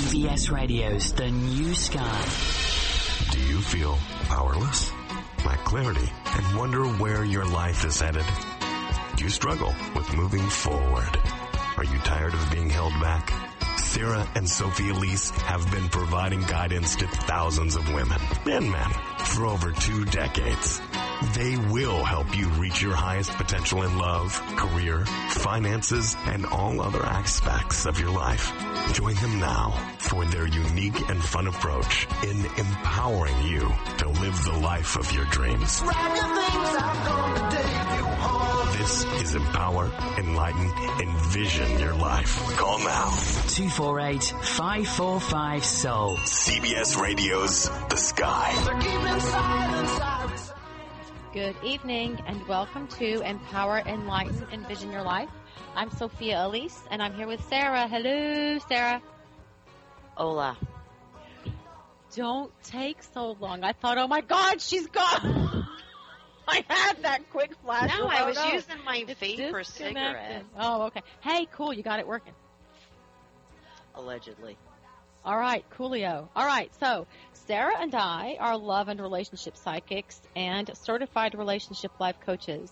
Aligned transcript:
CBS 0.00 0.50
Radio's 0.50 1.12
The 1.12 1.30
New 1.30 1.74
Sky. 1.74 2.24
Do 3.32 3.38
you 3.38 3.60
feel 3.60 3.98
powerless, 4.28 4.90
lack 5.44 5.62
clarity, 5.64 6.10
and 6.24 6.56
wonder 6.56 6.84
where 6.84 7.22
your 7.22 7.44
life 7.44 7.84
is 7.84 8.00
headed? 8.00 8.24
Do 9.16 9.24
you 9.24 9.28
struggle 9.28 9.74
with 9.94 10.10
moving 10.14 10.48
forward? 10.48 11.18
Are 11.76 11.84
you 11.84 11.98
tired 11.98 12.32
of 12.32 12.50
being 12.50 12.70
held 12.70 12.94
back? 12.94 13.30
Sarah 13.78 14.26
and 14.34 14.48
Sophie 14.48 14.88
Elise 14.88 15.30
have 15.32 15.70
been 15.70 15.90
providing 15.90 16.40
guidance 16.44 16.96
to 16.96 17.06
thousands 17.06 17.76
of 17.76 17.86
women 17.92 18.18
and 18.46 18.70
men 18.70 18.90
for 19.18 19.44
over 19.44 19.70
two 19.70 20.06
decades. 20.06 20.80
They 21.34 21.54
will 21.56 22.02
help 22.02 22.34
you 22.36 22.48
reach 22.48 22.80
your 22.80 22.94
highest 22.94 23.32
potential 23.32 23.82
in 23.82 23.98
love, 23.98 24.32
career, 24.56 25.04
finances, 25.28 26.16
and 26.24 26.46
all 26.46 26.80
other 26.80 27.04
aspects 27.04 27.84
of 27.84 28.00
your 28.00 28.10
life. 28.10 28.50
Join 28.94 29.14
them 29.16 29.38
now 29.38 29.72
for 29.98 30.24
their 30.24 30.46
unique 30.46 31.10
and 31.10 31.22
fun 31.22 31.46
approach 31.46 32.08
in 32.22 32.46
empowering 32.56 33.36
you 33.42 33.70
to 33.98 34.08
live 34.08 34.44
the 34.44 34.58
life 34.62 34.96
of 34.96 35.12
your 35.12 35.26
dreams. 35.26 35.82
This 38.78 39.04
is 39.22 39.34
Empower, 39.34 39.92
Enlighten, 40.16 40.70
Envision 41.02 41.78
Your 41.80 41.94
Life. 41.96 42.38
Call 42.56 42.78
now. 42.78 43.10
248 43.48 44.22
545 44.42 45.64
Soul. 45.66 46.16
CBS 46.16 46.98
Radio's 46.98 47.68
The 47.90 47.96
Sky. 47.96 48.54
Good 51.32 51.54
evening 51.62 52.20
and 52.26 52.44
welcome 52.48 52.88
to 52.98 53.20
Empower, 53.20 53.78
Enlighten, 53.86 54.48
Envision 54.52 54.90
Your 54.90 55.02
Life. 55.02 55.28
I'm 55.76 55.88
Sophia 55.92 56.44
Elise 56.44 56.82
and 56.90 57.00
I'm 57.00 57.14
here 57.14 57.28
with 57.28 57.40
Sarah. 57.48 57.86
Hello, 57.86 58.58
Sarah. 58.68 59.00
Hola. 60.16 60.58
Don't 62.16 62.50
take 62.64 63.04
so 63.14 63.36
long. 63.38 63.62
I 63.62 63.74
thought, 63.74 63.96
oh 63.98 64.08
my 64.08 64.22
God, 64.22 64.60
she's 64.60 64.88
gone. 64.88 65.68
I 66.48 66.64
had 66.66 67.02
that 67.04 67.30
quick 67.30 67.52
flash. 67.64 67.96
No, 67.96 68.08
I 68.08 68.22
oh, 68.22 68.26
was 68.26 68.36
no, 68.36 68.52
using 68.52 68.84
my 68.84 69.04
it's 69.06 69.20
vapor 69.20 69.60
disconnected. 69.60 69.68
cigarette. 69.68 70.44
Oh, 70.58 70.82
okay. 70.86 71.02
Hey, 71.20 71.46
cool. 71.52 71.72
You 71.72 71.84
got 71.84 72.00
it 72.00 72.08
working. 72.08 72.34
Allegedly. 73.94 74.58
All 75.24 75.38
right, 75.38 75.64
coolio. 75.78 76.28
All 76.34 76.46
right, 76.46 76.72
so 76.80 77.06
Sarah 77.50 77.80
and 77.80 77.94
I 77.96 78.36
are 78.38 78.56
love 78.56 78.86
and 78.86 79.00
relationship 79.00 79.56
psychics 79.56 80.22
and 80.36 80.70
certified 80.76 81.34
relationship 81.34 81.90
life 81.98 82.14
coaches 82.24 82.70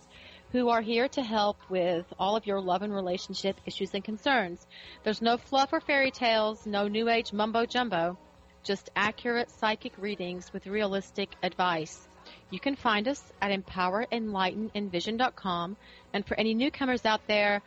who 0.53 0.69
are 0.69 0.83
here 0.83 1.09
to 1.09 1.21
help 1.21 1.57
with 1.69 2.07
all 2.17 2.37
of 2.37 2.47
your 2.47 2.61
love 2.61 2.83
and 2.83 2.95
relationship 2.95 3.61
issues 3.67 3.93
and 3.93 4.05
concerns. 4.05 4.65
There's 5.03 5.21
no 5.21 5.37
fluff 5.37 5.73
or 5.73 5.81
fairy 5.81 6.13
tales, 6.13 6.65
no 6.65 6.87
new 6.87 7.09
age 7.09 7.33
mumbo 7.33 7.67
jumbo, 7.67 8.17
just 8.63 8.89
accurate 8.95 9.51
psychic 9.51 9.99
readings 9.99 10.53
with 10.53 10.69
realistic 10.69 11.31
advice. 11.43 12.07
You 12.51 12.61
can 12.61 12.77
find 12.77 13.09
us 13.09 13.33
at 13.43 13.51
empowerenlightenenvision.com 13.51 15.77
and 16.13 16.25
for 16.25 16.39
any 16.39 16.55
newcomers 16.55 17.05
out 17.05 17.27
there, 17.27 17.63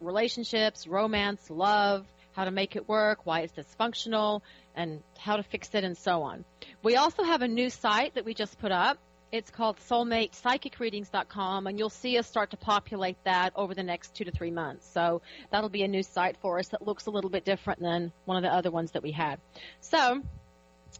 relationships, 0.00 0.86
romance, 0.86 1.50
love, 1.50 2.06
how 2.32 2.44
to 2.44 2.50
make 2.50 2.76
it 2.76 2.88
work, 2.88 3.20
why 3.24 3.40
it's 3.40 3.52
dysfunctional, 3.52 4.42
and 4.74 5.02
how 5.18 5.36
to 5.36 5.42
fix 5.42 5.74
it, 5.74 5.84
and 5.84 5.96
so 5.96 6.22
on. 6.22 6.44
We 6.82 6.96
also 6.96 7.22
have 7.22 7.42
a 7.42 7.48
new 7.48 7.70
site 7.70 8.14
that 8.14 8.24
we 8.24 8.34
just 8.34 8.58
put 8.60 8.72
up. 8.72 8.98
It's 9.32 9.50
called 9.50 9.78
soulmatepsychicreadings.com, 9.88 11.66
and 11.68 11.78
you'll 11.78 11.88
see 11.88 12.18
us 12.18 12.26
start 12.26 12.50
to 12.50 12.56
populate 12.56 13.16
that 13.24 13.52
over 13.54 13.74
the 13.74 13.82
next 13.82 14.14
two 14.14 14.24
to 14.24 14.32
three 14.32 14.50
months. 14.50 14.88
So 14.92 15.22
that'll 15.50 15.68
be 15.68 15.84
a 15.84 15.88
new 15.88 16.02
site 16.02 16.36
for 16.38 16.58
us 16.58 16.68
that 16.68 16.84
looks 16.84 17.06
a 17.06 17.10
little 17.10 17.30
bit 17.30 17.44
different 17.44 17.80
than 17.80 18.12
one 18.24 18.36
of 18.36 18.42
the 18.42 18.52
other 18.52 18.72
ones 18.72 18.90
that 18.92 19.02
we 19.04 19.12
had. 19.12 19.38
So 19.80 20.22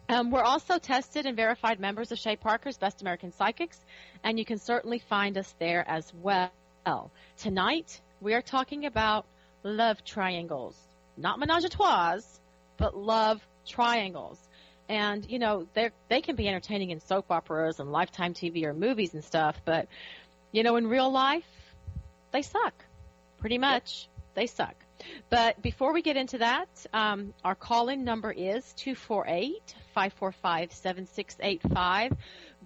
um, 0.09 0.31
we're 0.31 0.45
also 0.45 0.79
tested 0.79 1.27
and 1.27 1.37
verified 1.37 1.81
members 1.81 2.13
of 2.13 2.19
Shay 2.19 2.37
Parker's 2.37 2.79
Best 2.79 3.03
American 3.03 3.33
Psychics, 3.33 3.79
and 4.23 4.39
you 4.39 4.45
can 4.45 4.59
certainly 4.59 5.01
find 5.01 5.37
us 5.37 5.53
there 5.59 5.85
as 5.89 6.13
well. 6.23 6.51
Tonight, 7.37 8.01
we 8.21 8.35
are 8.35 8.43
talking 8.43 8.87
about 8.87 9.27
love 9.65 10.05
triangles. 10.05 10.77
Not 11.17 11.39
menage 11.39 11.65
a 11.65 11.69
trois, 11.69 12.21
but 12.77 12.97
love 12.97 13.41
triangles. 13.67 14.39
And, 14.91 15.25
you 15.31 15.39
know, 15.39 15.67
they 15.73 15.91
they 16.09 16.21
can 16.21 16.35
be 16.35 16.49
entertaining 16.49 16.91
in 16.91 16.99
soap 16.99 17.31
operas 17.31 17.79
and 17.79 17.93
lifetime 17.93 18.35
TV 18.35 18.65
or 18.65 18.75
movies 18.75 19.15
and 19.15 19.23
stuff, 19.23 19.63
but, 19.65 19.87
you 20.51 20.65
know, 20.65 20.75
in 20.75 20.89
real 20.89 21.13
life, 21.13 21.47
they 22.33 22.43
suck. 22.43 22.75
Pretty 23.39 23.59
much. 23.59 24.09
They 24.35 24.47
suck. 24.47 24.75
But 25.31 25.63
before 25.63 25.93
we 25.93 26.03
get 26.03 26.17
into 26.17 26.39
that, 26.39 26.67
um, 26.93 27.35
our 27.45 27.55
call-in 27.55 28.05
number 28.05 28.33
is 28.33 28.75
248-545-7685. 29.95 32.17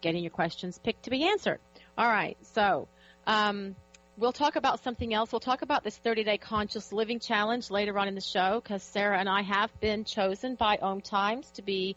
getting 0.00 0.22
your 0.22 0.30
questions 0.30 0.78
picked 0.78 1.04
to 1.04 1.10
be 1.10 1.28
answered. 1.28 1.60
All 1.96 2.08
right, 2.08 2.36
so 2.54 2.88
um, 3.26 3.76
we'll 4.16 4.32
talk 4.32 4.56
about 4.56 4.82
something 4.82 5.12
else. 5.14 5.32
We'll 5.32 5.40
talk 5.40 5.62
about 5.62 5.84
this 5.84 5.96
30 5.96 6.24
day 6.24 6.38
conscious 6.38 6.92
living 6.92 7.20
challenge 7.20 7.70
later 7.70 7.98
on 7.98 8.08
in 8.08 8.14
the 8.14 8.20
show 8.20 8.60
because 8.62 8.82
Sarah 8.82 9.18
and 9.18 9.28
I 9.28 9.42
have 9.42 9.70
been 9.80 10.04
chosen 10.04 10.54
by 10.54 10.78
Om 10.80 11.00
Times 11.00 11.50
to 11.52 11.62
be 11.62 11.96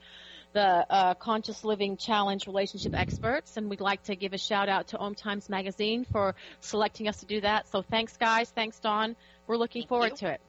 the 0.54 0.86
uh, 0.90 1.14
Conscious 1.16 1.64
Living 1.64 1.98
Challenge 1.98 2.46
relationship 2.48 2.94
experts, 2.96 3.58
and 3.58 3.70
we'd 3.70 3.82
like 3.82 4.04
to 4.04 4.16
give 4.16 4.34
a 4.34 4.38
shout 4.38 4.70
out 4.70 4.88
to 4.90 4.98
Om 4.98 5.16
Times 5.16 5.50
Magazine 5.50 6.06
for 6.12 6.36
selecting 6.62 7.08
us 7.08 7.18
to 7.18 7.26
do 7.26 7.42
that. 7.42 7.68
So 7.70 7.82
thanks, 7.82 8.16
guys. 8.18 8.50
Thanks, 8.52 8.80
Dawn. 8.80 9.16
We're 9.48 9.58
looking 9.58 9.82
Thank 9.82 9.90
forward 9.90 10.12
you. 10.12 10.18
to 10.18 10.34
it. 10.34 10.42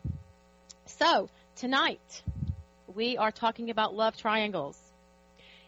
So 0.86 1.28
tonight 1.56 2.22
we 2.94 3.16
are 3.16 3.32
talking 3.32 3.70
about 3.70 3.94
love 3.94 4.16
triangles. 4.16 4.78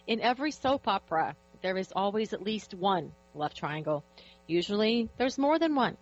In 0.06 0.20
every 0.20 0.52
soap 0.52 0.86
opera, 0.86 1.34
there 1.62 1.76
is 1.76 1.92
always 1.96 2.32
at 2.32 2.42
least 2.42 2.74
one 2.74 3.12
love 3.34 3.54
triangle. 3.54 4.04
Usually, 4.46 5.08
there's 5.16 5.38
more 5.38 5.58
than 5.58 5.74
one. 5.74 5.96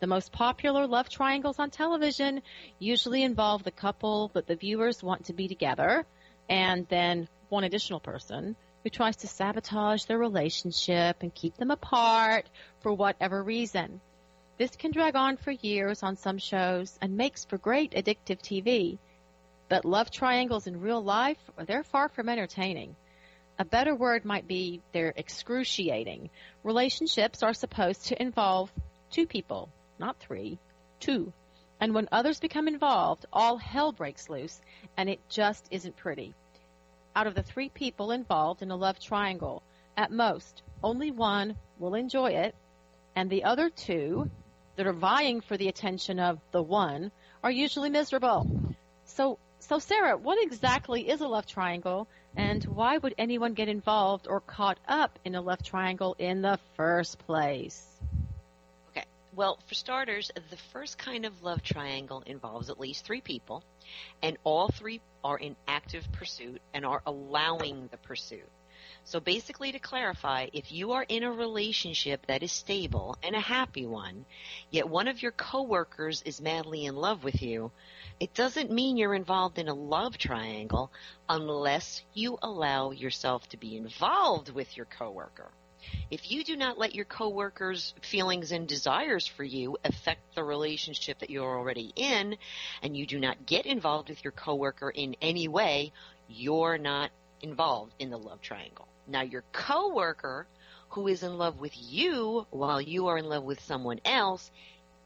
The 0.00 0.06
most 0.06 0.30
popular 0.30 0.86
love 0.86 1.08
triangles 1.08 1.58
on 1.58 1.70
television 1.70 2.42
usually 2.78 3.22
involve 3.22 3.62
the 3.62 3.70
couple 3.70 4.30
that 4.34 4.46
the 4.46 4.56
viewers 4.56 5.02
want 5.02 5.26
to 5.26 5.32
be 5.32 5.48
together 5.48 6.04
and 6.48 6.86
then 6.88 7.28
one 7.48 7.64
additional 7.64 8.00
person 8.00 8.56
who 8.82 8.90
tries 8.90 9.16
to 9.16 9.26
sabotage 9.26 10.04
their 10.04 10.18
relationship 10.18 11.16
and 11.20 11.34
keep 11.34 11.56
them 11.56 11.70
apart 11.70 12.48
for 12.80 12.92
whatever 12.92 13.42
reason. 13.42 14.00
This 14.58 14.74
can 14.76 14.92
drag 14.92 15.16
on 15.16 15.36
for 15.36 15.50
years 15.50 16.02
on 16.02 16.16
some 16.16 16.38
shows 16.38 16.96
and 17.02 17.16
makes 17.16 17.44
for 17.44 17.58
great 17.58 17.92
addictive 17.92 18.40
TV. 18.40 18.98
But 19.68 19.84
love 19.84 20.10
triangles 20.10 20.66
in 20.66 20.80
real 20.80 21.02
life, 21.02 21.38
they're 21.66 21.82
far 21.82 22.08
from 22.08 22.28
entertaining. 22.28 22.96
A 23.58 23.64
better 23.64 23.94
word 23.94 24.24
might 24.24 24.46
be 24.46 24.82
they're 24.92 25.14
excruciating. 25.16 26.30
Relationships 26.62 27.42
are 27.42 27.54
supposed 27.54 28.06
to 28.06 28.22
involve 28.22 28.72
two 29.10 29.26
people, 29.26 29.68
not 29.98 30.18
three, 30.18 30.58
two. 31.00 31.32
And 31.80 31.94
when 31.94 32.08
others 32.12 32.38
become 32.40 32.68
involved, 32.68 33.26
all 33.32 33.56
hell 33.56 33.92
breaks 33.92 34.30
loose, 34.30 34.60
and 34.96 35.08
it 35.08 35.20
just 35.28 35.66
isn't 35.70 35.96
pretty. 35.96 36.34
Out 37.16 37.26
of 37.26 37.34
the 37.34 37.42
three 37.42 37.70
people 37.70 38.10
involved 38.10 38.60
in 38.60 38.70
a 38.70 38.76
love 38.76 39.00
triangle, 39.00 39.62
At 39.96 40.12
most, 40.12 40.62
only 40.82 41.10
one 41.10 41.56
will 41.78 41.94
enjoy 41.94 42.32
it, 42.32 42.54
and 43.14 43.30
the 43.30 43.44
other 43.44 43.70
two 43.70 44.28
that 44.76 44.86
are 44.86 44.92
vying 44.92 45.40
for 45.40 45.56
the 45.56 45.68
attention 45.68 46.20
of 46.20 46.38
the 46.50 46.62
one 46.62 47.10
are 47.42 47.50
usually 47.50 47.88
miserable. 47.88 48.46
So, 49.06 49.38
so 49.60 49.78
Sarah, 49.78 50.18
what 50.18 50.42
exactly 50.42 51.08
is 51.08 51.22
a 51.22 51.26
love 51.26 51.46
triangle, 51.46 52.06
and 52.36 52.62
why 52.64 52.98
would 52.98 53.14
anyone 53.16 53.54
get 53.54 53.70
involved 53.70 54.26
or 54.28 54.40
caught 54.40 54.78
up 54.86 55.18
in 55.24 55.34
a 55.34 55.40
love 55.40 55.62
triangle 55.62 56.14
in 56.18 56.42
the 56.42 56.58
first 56.76 57.18
place? 57.20 57.95
Well, 59.36 59.58
for 59.66 59.74
starters, 59.74 60.30
the 60.48 60.56
first 60.72 60.96
kind 60.96 61.26
of 61.26 61.42
love 61.42 61.62
triangle 61.62 62.22
involves 62.24 62.70
at 62.70 62.80
least 62.80 63.04
three 63.04 63.20
people, 63.20 63.62
and 64.22 64.38
all 64.44 64.68
three 64.68 65.02
are 65.22 65.36
in 65.36 65.56
active 65.68 66.10
pursuit 66.12 66.62
and 66.72 66.86
are 66.86 67.02
allowing 67.04 67.88
the 67.88 67.98
pursuit. 67.98 68.48
So 69.04 69.20
basically 69.20 69.72
to 69.72 69.78
clarify, 69.78 70.46
if 70.54 70.72
you 70.72 70.92
are 70.92 71.04
in 71.06 71.22
a 71.22 71.30
relationship 71.30 72.24
that 72.28 72.42
is 72.42 72.50
stable 72.50 73.18
and 73.22 73.36
a 73.36 73.40
happy 73.40 73.84
one, 73.84 74.24
yet 74.70 74.88
one 74.88 75.06
of 75.06 75.20
your 75.20 75.32
coworkers 75.32 76.22
is 76.22 76.40
madly 76.40 76.86
in 76.86 76.96
love 76.96 77.22
with 77.22 77.42
you, 77.42 77.72
it 78.18 78.32
doesn't 78.32 78.70
mean 78.70 78.96
you're 78.96 79.12
involved 79.12 79.58
in 79.58 79.68
a 79.68 79.74
love 79.74 80.16
triangle 80.16 80.90
unless 81.28 82.02
you 82.14 82.38
allow 82.40 82.90
yourself 82.90 83.46
to 83.50 83.58
be 83.58 83.76
involved 83.76 84.48
with 84.48 84.78
your 84.78 84.86
coworker. 84.86 85.50
If 86.10 86.30
you 86.30 86.44
do 86.44 86.56
not 86.56 86.78
let 86.78 86.94
your 86.94 87.04
coworkers' 87.04 87.94
feelings 88.00 88.52
and 88.52 88.68
desires 88.68 89.26
for 89.26 89.44
you 89.44 89.76
affect 89.84 90.34
the 90.34 90.44
relationship 90.44 91.18
that 91.18 91.30
you're 91.30 91.58
already 91.58 91.92
in, 91.96 92.36
and 92.82 92.96
you 92.96 93.06
do 93.06 93.18
not 93.18 93.46
get 93.46 93.66
involved 93.66 94.08
with 94.08 94.22
your 94.22 94.32
coworker 94.32 94.90
in 94.90 95.16
any 95.20 95.48
way, 95.48 95.92
you're 96.28 96.78
not 96.78 97.10
involved 97.42 97.92
in 97.98 98.10
the 98.10 98.18
love 98.18 98.40
triangle. 98.40 98.86
Now 99.06 99.22
your 99.22 99.44
coworker 99.52 100.46
who 100.90 101.08
is 101.08 101.22
in 101.22 101.38
love 101.38 101.60
with 101.60 101.72
you 101.76 102.46
while 102.50 102.80
you 102.80 103.08
are 103.08 103.18
in 103.18 103.28
love 103.28 103.44
with 103.44 103.60
someone 103.60 104.00
else 104.04 104.50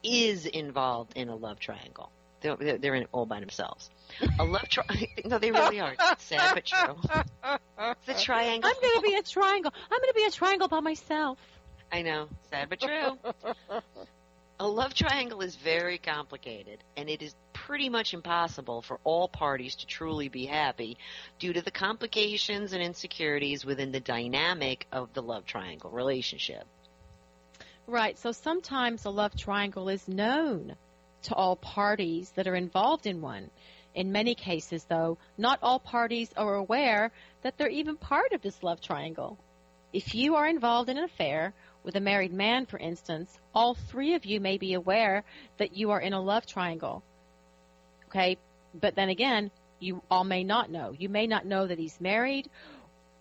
is 0.03 0.47
involved 0.47 1.17
in 1.17 1.29
a 1.29 1.37
love 1.37 1.59
triangle. 1.59 2.11
They're, 2.41 2.79
they're 2.79 2.95
in 2.95 3.03
it 3.03 3.09
all 3.13 3.27
by 3.27 3.41
themselves. 3.41 3.91
A 4.39 4.45
love 4.45 4.69
triangle. 4.69 5.07
no, 5.25 5.39
they 5.39 5.51
really 5.51 5.81
are. 5.81 5.95
It's 6.13 6.25
sad 6.25 6.55
but 6.55 6.65
true. 6.65 6.97
It's 8.09 8.09
a 8.23 8.25
triangle. 8.25 8.71
I'm 8.71 8.81
going 8.81 8.97
to 8.97 9.03
be 9.03 9.15
a 9.15 9.23
triangle. 9.23 9.73
I'm 9.91 9.99
going 9.99 10.09
to 10.09 10.15
be 10.15 10.25
a 10.25 10.31
triangle 10.31 10.69
by 10.69 10.81
myself. 10.81 11.39
I 11.93 12.03
know. 12.03 12.29
Sad 12.51 12.69
but 12.69 12.81
true. 12.81 13.19
a 14.59 14.67
love 14.67 14.95
triangle 14.95 15.41
is 15.41 15.57
very 15.57 15.99
complicated, 15.99 16.79
and 16.97 17.09
it 17.11 17.23
is 17.23 17.35
pretty 17.53 17.89
much 17.89 18.15
impossible 18.15 18.83
for 18.83 18.99
all 19.05 19.29
parties 19.29 19.77
to 19.77 19.87
truly 19.87 20.29
be 20.29 20.47
happy 20.47 20.97
due 21.39 21.53
to 21.53 21.63
the 21.63 21.71
complications 21.71 22.73
and 22.73 22.83
insecurities 22.83 23.65
within 23.65 23.93
the 23.93 24.01
dynamic 24.01 24.87
of 24.93 25.13
the 25.13 25.23
love 25.23 25.45
triangle 25.47 25.91
relationship. 25.91 26.65
Right. 27.87 28.19
So 28.19 28.33
sometimes 28.33 29.05
a 29.05 29.11
love 29.11 29.37
triangle 29.37 29.89
is 29.89 30.07
known 30.07 30.77
to 31.23 31.35
all 31.35 31.57
parties 31.57 32.31
that 32.37 32.47
are 32.47 32.57
involved 32.57 33.07
in 33.07 33.21
one. 33.21 33.51
In 33.95 34.13
many 34.13 34.35
cases, 34.35 34.85
though, 34.85 35.19
not 35.37 35.59
all 35.63 35.81
parties 35.81 36.33
are 36.37 36.55
aware 36.55 37.11
that 37.43 37.59
they're 37.59 37.69
even 37.69 37.97
part 37.97 38.33
of 38.33 38.43
this 38.43 38.63
love 38.63 38.81
triangle. 38.81 39.39
If 39.93 40.15
you 40.15 40.37
are 40.37 40.47
involved 40.47 40.89
in 40.89 40.99
an 40.99 41.05
affair 41.05 41.53
with 41.83 41.97
a 41.97 42.01
married 42.01 42.33
man, 42.33 42.67
for 42.67 42.79
instance, 42.79 43.37
all 43.55 43.75
three 43.75 44.15
of 44.15 44.25
you 44.25 44.41
may 44.41 44.59
be 44.59 44.75
aware 44.75 45.25
that 45.59 45.77
you 45.77 45.91
are 45.91 46.01
in 46.01 46.13
a 46.13 46.21
love 46.21 46.47
triangle. 46.47 47.03
Okay? 48.07 48.37
But 48.75 48.95
then 48.95 49.09
again, 49.09 49.51
you 49.81 50.03
all 50.11 50.25
may 50.25 50.45
not 50.45 50.71
know. 50.71 50.95
You 50.97 51.09
may 51.09 51.27
not 51.27 51.47
know 51.47 51.67
that 51.67 51.79
he's 51.79 52.01
married, 52.01 52.49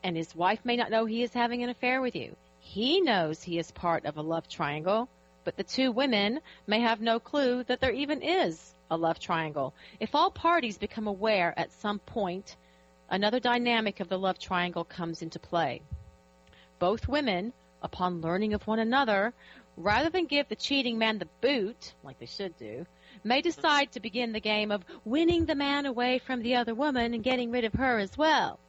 and 0.04 0.16
his 0.16 0.36
wife 0.36 0.60
may 0.64 0.76
not 0.76 0.92
know 0.92 1.06
he 1.06 1.24
is 1.24 1.34
having 1.34 1.64
an 1.64 1.70
affair 1.70 2.02
with 2.02 2.16
you. 2.16 2.36
He 2.60 3.02
knows 3.02 3.42
he 3.42 3.58
is 3.58 3.72
part 3.72 4.06
of 4.06 4.18
a 4.18 4.22
love 4.22 4.48
triangle, 4.48 5.10
but 5.50 5.58
the 5.58 5.64
two 5.64 5.92
women 5.92 6.40
may 6.68 6.80
have 6.80 7.02
no 7.02 7.20
clue 7.20 7.64
that 7.64 7.80
there 7.80 7.92
even 7.92 8.22
is 8.22 8.76
a 8.92 8.96
love 8.96 9.18
triangle. 9.18 9.74
If 10.00 10.14
all 10.14 10.30
parties 10.30 10.78
become 10.78 11.08
aware 11.08 11.56
at 11.58 11.72
some 11.72 11.98
point, 11.98 12.56
another 13.10 13.40
dynamic 13.40 14.00
of 14.00 14.10
the 14.10 14.20
love 14.20 14.38
triangle 14.38 14.84
comes 14.84 15.24
into 15.24 15.40
play. 15.40 15.82
Both 16.78 17.08
women, 17.08 17.52
upon 17.82 18.22
learning 18.22 18.54
of 18.54 18.68
one 18.68 18.78
another, 18.78 19.34
rather 19.76 20.12
than 20.12 20.28
give 20.28 20.48
the 20.50 20.56
cheating 20.56 21.00
man 21.00 21.18
the 21.18 21.28
boot, 21.42 21.96
like 22.04 22.20
they 22.20 22.28
should 22.28 22.56
do, 22.56 22.86
may 23.24 23.42
decide 23.42 23.92
to 23.94 24.00
begin 24.00 24.34
the 24.34 24.40
game 24.40 24.70
of 24.70 24.86
winning 25.04 25.48
the 25.48 25.56
man 25.56 25.88
away 25.88 26.20
from 26.20 26.44
the 26.44 26.58
other 26.58 26.76
woman 26.76 27.16
and 27.16 27.24
getting 27.24 27.50
rid 27.50 27.66
of 27.66 27.74
her 27.74 27.98
as 27.98 28.16
well. 28.16 28.60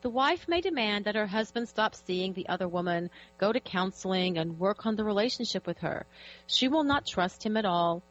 The 0.00 0.10
wife 0.10 0.46
may 0.46 0.60
demand 0.60 1.06
that 1.06 1.16
her 1.16 1.26
husband 1.26 1.68
stop 1.68 1.94
seeing 1.94 2.32
the 2.32 2.48
other 2.48 2.68
woman, 2.68 3.10
go 3.36 3.52
to 3.52 3.58
counseling, 3.58 4.38
and 4.38 4.58
work 4.58 4.86
on 4.86 4.94
the 4.94 5.04
relationship 5.04 5.66
with 5.66 5.78
her. 5.78 6.06
She 6.46 6.68
will 6.68 6.84
not 6.84 7.04
trust 7.04 7.44
him 7.44 7.56
at 7.56 7.64
all, 7.64 8.02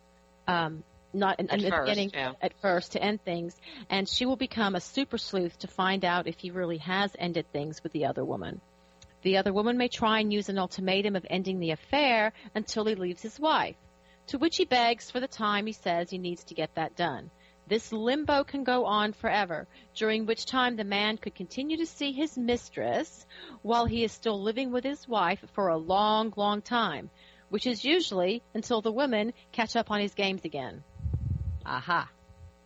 um, 0.47 0.83
not 1.13 1.39
in, 1.39 1.49
At 1.49 1.59
in 1.59 1.65
the 1.65 1.71
first, 1.71 1.85
beginning 1.85 2.11
yeah. 2.13 2.33
at 2.41 2.59
first 2.59 2.91
to 2.91 3.01
end 3.01 3.23
things, 3.23 3.55
and 3.89 4.07
she 4.07 4.25
will 4.25 4.35
become 4.35 4.75
a 4.75 4.81
super 4.81 5.17
sleuth 5.17 5.57
to 5.59 5.67
find 5.67 6.03
out 6.03 6.27
if 6.27 6.37
he 6.39 6.51
really 6.51 6.79
has 6.79 7.15
ended 7.17 7.49
things 7.53 7.81
with 7.81 7.93
the 7.93 8.05
other 8.05 8.25
woman. 8.25 8.59
The 9.21 9.37
other 9.37 9.53
woman 9.53 9.77
may 9.77 9.87
try 9.87 10.19
and 10.19 10.31
use 10.31 10.49
an 10.49 10.59
ultimatum 10.59 11.15
of 11.15 11.25
ending 11.29 11.59
the 11.59 11.71
affair 11.71 12.33
until 12.53 12.85
he 12.85 12.95
leaves 12.95 13.21
his 13.21 13.39
wife, 13.39 13.77
to 14.27 14.37
which 14.37 14.57
he 14.57 14.65
begs 14.65 15.09
for 15.09 15.21
the 15.21 15.27
time 15.27 15.65
he 15.65 15.73
says 15.73 16.09
he 16.09 16.17
needs 16.17 16.43
to 16.45 16.53
get 16.53 16.75
that 16.75 16.97
done. 16.97 17.31
This 17.67 17.91
limbo 17.91 18.45
can 18.45 18.63
go 18.63 18.85
on 18.85 19.11
forever, 19.11 19.67
during 19.93 20.25
which 20.25 20.45
time 20.45 20.77
the 20.77 20.85
man 20.85 21.17
could 21.17 21.35
continue 21.35 21.77
to 21.77 21.85
see 21.85 22.13
his 22.13 22.37
mistress 22.37 23.25
while 23.61 23.85
he 23.85 24.05
is 24.05 24.13
still 24.13 24.41
living 24.41 24.71
with 24.71 24.85
his 24.85 25.05
wife 25.05 25.43
for 25.53 25.67
a 25.67 25.77
long, 25.77 26.33
long 26.37 26.61
time, 26.61 27.09
which 27.49 27.67
is 27.67 27.83
usually 27.83 28.41
until 28.53 28.81
the 28.81 28.91
women 28.91 29.33
catch 29.51 29.75
up 29.75 29.91
on 29.91 29.99
his 29.99 30.13
games 30.13 30.45
again. 30.45 30.83
Aha. 31.65 32.09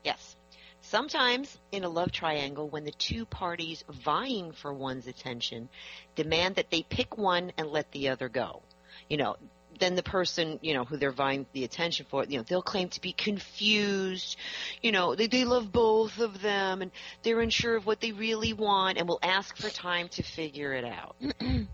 Yes. 0.04 0.36
Sometimes 0.82 1.60
in 1.72 1.84
a 1.84 1.90
love 1.90 2.12
triangle, 2.12 2.70
when 2.70 2.84
the 2.84 2.92
two 2.92 3.26
parties 3.26 3.84
vying 3.90 4.52
for 4.52 4.74
one's 4.74 5.08
attention 5.08 5.70
demand 6.16 6.56
that 6.56 6.70
they 6.70 6.84
pick 6.84 7.18
one 7.18 7.54
and 7.58 7.70
let 7.70 7.92
the 7.92 8.10
other 8.10 8.30
go, 8.30 8.62
you 9.10 9.18
know, 9.18 9.36
then 9.82 9.96
the 9.96 10.04
person, 10.04 10.60
you 10.62 10.74
know, 10.74 10.86
who 10.86 10.96
they're 10.96 11.12
vying 11.12 11.46
the 11.52 11.66
attention 11.66 12.06
for, 12.10 12.24
you 12.24 12.38
know, 12.38 12.44
they'll 12.44 12.62
claim 12.62 12.88
to 12.90 13.02
be 13.02 13.12
confused, 13.12 14.38
you 14.82 14.92
know, 14.94 15.16
they, 15.16 15.28
they 15.28 15.44
love 15.44 15.72
both 15.72 16.20
of 16.20 16.42
them 16.42 16.82
and 16.82 16.92
they're 17.24 17.42
unsure 17.42 17.76
of 17.76 17.86
what 17.86 18.00
they 18.00 18.14
really 18.14 18.54
want 18.54 18.98
and 18.98 19.08
will 19.08 19.20
ask 19.22 19.58
for 19.58 19.70
time 19.70 20.08
to 20.10 20.24
figure 20.24 20.74
it 20.74 20.86
out. 20.86 21.16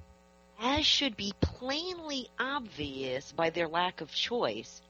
As 0.60 0.86
should 0.86 1.16
be 1.16 1.34
plainly 1.40 2.30
obvious 2.40 3.32
by 3.32 3.52
their 3.52 3.68
lack 3.68 4.02
of 4.02 4.12
choice, 4.12 4.82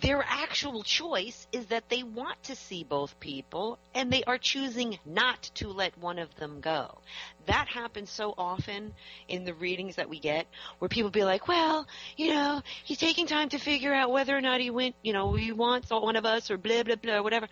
their 0.00 0.24
actual 0.26 0.82
choice 0.82 1.46
is 1.52 1.66
that 1.66 1.88
they 1.88 2.02
want 2.02 2.42
to 2.44 2.56
see 2.56 2.84
both 2.84 3.18
people 3.20 3.78
and 3.94 4.12
they 4.12 4.22
are 4.24 4.38
choosing 4.38 4.98
not 5.04 5.42
to 5.54 5.68
let 5.68 5.96
one 5.98 6.18
of 6.18 6.34
them 6.36 6.60
go. 6.60 6.98
That 7.46 7.68
happens 7.68 8.10
so 8.10 8.34
often 8.36 8.94
in 9.28 9.44
the 9.44 9.54
readings 9.54 9.96
that 9.96 10.08
we 10.08 10.18
get 10.18 10.46
where 10.78 10.88
people 10.88 11.10
be 11.10 11.24
like, 11.24 11.48
well, 11.48 11.86
you 12.16 12.30
know, 12.30 12.62
he's 12.84 12.98
taking 12.98 13.26
time 13.26 13.48
to 13.50 13.58
figure 13.58 13.94
out 13.94 14.10
whether 14.10 14.36
or 14.36 14.40
not 14.40 14.60
he 14.60 14.70
went, 14.70 14.94
you 15.02 15.12
know, 15.12 15.32
he 15.34 15.52
wants 15.52 15.90
one 15.90 16.16
of 16.16 16.24
us 16.24 16.50
or 16.50 16.58
blah, 16.58 16.82
blah, 16.82 16.96
blah, 16.96 17.22
whatever. 17.22 17.48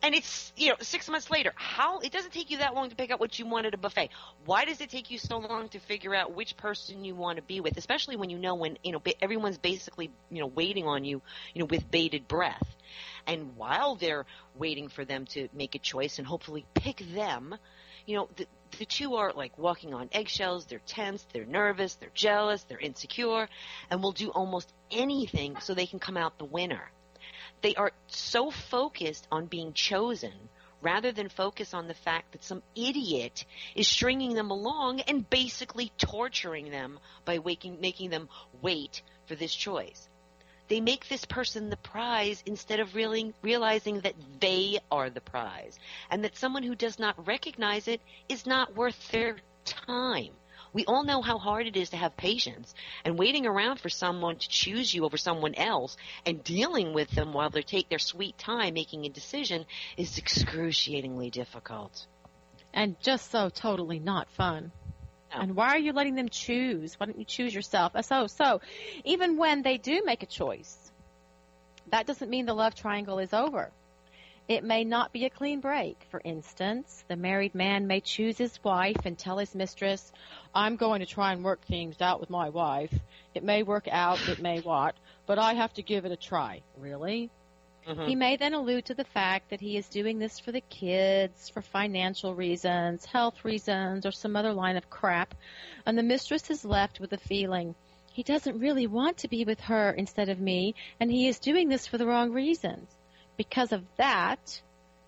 And 0.00 0.14
it's, 0.14 0.52
you 0.56 0.68
know, 0.68 0.76
six 0.80 1.08
months 1.08 1.28
later. 1.28 1.52
How, 1.56 1.98
it 1.98 2.12
doesn't 2.12 2.32
take 2.32 2.50
you 2.50 2.58
that 2.58 2.74
long 2.74 2.88
to 2.88 2.96
pick 2.96 3.10
out 3.10 3.18
what 3.18 3.38
you 3.38 3.46
want 3.46 3.66
at 3.66 3.74
a 3.74 3.76
buffet. 3.76 4.10
Why 4.44 4.64
does 4.64 4.80
it 4.80 4.90
take 4.90 5.10
you 5.10 5.18
so 5.18 5.38
long 5.38 5.68
to 5.70 5.80
figure 5.80 6.14
out 6.14 6.34
which 6.34 6.56
person 6.56 7.04
you 7.04 7.16
want 7.16 7.36
to 7.36 7.42
be 7.42 7.60
with? 7.60 7.76
Especially 7.76 8.14
when 8.16 8.30
you 8.30 8.38
know 8.38 8.54
when, 8.54 8.78
you 8.84 8.92
know, 8.92 9.02
everyone's 9.20 9.58
basically, 9.58 10.10
you 10.30 10.40
know, 10.40 10.46
waiting 10.46 10.86
on 10.86 11.04
you, 11.04 11.20
you 11.52 11.60
know, 11.60 11.66
with 11.66 11.90
bated 11.90 12.28
breath. 12.28 12.62
And 13.26 13.56
while 13.56 13.96
they're 13.96 14.24
waiting 14.54 14.88
for 14.88 15.04
them 15.04 15.26
to 15.26 15.48
make 15.52 15.74
a 15.74 15.78
choice 15.80 16.18
and 16.18 16.26
hopefully 16.26 16.64
pick 16.74 17.02
them, 17.12 17.56
you 18.06 18.16
know, 18.16 18.28
the, 18.36 18.46
the 18.78 18.86
two 18.86 19.16
are 19.16 19.32
like 19.32 19.58
walking 19.58 19.94
on 19.94 20.08
eggshells. 20.12 20.66
They're 20.66 20.80
tense, 20.86 21.26
they're 21.32 21.44
nervous, 21.44 21.94
they're 21.96 22.08
jealous, 22.14 22.62
they're 22.62 22.78
insecure, 22.78 23.48
and 23.90 24.00
will 24.00 24.12
do 24.12 24.30
almost 24.30 24.72
anything 24.92 25.56
so 25.60 25.74
they 25.74 25.86
can 25.86 25.98
come 25.98 26.16
out 26.16 26.38
the 26.38 26.44
winner 26.44 26.88
they 27.62 27.74
are 27.74 27.92
so 28.06 28.50
focused 28.50 29.26
on 29.30 29.46
being 29.46 29.72
chosen 29.72 30.32
rather 30.80 31.12
than 31.12 31.28
focus 31.28 31.74
on 31.74 31.88
the 31.88 31.94
fact 31.94 32.32
that 32.32 32.44
some 32.44 32.62
idiot 32.76 33.44
is 33.74 33.88
stringing 33.88 34.34
them 34.34 34.50
along 34.50 35.00
and 35.00 35.28
basically 35.28 35.90
torturing 35.98 36.70
them 36.70 36.98
by 37.24 37.38
waking, 37.38 37.80
making 37.80 38.10
them 38.10 38.28
wait 38.62 39.02
for 39.26 39.34
this 39.34 39.54
choice. 39.54 40.08
They 40.68 40.80
make 40.80 41.08
this 41.08 41.24
person 41.24 41.70
the 41.70 41.78
prize 41.78 42.42
instead 42.46 42.78
of 42.78 42.94
really 42.94 43.34
realizing 43.42 44.00
that 44.00 44.14
they 44.38 44.78
are 44.90 45.08
the 45.08 45.20
prize 45.20 45.78
and 46.10 46.24
that 46.24 46.36
someone 46.36 46.62
who 46.62 46.74
does 46.74 46.98
not 46.98 47.26
recognize 47.26 47.88
it 47.88 48.02
is 48.28 48.46
not 48.46 48.74
worth 48.76 49.10
their 49.10 49.36
time. 49.64 50.32
We 50.72 50.84
all 50.84 51.04
know 51.04 51.22
how 51.22 51.38
hard 51.38 51.66
it 51.66 51.76
is 51.76 51.90
to 51.90 51.96
have 51.96 52.16
patience 52.16 52.74
and 53.04 53.18
waiting 53.18 53.46
around 53.46 53.80
for 53.80 53.88
someone 53.88 54.36
to 54.36 54.48
choose 54.48 54.92
you 54.92 55.04
over 55.04 55.16
someone 55.16 55.54
else 55.54 55.96
and 56.26 56.44
dealing 56.44 56.92
with 56.92 57.10
them 57.10 57.32
while 57.32 57.50
they 57.50 57.62
take 57.62 57.88
their 57.88 57.98
sweet 57.98 58.36
time 58.38 58.74
making 58.74 59.04
a 59.04 59.08
decision 59.08 59.64
is 59.96 60.18
excruciatingly 60.18 61.30
difficult. 61.30 62.06
And 62.74 63.00
just 63.00 63.30
so 63.30 63.48
totally 63.48 63.98
not 63.98 64.28
fun. 64.30 64.72
And 65.30 65.56
why 65.56 65.68
are 65.70 65.78
you 65.78 65.92
letting 65.92 66.14
them 66.14 66.28
choose? 66.28 66.98
Why 66.98 67.06
don't 67.06 67.18
you 67.18 67.24
choose 67.24 67.54
yourself? 67.54 67.92
So, 68.02 68.26
so, 68.26 68.60
even 69.04 69.36
when 69.36 69.62
they 69.62 69.76
do 69.76 70.02
make 70.04 70.22
a 70.22 70.26
choice, 70.26 70.90
that 71.90 72.06
doesn't 72.06 72.30
mean 72.30 72.46
the 72.46 72.54
love 72.54 72.74
triangle 72.74 73.18
is 73.18 73.32
over. 73.32 73.70
It 74.48 74.64
may 74.64 74.82
not 74.82 75.12
be 75.12 75.26
a 75.26 75.30
clean 75.30 75.60
break. 75.60 76.06
For 76.10 76.22
instance, 76.24 77.04
the 77.06 77.16
married 77.16 77.54
man 77.54 77.86
may 77.86 78.00
choose 78.00 78.38
his 78.38 78.58
wife 78.64 79.04
and 79.04 79.18
tell 79.18 79.36
his 79.36 79.54
mistress, 79.54 80.10
I'm 80.54 80.76
going 80.76 81.00
to 81.00 81.06
try 81.06 81.32
and 81.32 81.44
work 81.44 81.60
things 81.66 82.00
out 82.00 82.18
with 82.18 82.30
my 82.30 82.48
wife. 82.48 82.94
It 83.34 83.44
may 83.44 83.62
work 83.62 83.88
out, 83.90 84.26
it 84.26 84.40
may 84.40 84.60
what, 84.60 84.94
but 85.26 85.38
I 85.38 85.52
have 85.52 85.74
to 85.74 85.82
give 85.82 86.06
it 86.06 86.12
a 86.12 86.16
try. 86.16 86.62
Really? 86.78 87.30
Mm-hmm. 87.86 88.06
He 88.06 88.14
may 88.14 88.36
then 88.36 88.54
allude 88.54 88.86
to 88.86 88.94
the 88.94 89.04
fact 89.04 89.50
that 89.50 89.60
he 89.60 89.76
is 89.76 89.86
doing 89.88 90.18
this 90.18 90.40
for 90.40 90.50
the 90.50 90.62
kids, 90.62 91.50
for 91.50 91.60
financial 91.60 92.34
reasons, 92.34 93.04
health 93.04 93.44
reasons, 93.44 94.06
or 94.06 94.12
some 94.12 94.34
other 94.34 94.54
line 94.54 94.78
of 94.78 94.88
crap, 94.88 95.34
and 95.84 95.96
the 95.96 96.02
mistress 96.02 96.50
is 96.50 96.64
left 96.64 97.00
with 97.00 97.10
the 97.10 97.18
feeling 97.18 97.74
he 98.18 98.24
doesn't 98.24 98.58
really 98.58 98.88
want 98.88 99.18
to 99.18 99.28
be 99.28 99.44
with 99.44 99.60
her 99.60 99.92
instead 99.92 100.28
of 100.28 100.40
me, 100.40 100.74
and 100.98 101.08
he 101.08 101.28
is 101.28 101.38
doing 101.38 101.68
this 101.68 101.86
for 101.86 101.98
the 101.98 102.06
wrong 102.06 102.32
reasons. 102.32 102.97
Because 103.38 103.72
of 103.72 103.84
that, 103.96 104.60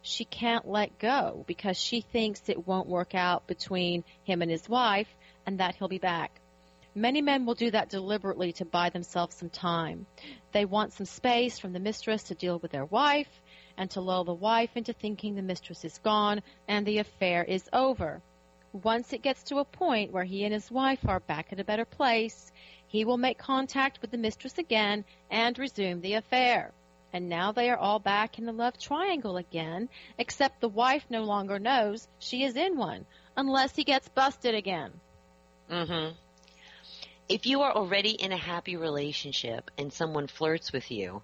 she 0.02 0.25
can't 0.25 0.66
let 0.66 1.00
go 1.00 1.44
because 1.49 1.76
she 1.76 2.00
thinks 2.00 2.49
it 2.49 2.66
won't 2.66 2.87
work 2.87 3.12
out 3.14 3.49
between 3.49 4.04
him 4.22 4.40
and 4.40 4.50
his 4.50 4.68
wife 4.68 5.08
and 5.44 5.58
that 5.58 5.75
he'll 5.75 5.88
be 5.88 5.99
back. 5.99 6.40
Many 6.94 7.22
men 7.22 7.44
will 7.44 7.56
do 7.56 7.72
that 7.72 7.88
deliberately 7.88 8.52
to 8.52 8.64
buy 8.64 8.90
themselves 8.90 9.34
some 9.34 9.50
time. 9.50 10.06
They 10.52 10.64
want 10.64 10.92
some 10.92 11.06
space 11.06 11.58
from 11.58 11.72
the 11.72 11.80
mistress 11.80 12.22
to 12.25 12.37
deal 12.37 12.60
with 12.60 12.70
their 12.70 12.84
wife 12.84 13.42
and 13.76 13.90
to 13.90 14.00
lull 14.00 14.22
the 14.22 14.32
wife 14.32 14.76
into 14.76 14.92
thinking 14.92 15.34
the 15.34 15.42
mistress 15.42 15.84
is 15.84 15.99
gone 15.99 16.40
and 16.68 16.87
the 16.87 16.99
affair 16.99 17.42
is 17.42 17.68
over. 17.72 18.22
Once 18.72 19.12
it 19.12 19.22
gets 19.22 19.42
to 19.42 19.58
a 19.58 19.64
point 19.64 20.12
where 20.12 20.22
he 20.22 20.44
and 20.44 20.54
his 20.54 20.70
wife 20.70 21.08
are 21.08 21.18
back 21.18 21.52
at 21.52 21.58
a 21.58 21.64
better 21.64 21.84
place, 21.84 22.52
he 22.87 23.04
will 23.04 23.18
make 23.18 23.38
contact 23.38 24.00
with 24.00 24.12
the 24.12 24.18
mistress 24.18 24.56
again 24.56 25.04
and 25.32 25.58
resume 25.58 26.00
the 26.00 26.14
affair. 26.14 26.72
And 27.12 27.29
now 27.29 27.52
they 27.52 27.71
are 27.71 27.76
all 27.76 27.99
back 27.99 28.38
in 28.38 28.47
the 28.47 28.52
love 28.52 28.79
triangle 28.79 29.37
again, 29.37 29.88
except 30.19 30.61
the 30.61 30.69
wife 30.69 31.05
no 31.11 31.25
longer 31.25 31.59
knows 31.59 32.07
she 32.19 32.45
is 32.45 32.57
in 32.57 32.76
one, 32.76 33.05
unless 33.37 33.75
he 33.75 33.85
gets 33.85 34.09
busted 34.09 34.55
again. 34.55 34.93
Mm-hmm. 35.71 36.14
If 37.29 37.47
you 37.47 37.62
are 37.62 37.73
already 37.73 38.11
in 38.11 38.33
a 38.33 38.37
happy 38.37 38.76
relationship 38.76 39.71
and 39.79 39.93
someone 39.93 40.26
flirts 40.26 40.73
with 40.73 40.90
you, 40.90 41.23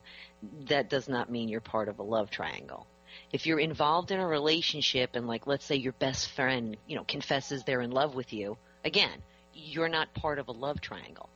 that 0.69 0.89
does 0.89 1.09
not 1.09 1.31
mean 1.31 1.49
you're 1.49 1.61
part 1.61 1.89
of 1.89 1.99
a 1.99 2.05
love 2.05 2.31
triangle. 2.31 2.87
If 3.33 3.47
you're 3.47 3.59
involved 3.59 4.11
in 4.11 4.21
a 4.21 4.27
relationship 4.27 5.17
and 5.17 5.27
like 5.27 5.47
let's 5.47 5.65
say 5.65 5.77
your 5.77 5.93
best 5.95 6.31
friend, 6.31 6.77
you 6.87 6.97
know, 6.97 7.05
confesses 7.05 7.65
they're 7.65 7.81
in 7.81 7.91
love 7.91 8.15
with 8.15 8.33
you, 8.33 8.57
again, 8.85 9.23
you're 9.53 9.89
not 9.89 10.15
part 10.15 10.39
of 10.39 10.49
a 10.49 10.53
love 10.53 10.81
triangle. 10.81 11.29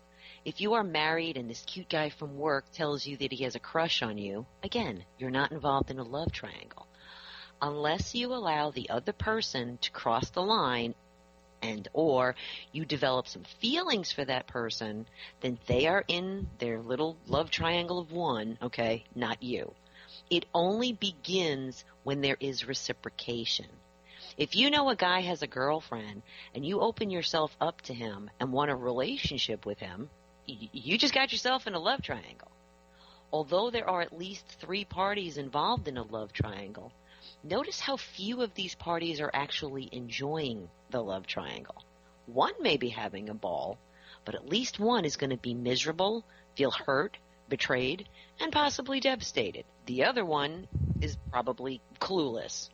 If 0.42 0.62
you 0.62 0.72
are 0.72 0.82
married 0.82 1.36
and 1.36 1.50
this 1.50 1.62
cute 1.66 1.90
guy 1.90 2.08
from 2.08 2.38
work 2.38 2.72
tells 2.72 3.06
you 3.06 3.18
that 3.18 3.30
he 3.30 3.44
has 3.44 3.56
a 3.56 3.60
crush 3.60 4.02
on 4.02 4.16
you, 4.16 4.46
again, 4.62 5.04
you're 5.18 5.30
not 5.30 5.52
involved 5.52 5.90
in 5.90 5.98
a 5.98 6.02
love 6.02 6.32
triangle. 6.32 6.86
Unless 7.60 8.14
you 8.14 8.32
allow 8.32 8.70
the 8.70 8.88
other 8.88 9.12
person 9.12 9.76
to 9.82 9.90
cross 9.90 10.30
the 10.30 10.40
line 10.40 10.94
and 11.60 11.86
or 11.92 12.36
you 12.72 12.86
develop 12.86 13.28
some 13.28 13.44
feelings 13.60 14.12
for 14.12 14.24
that 14.24 14.46
person, 14.46 15.06
then 15.42 15.58
they 15.66 15.86
are 15.86 16.04
in 16.08 16.48
their 16.58 16.80
little 16.80 17.18
love 17.26 17.50
triangle 17.50 17.98
of 17.98 18.10
one, 18.10 18.56
okay, 18.62 19.04
not 19.14 19.42
you. 19.42 19.74
It 20.30 20.46
only 20.54 20.94
begins 20.94 21.84
when 22.02 22.22
there 22.22 22.38
is 22.40 22.66
reciprocation. 22.66 23.68
If 24.38 24.56
you 24.56 24.70
know 24.70 24.88
a 24.88 24.96
guy 24.96 25.20
has 25.20 25.42
a 25.42 25.46
girlfriend 25.46 26.22
and 26.54 26.64
you 26.64 26.80
open 26.80 27.10
yourself 27.10 27.54
up 27.60 27.82
to 27.82 27.94
him 27.94 28.30
and 28.40 28.52
want 28.52 28.70
a 28.70 28.74
relationship 28.76 29.66
with 29.66 29.78
him, 29.80 30.08
you 30.72 30.98
just 30.98 31.14
got 31.14 31.32
yourself 31.32 31.66
in 31.66 31.74
a 31.74 31.78
love 31.78 32.02
triangle. 32.02 32.50
Although 33.32 33.70
there 33.70 33.88
are 33.88 34.00
at 34.00 34.18
least 34.18 34.44
three 34.60 34.84
parties 34.84 35.36
involved 35.36 35.86
in 35.86 35.96
a 35.96 36.02
love 36.02 36.32
triangle, 36.32 36.92
notice 37.44 37.78
how 37.80 37.96
few 37.96 38.42
of 38.42 38.54
these 38.54 38.74
parties 38.74 39.20
are 39.20 39.30
actually 39.32 39.88
enjoying 39.92 40.68
the 40.90 41.02
love 41.02 41.26
triangle. 41.26 41.84
One 42.26 42.54
may 42.60 42.76
be 42.76 42.88
having 42.88 43.28
a 43.28 43.34
ball, 43.34 43.78
but 44.24 44.34
at 44.34 44.48
least 44.48 44.78
one 44.78 45.04
is 45.04 45.16
going 45.16 45.30
to 45.30 45.36
be 45.36 45.54
miserable, 45.54 46.24
feel 46.56 46.70
hurt, 46.70 47.16
betrayed, 47.48 48.08
and 48.40 48.52
possibly 48.52 49.00
devastated. 49.00 49.64
The 49.86 50.04
other 50.04 50.24
one 50.24 50.66
is 51.00 51.16
probably 51.30 51.80
clueless. 52.00 52.68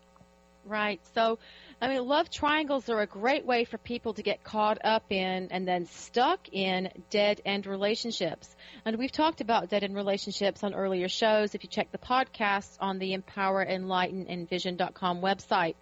Right. 0.64 1.00
So, 1.14 1.38
I 1.80 1.88
mean, 1.88 2.06
love 2.06 2.30
triangles 2.30 2.88
are 2.88 3.00
a 3.00 3.06
great 3.06 3.44
way 3.44 3.64
for 3.64 3.76
people 3.76 4.14
to 4.14 4.22
get 4.22 4.42
caught 4.42 4.78
up 4.82 5.12
in 5.12 5.48
and 5.50 5.68
then 5.68 5.84
stuck 5.84 6.48
in 6.50 6.88
dead 7.10 7.42
end 7.44 7.66
relationships. 7.66 8.54
And 8.86 8.96
we've 8.96 9.12
talked 9.12 9.42
about 9.42 9.68
dead 9.68 9.84
end 9.84 9.94
relationships 9.94 10.64
on 10.64 10.72
earlier 10.72 11.08
shows 11.08 11.54
if 11.54 11.62
you 11.64 11.68
check 11.68 11.92
the 11.92 11.98
podcasts 11.98 12.78
on 12.80 12.98
the 12.98 13.12
Empower, 13.12 13.62
Enlighten, 13.62 14.26
Envision.com 14.26 15.20
website. 15.20 15.74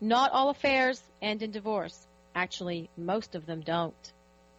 Not 0.00 0.32
all 0.32 0.50
affairs 0.50 1.00
end 1.22 1.42
in 1.42 1.52
divorce. 1.52 2.06
Actually, 2.34 2.90
most 2.96 3.36
of 3.36 3.46
them 3.46 3.60
don't. 3.60 4.12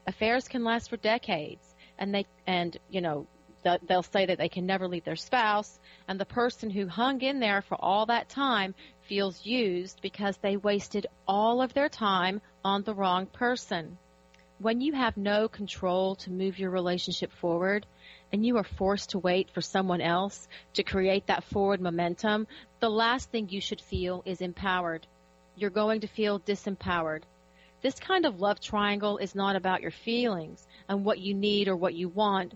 Affairs 0.08 0.48
can 0.48 0.64
last 0.64 0.90
for 0.90 0.98
decades, 0.98 1.64
and 1.98 2.16
they, 2.16 2.26
and, 2.48 2.76
you 2.90 3.02
know, 3.02 3.28
they'll 3.64 4.04
say 4.04 4.26
that 4.26 4.38
they 4.38 4.50
can 4.50 4.66
never 4.66 4.88
leave 4.88 5.04
their 5.04 5.16
spouse, 5.16 5.80
and 6.08 6.20
the 6.20 6.26
person 6.26 6.70
who 6.70 6.88
hung 6.88 7.22
in 7.22 7.40
there 7.40 7.62
for 7.62 7.76
all 7.76 8.06
that 8.06 8.30
time 8.30 8.74
feels 9.10 9.44
used 9.44 10.00
because 10.04 10.38
they 10.38 10.56
wasted 10.56 11.08
all 11.28 11.64
of 11.64 11.74
their 11.74 11.90
time 11.90 12.40
on 12.64 12.84
the 12.84 12.94
wrong 12.94 13.26
person. 13.26 13.98
When 14.60 14.82
you 14.82 14.94
have 14.94 15.18
no 15.18 15.48
control 15.48 16.16
to 16.18 16.32
move 16.32 16.60
your 16.60 16.70
relationship 16.70 17.32
forward 17.32 17.88
and 18.32 18.46
you 18.46 18.58
are 18.58 18.64
forced 18.64 19.10
to 19.10 19.20
wait 19.20 19.50
for 19.50 19.62
someone 19.62 20.00
else 20.00 20.48
to 20.76 20.84
create 20.84 21.26
that 21.26 21.44
forward 21.46 21.82
momentum, 21.82 22.46
the 22.80 22.90
last 22.90 23.32
thing 23.32 23.50
you 23.50 23.62
should 23.62 23.82
feel 23.82 24.22
is 24.26 24.42
empowered. 24.42 25.08
You're 25.56 25.72
going 25.72 26.02
to 26.02 26.08
feel 26.08 26.40
disempowered. 26.40 27.24
This 27.82 28.00
kind 28.00 28.28
of 28.28 28.40
love 28.40 28.60
triangle 28.60 29.18
is 29.18 29.34
not 29.34 29.56
about 29.56 29.82
your 29.82 29.92
feelings 29.92 30.68
and 30.88 31.04
what 31.04 31.18
you 31.18 31.34
need 31.34 31.68
or 31.68 31.76
what 31.76 31.96
you 31.96 32.10
want, 32.10 32.54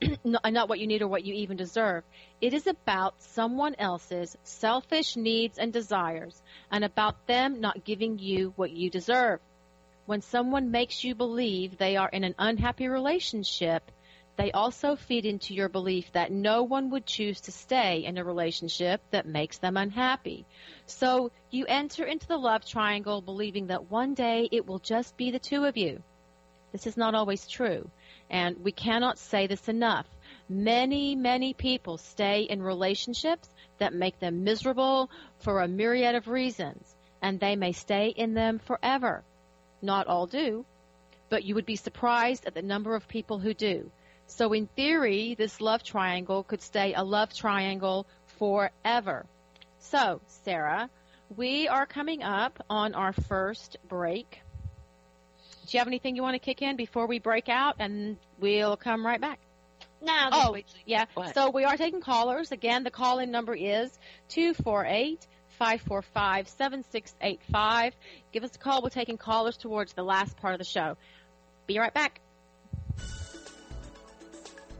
not 0.24 0.68
what 0.68 0.78
you 0.78 0.86
need 0.86 1.02
or 1.02 1.08
what 1.08 1.24
you 1.24 1.34
even 1.34 1.56
deserve. 1.56 2.04
It 2.40 2.54
is 2.54 2.66
about 2.66 3.14
someone 3.22 3.74
else's 3.78 4.36
selfish 4.42 5.16
needs 5.16 5.58
and 5.58 5.72
desires 5.72 6.40
and 6.70 6.84
about 6.84 7.26
them 7.26 7.60
not 7.60 7.84
giving 7.84 8.18
you 8.18 8.52
what 8.56 8.70
you 8.70 8.90
deserve. 8.90 9.40
When 10.06 10.22
someone 10.22 10.70
makes 10.70 11.02
you 11.02 11.14
believe 11.14 11.76
they 11.76 11.96
are 11.96 12.08
in 12.08 12.24
an 12.24 12.34
unhappy 12.38 12.88
relationship, 12.88 13.90
they 14.36 14.52
also 14.52 14.96
feed 14.96 15.24
into 15.24 15.54
your 15.54 15.68
belief 15.70 16.12
that 16.12 16.30
no 16.30 16.62
one 16.62 16.90
would 16.90 17.06
choose 17.06 17.40
to 17.42 17.52
stay 17.52 18.04
in 18.04 18.18
a 18.18 18.24
relationship 18.24 19.00
that 19.10 19.26
makes 19.26 19.58
them 19.58 19.76
unhappy. 19.76 20.44
So 20.84 21.32
you 21.50 21.64
enter 21.66 22.04
into 22.04 22.26
the 22.28 22.36
love 22.36 22.64
triangle 22.64 23.22
believing 23.22 23.68
that 23.68 23.90
one 23.90 24.14
day 24.14 24.48
it 24.52 24.66
will 24.66 24.78
just 24.78 25.16
be 25.16 25.30
the 25.30 25.38
two 25.38 25.64
of 25.64 25.76
you. 25.76 26.02
This 26.72 26.86
is 26.86 26.96
not 26.98 27.14
always 27.14 27.48
true, 27.48 27.90
and 28.30 28.62
we 28.62 28.72
cannot 28.72 29.18
say 29.18 29.46
this 29.46 29.68
enough. 29.68 30.06
Many, 30.48 31.14
many 31.14 31.54
people 31.54 31.98
stay 31.98 32.42
in 32.42 32.62
relationships 32.62 33.48
that 33.78 33.94
make 33.94 34.18
them 34.20 34.44
miserable 34.44 35.10
for 35.38 35.60
a 35.60 35.68
myriad 35.68 36.14
of 36.14 36.28
reasons, 36.28 36.94
and 37.22 37.38
they 37.38 37.56
may 37.56 37.72
stay 37.72 38.08
in 38.08 38.34
them 38.34 38.58
forever. 38.58 39.24
Not 39.82 40.06
all 40.06 40.26
do, 40.26 40.64
but 41.28 41.44
you 41.44 41.54
would 41.54 41.66
be 41.66 41.76
surprised 41.76 42.46
at 42.46 42.54
the 42.54 42.62
number 42.62 42.94
of 42.94 43.08
people 43.08 43.38
who 43.38 43.54
do. 43.54 43.90
So 44.26 44.52
in 44.52 44.66
theory, 44.66 45.34
this 45.34 45.60
love 45.60 45.82
triangle 45.82 46.42
could 46.42 46.62
stay 46.62 46.94
a 46.94 47.04
love 47.04 47.32
triangle 47.32 48.06
forever. 48.38 49.26
So, 49.78 50.20
Sarah, 50.26 50.90
we 51.36 51.68
are 51.68 51.86
coming 51.86 52.22
up 52.22 52.64
on 52.68 52.94
our 52.94 53.12
first 53.12 53.76
break. 53.88 54.40
Do 55.66 55.76
you 55.76 55.80
have 55.80 55.88
anything 55.88 56.14
you 56.16 56.22
want 56.22 56.34
to 56.34 56.38
kick 56.38 56.62
in 56.62 56.76
before 56.76 57.06
we 57.06 57.18
break 57.18 57.48
out 57.48 57.76
and 57.80 58.16
we'll 58.38 58.76
come 58.76 59.04
right 59.04 59.20
back? 59.20 59.40
Now, 60.00 60.28
Oh, 60.32 60.56
yeah. 60.84 61.06
What? 61.14 61.34
So 61.34 61.50
we 61.50 61.64
are 61.64 61.76
taking 61.76 62.00
callers. 62.00 62.52
Again, 62.52 62.84
the 62.84 62.90
call 62.90 63.18
in 63.18 63.30
number 63.30 63.54
is 63.54 63.90
248 64.28 65.26
545 65.58 66.48
7685. 66.48 67.94
Give 68.32 68.44
us 68.44 68.54
a 68.54 68.58
call. 68.58 68.82
We're 68.82 68.90
taking 68.90 69.16
callers 69.16 69.56
towards 69.56 69.94
the 69.94 70.04
last 70.04 70.36
part 70.36 70.54
of 70.54 70.58
the 70.58 70.64
show. 70.64 70.96
Be 71.66 71.78
right 71.78 71.92
back. 71.92 72.20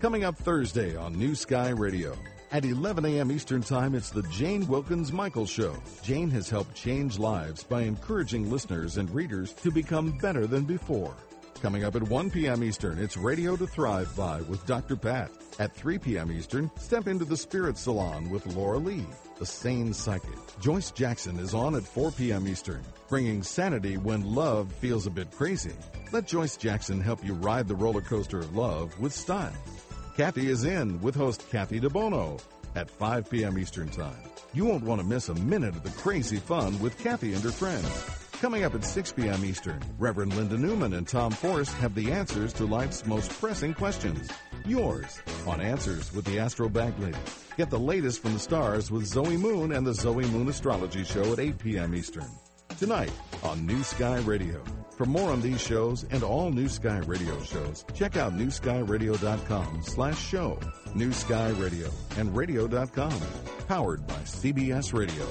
Coming 0.01 0.25
up 0.25 0.37
Thursday 0.37 0.95
on 0.95 1.19
New 1.19 1.35
Sky 1.35 1.71
Radio. 1.71 2.17
At 2.53 2.65
11 2.65 3.05
a.m. 3.05 3.33
Eastern 3.33 3.61
Time, 3.61 3.95
it's 3.95 4.11
the 4.11 4.23
Jane 4.25 4.67
Wilkens 4.69 5.13
Michael 5.13 5.47
Show. 5.47 5.75
Jane 6.03 6.31
has 6.31 6.49
helped 6.49 6.75
change 6.77 7.19
lives 7.19 7.65
by 7.65 7.83
encouraging 7.83 8.51
listeners 8.51 8.99
and 8.99 9.11
readers 9.11 9.53
to 9.55 9.71
become 9.71 10.17
better 10.19 10.47
than 10.47 10.65
before. 10.65 11.15
Coming 11.61 11.85
up 11.85 11.97
at 11.97 12.05
1 12.05 12.31
p.m. 12.31 12.63
Eastern, 12.63 12.99
it's 12.99 13.17
Radio 13.17 13.57
to 13.57 13.67
Thrive 13.67 14.15
by 14.17 14.43
with 14.43 14.65
Dr. 14.67 14.95
Pat. 14.95 15.31
At 15.59 15.75
3 15.75 15.99
p.m. 15.99 16.31
Eastern, 16.31 16.71
step 16.77 17.09
into 17.09 17.25
the 17.25 17.37
Spirit 17.37 17.79
Salon 17.79 18.31
with 18.31 18.47
Laura 18.55 18.79
Lee. 18.79 19.07
The 19.39 19.47
Sane 19.47 19.93
Psychic. 19.93 20.39
Joyce 20.61 20.91
Jackson 20.93 21.39
is 21.41 21.53
on 21.53 21.75
at 21.75 21.83
4 21.83 22.13
p.m. 22.13 22.47
Eastern, 22.47 22.83
bringing 23.09 23.43
sanity 23.43 23.97
when 23.97 24.23
love 24.35 24.73
feels 24.75 25.07
a 25.07 25.11
bit 25.11 25.31
crazy. 25.33 25.75
Let 26.13 26.27
Joyce 26.29 26.57
Jackson 26.57 27.01
help 27.01 27.25
you 27.25 27.35
ride 27.35 27.67
the 27.67 27.75
roller 27.75 28.03
coaster 28.03 28.39
of 28.39 28.55
love 28.57 28.99
with 29.01 29.13
style. 29.13 29.53
Kathy 30.17 30.49
is 30.49 30.65
in 30.65 30.99
with 31.03 31.15
host 31.15 31.47
Kathy 31.51 31.79
DeBono 31.79 32.43
at 32.75 32.89
5 32.89 33.29
p.m. 33.29 33.59
Eastern 33.59 33.91
Time. 33.91 34.17
You 34.55 34.65
won't 34.65 34.83
want 34.83 34.99
to 35.03 35.07
miss 35.07 35.29
a 35.29 35.35
minute 35.35 35.77
of 35.77 35.83
the 35.83 35.91
crazy 35.91 36.39
fun 36.39 36.81
with 36.81 36.99
Kathy 36.99 37.35
and 37.35 37.45
her 37.45 37.51
friends. 37.51 37.87
Coming 38.41 38.65
up 38.65 38.75
at 38.75 38.83
6 38.83 39.13
p.m. 39.13 39.45
Eastern, 39.45 39.79
Reverend 39.99 40.35
Linda 40.35 40.57
Newman 40.57 40.95
and 40.95 41.07
Tom 41.07 41.33
Forrest 41.33 41.75
have 41.75 41.95
the 41.95 42.13
answers 42.13 42.55
to 42.55 42.65
life's 42.65 43.05
most 43.05 43.31
pressing 43.39 43.75
questions. 43.75 44.31
Yours 44.65 45.21
on 45.47 45.61
Answers 45.61 46.11
with 46.15 46.25
the 46.25 46.39
Astro 46.39 46.71
Bag 46.71 46.99
Lady. 46.99 47.19
Get 47.59 47.69
the 47.69 47.79
latest 47.79 48.23
from 48.23 48.33
the 48.33 48.39
stars 48.39 48.91
with 48.91 49.05
Zoe 49.05 49.37
Moon 49.37 49.71
and 49.73 49.87
the 49.87 49.93
Zoe 49.93 50.25
Moon 50.29 50.49
Astrology 50.49 51.05
Show 51.05 51.31
at 51.35 51.41
8 51.41 51.59
p.m. 51.59 51.95
Eastern. 51.95 52.31
Tonight 52.79 53.13
on 53.43 53.67
New 53.67 53.83
Sky 53.83 54.19
Radio. 54.21 54.63
For 54.97 55.07
more 55.07 55.31
on 55.31 55.41
these 55.41 55.61
shows 55.61 56.05
and 56.11 56.23
all 56.23 56.51
New 56.51 56.69
Sky 56.69 56.99
Radio 57.07 57.41
shows, 57.43 57.85
check 57.95 58.17
out 58.17 58.35
newskyradio.com 58.35 59.83
slash 59.83 60.19
show. 60.23 60.59
New 60.95 61.13
Sky 61.13 61.49
Radio 61.51 61.91
and 62.19 62.37
radio.com. 62.37 63.19
Powered 63.67 64.07
by 64.07 64.15
CBS 64.25 64.93
Radio. 64.93 65.27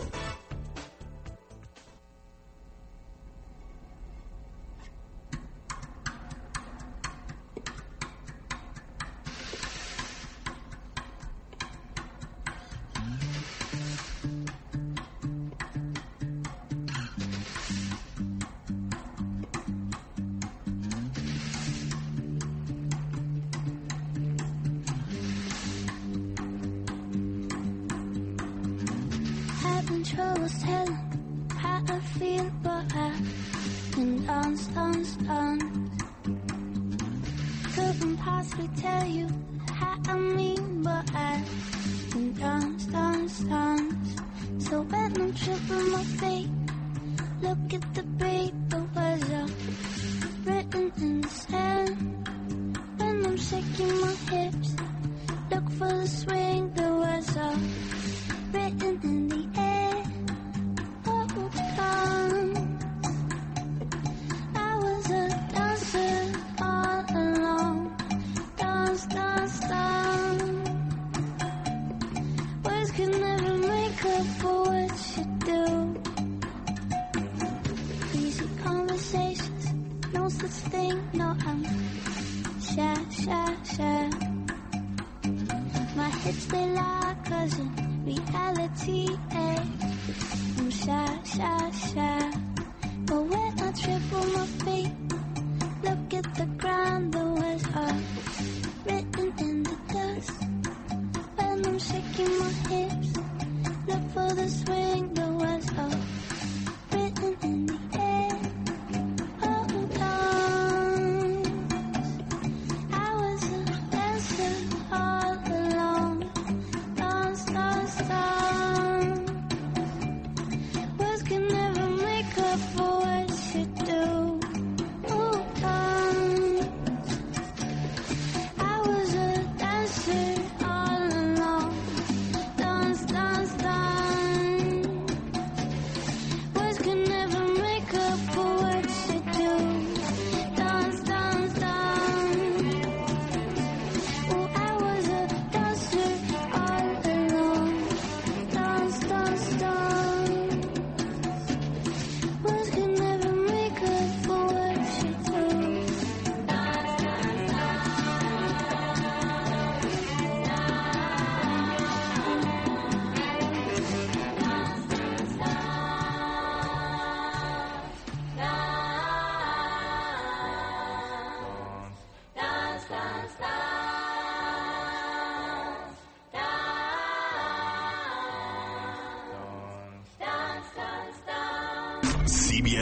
Look 47.45 47.73
at 47.75 47.93
the 47.93 48.03
beat, 48.03 48.64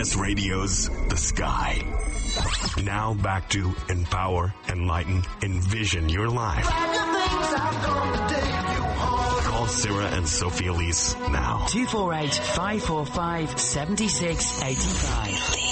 CBS 0.04 0.20
Radio's 0.20 0.90
The 1.08 1.16
Sky. 1.16 1.82
Now 2.84 3.14
back 3.14 3.48
to 3.52 3.74
empower, 3.88 4.54
enlighten, 4.68 5.24
envision 5.42 6.10
your 6.10 6.28
life. 6.30 6.66
Call 9.46 9.68
Sarah 9.68 10.08
and 10.08 10.28
Sophie 10.28 10.68
Elise 10.68 11.16
now. 11.16 11.68
248 11.70 12.34
545 12.34 13.58
7685. 13.60 15.64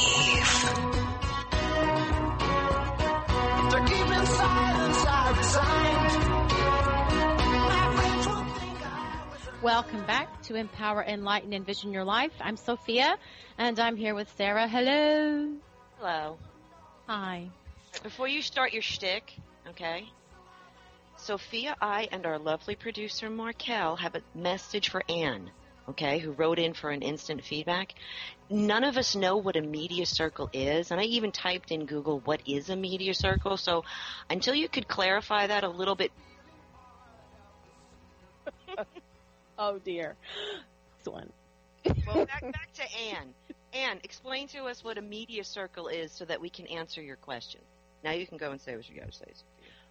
Welcome 9.62 10.04
back 10.08 10.42
to 10.44 10.56
Empower, 10.56 11.04
Enlighten, 11.04 11.54
Envision 11.54 11.94
Your 11.94 12.04
Life. 12.04 12.32
I'm 12.42 12.58
Sophia, 12.58 13.16
and 13.58 13.80
I'm 13.80 13.96
here 13.96 14.16
with 14.16 14.32
Sarah. 14.38 14.68
Hello. 14.68 15.54
Hello. 15.98 16.38
Hi. 17.08 17.50
Before 18.04 18.28
you 18.28 18.42
start 18.42 18.74
your 18.74 18.82
shtick, 18.82 19.34
okay? 19.70 20.06
Sophia, 21.18 21.76
I, 21.82 22.08
and 22.12 22.26
our 22.26 22.40
lovely 22.40 22.76
producer 22.76 23.30
Markel 23.30 23.96
have 23.98 24.16
a 24.16 24.22
message 24.34 24.90
for 24.90 25.04
Anne, 25.10 25.52
okay, 25.90 26.20
who 26.20 26.32
wrote 26.32 26.58
in 26.58 26.74
for 26.74 26.90
an 26.90 27.02
instant 27.02 27.44
feedback. 27.44 27.94
None 28.50 28.84
of 28.84 28.98
us 28.98 29.16
know 29.16 29.38
what 29.38 29.56
a 29.56 29.62
media 29.62 30.06
circle 30.06 30.50
is, 30.54 30.92
and 30.92 31.00
I 31.00 31.04
even 31.04 31.32
typed 31.32 31.72
in 31.72 31.86
Google 31.86 32.20
what 32.22 32.42
is 32.48 32.70
a 32.70 32.76
media 32.76 33.14
circle. 33.14 33.58
So 33.58 33.84
until 34.30 34.56
you 34.56 34.68
could 34.68 34.88
clarify 34.88 35.48
that 35.48 35.64
a 35.64 35.70
little 35.70 35.96
bit, 35.96 36.12
Oh 39.58 39.78
dear. 39.78 40.16
This 40.98 41.12
one. 41.12 41.32
well, 42.08 42.26
back, 42.26 42.42
back 42.42 42.74
to 42.74 42.84
Anne. 43.00 43.34
Anne, 43.74 44.00
explain 44.04 44.48
to 44.50 44.66
us 44.66 44.84
what 44.84 44.98
a 44.98 45.02
media 45.02 45.44
circle 45.44 45.88
is 45.88 46.12
so 46.12 46.26
that 46.26 46.42
we 46.42 46.50
can 46.50 46.68
answer 46.68 47.02
your 47.02 47.16
question. 47.16 47.62
Now 48.04 48.12
you 48.12 48.28
can 48.28 48.38
go 48.38 48.52
and 48.52 48.60
say 48.60 48.76
what 48.76 48.90
you 48.90 49.00
got 49.00 49.12
to 49.12 49.18
say. 49.18 49.26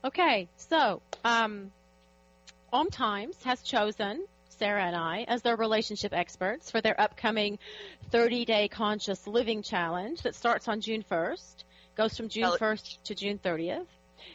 Okay, 0.05 0.49
so 0.57 1.01
um, 1.25 1.71
Om 2.73 2.91
Times 2.91 3.37
has 3.45 3.63
chosen 3.63 4.25
Sarah 4.49 4.85
and 4.85 4.97
I 4.97 5.25
as 5.29 5.43
their 5.43 5.57
relationship 5.57 6.13
experts 6.13 6.71
for 6.71 6.81
their 6.81 7.01
upcoming 7.01 7.59
30 8.11 8.45
day 8.45 8.69
conscious 8.69 9.27
living 9.27 9.63
challenge 9.63 10.23
that 10.23 10.35
starts 10.35 10.69
on 10.69 10.81
June 10.81 11.05
1st, 11.11 11.65
goes 11.97 12.17
from 12.17 12.29
June 12.29 12.51
1st 12.51 13.03
to 13.05 13.15
June 13.15 13.39
30th. 13.39 13.87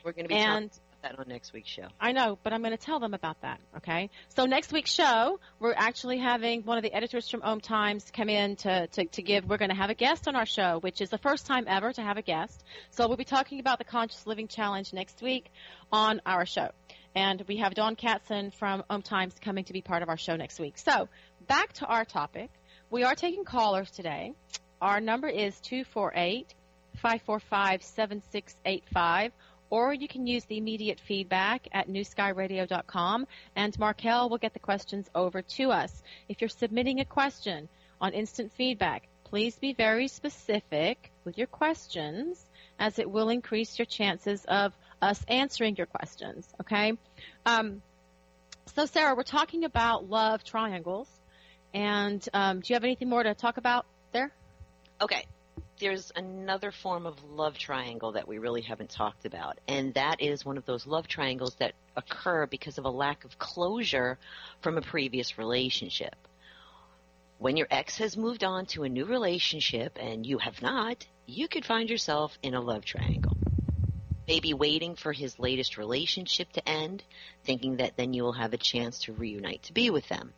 We're 0.04 0.14
going 0.14 0.26
to 0.26 0.30
be 0.30 0.36
And- 0.36 0.72
talking 0.72 0.85
that 1.06 1.20
on 1.20 1.28
next 1.28 1.54
week's 1.54 1.70
show. 1.70 1.88
I 2.00 2.12
know, 2.12 2.38
but 2.44 2.52
I'm 2.52 2.62
going 2.62 2.76
to 2.76 2.84
tell 2.84 3.00
them 3.00 3.14
about 3.14 3.42
that. 3.42 3.60
Okay. 3.78 4.10
So 4.36 4.46
next 4.46 4.74
week's 4.74 4.92
show, 4.92 5.40
we're 5.60 5.74
actually 5.76 6.18
having 6.18 6.64
one 6.64 6.78
of 6.78 6.84
the 6.84 6.94
editors 6.94 7.30
from 7.30 7.44
Om 7.44 7.62
Times 7.62 8.12
come 8.12 8.28
in 8.28 8.56
to, 8.58 8.88
to, 8.88 9.06
to 9.06 9.22
give. 9.22 9.46
We're 9.46 9.58
going 9.58 9.70
to 9.70 9.76
have 9.76 9.92
a 9.92 9.96
guest 9.96 10.28
on 10.28 10.36
our 10.36 10.46
show, 10.46 10.80
which 10.80 11.02
is 11.02 11.10
the 11.10 11.18
first 11.20 11.46
time 11.46 11.66
ever 11.68 11.94
to 11.94 12.02
have 12.02 12.18
a 12.18 12.24
guest. 12.24 12.64
So 12.90 13.08
we'll 13.08 13.18
be 13.18 13.24
talking 13.24 13.60
about 13.60 13.78
the 13.78 13.84
Conscious 13.84 14.26
Living 14.26 14.48
Challenge 14.48 14.92
next 14.94 15.22
week 15.22 15.52
on 15.92 16.22
our 16.26 16.46
show. 16.46 16.70
And 17.16 17.44
we 17.48 17.58
have 17.58 17.76
Dawn 17.76 17.96
Katzen 17.96 18.54
from 18.54 18.84
Om 18.90 19.04
Times 19.04 19.36
coming 19.40 19.64
to 19.66 19.74
be 19.74 19.82
part 19.82 20.02
of 20.02 20.10
our 20.10 20.18
show 20.18 20.36
next 20.36 20.60
week. 20.60 20.78
So 20.78 21.08
back 21.48 21.74
to 21.74 21.86
our 21.86 22.04
topic. 22.04 22.50
We 22.90 23.04
are 23.04 23.16
taking 23.16 23.46
callers 23.46 23.92
today. 23.92 24.34
Our 24.82 25.00
number 25.00 25.28
is 25.28 25.60
248 25.62 26.54
545 26.96 27.84
7685 27.84 29.32
or 29.76 29.94
you 29.94 30.08
can 30.08 30.26
use 30.26 30.46
the 30.46 30.58
immediate 30.58 31.02
feedback 31.02 31.68
at 31.74 31.90
newskyradio.com 31.90 33.28
and 33.58 33.78
Markel 33.78 34.30
will 34.30 34.38
get 34.38 34.54
the 34.54 34.60
questions 34.60 35.10
over 35.14 35.42
to 35.42 35.70
us. 35.70 35.92
If 36.30 36.40
you're 36.40 36.48
submitting 36.48 37.02
a 37.02 37.06
question 37.06 37.68
on 38.00 38.14
instant 38.14 38.54
feedback, 38.54 39.10
please 39.26 39.54
be 39.58 39.74
very 39.74 40.08
specific 40.08 41.12
with 41.26 41.38
your 41.38 41.48
questions 41.48 42.42
as 42.80 43.00
it 43.00 43.12
will 43.12 43.28
increase 43.28 43.78
your 43.78 43.86
chances 43.86 44.46
of 44.46 44.72
us 45.02 45.22
answering 45.28 45.76
your 45.76 45.88
questions, 45.88 46.48
okay? 46.62 46.94
Um, 47.46 47.82
so 48.78 48.86
Sarah, 48.86 49.14
we're 49.14 49.24
talking 49.24 49.66
about 49.66 50.10
love 50.10 50.46
triangles 50.46 51.10
and 51.74 52.26
um, 52.34 52.62
do 52.62 52.72
you 52.72 52.76
have 52.76 52.86
anything 52.86 53.10
more 53.10 53.24
to 53.24 53.34
talk 53.34 53.58
about 53.58 53.86
there? 54.14 54.32
Okay. 55.02 55.26
There's 55.78 56.10
another 56.16 56.72
form 56.72 57.06
of 57.06 57.22
love 57.24 57.58
triangle 57.58 58.14
that 58.14 58.30
we 58.30 58.38
really 58.38 58.62
haven't 58.62 58.92
talked 58.92 59.26
about, 59.26 59.60
and 59.68 59.94
that 59.96 60.22
is 60.22 60.46
one 60.46 60.58
of 60.58 60.66
those 60.66 60.88
love 60.88 61.06
triangles 61.08 61.56
that 61.56 61.74
occur 61.98 62.46
because 62.46 62.78
of 62.78 62.86
a 62.86 62.90
lack 62.90 63.26
of 63.26 63.38
closure 63.38 64.18
from 64.62 64.78
a 64.78 64.82
previous 64.82 65.38
relationship. 65.38 66.16
When 67.40 67.58
your 67.58 67.68
ex 67.70 67.98
has 67.98 68.16
moved 68.16 68.46
on 68.46 68.68
to 68.68 68.84
a 68.84 68.90
new 68.90 69.04
relationship 69.04 69.98
and 70.00 70.26
you 70.26 70.38
have 70.38 70.62
not, 70.62 71.06
you 71.26 71.50
could 71.50 71.66
find 71.66 71.90
yourself 71.90 72.38
in 72.42 72.54
a 72.54 72.62
love 72.62 72.86
triangle. 72.86 73.36
Maybe 74.30 74.54
waiting 74.54 74.96
for 74.96 75.12
his 75.12 75.38
latest 75.38 75.78
relationship 75.78 76.54
to 76.54 76.68
end, 76.68 77.04
thinking 77.44 77.78
that 77.78 77.98
then 77.98 78.14
you 78.14 78.24
will 78.24 78.34
have 78.34 78.54
a 78.54 78.58
chance 78.58 79.00
to 79.02 79.14
reunite 79.14 79.64
to 79.64 79.74
be 79.74 79.90
with 79.90 80.08
them. 80.08 80.34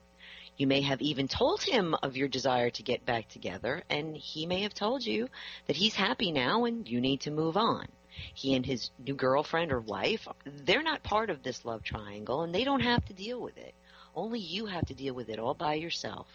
You 0.58 0.66
may 0.66 0.82
have 0.82 1.02
even 1.02 1.28
told 1.28 1.62
him 1.62 1.96
of 2.02 2.18
your 2.18 2.28
desire 2.28 2.72
to 2.72 2.84
get 2.84 3.06
back 3.06 3.30
together, 3.30 3.84
and 3.92 4.18
he 4.18 4.48
may 4.48 4.64
have 4.64 4.74
told 4.74 5.06
you 5.06 5.30
that 5.68 5.76
he's 5.76 5.94
happy 5.94 6.32
now 6.32 6.66
and 6.66 6.88
you 6.88 7.00
need 7.00 7.22
to 7.22 7.32
move 7.32 7.56
on. 7.56 7.88
He 8.34 8.56
and 8.56 8.66
his 8.66 8.90
new 8.98 9.14
girlfriend 9.14 9.72
or 9.72 9.80
wife, 9.80 10.28
they're 10.46 10.82
not 10.82 11.04
part 11.04 11.30
of 11.30 11.44
this 11.44 11.64
love 11.64 11.84
triangle 11.84 12.42
and 12.42 12.56
they 12.56 12.64
don't 12.64 12.80
have 12.80 13.06
to 13.06 13.14
deal 13.14 13.40
with 13.40 13.56
it. 13.58 13.76
Only 14.16 14.40
you 14.40 14.66
have 14.66 14.88
to 14.88 14.96
deal 14.96 15.14
with 15.14 15.30
it 15.30 15.38
all 15.38 15.54
by 15.54 15.76
yourself. 15.76 16.26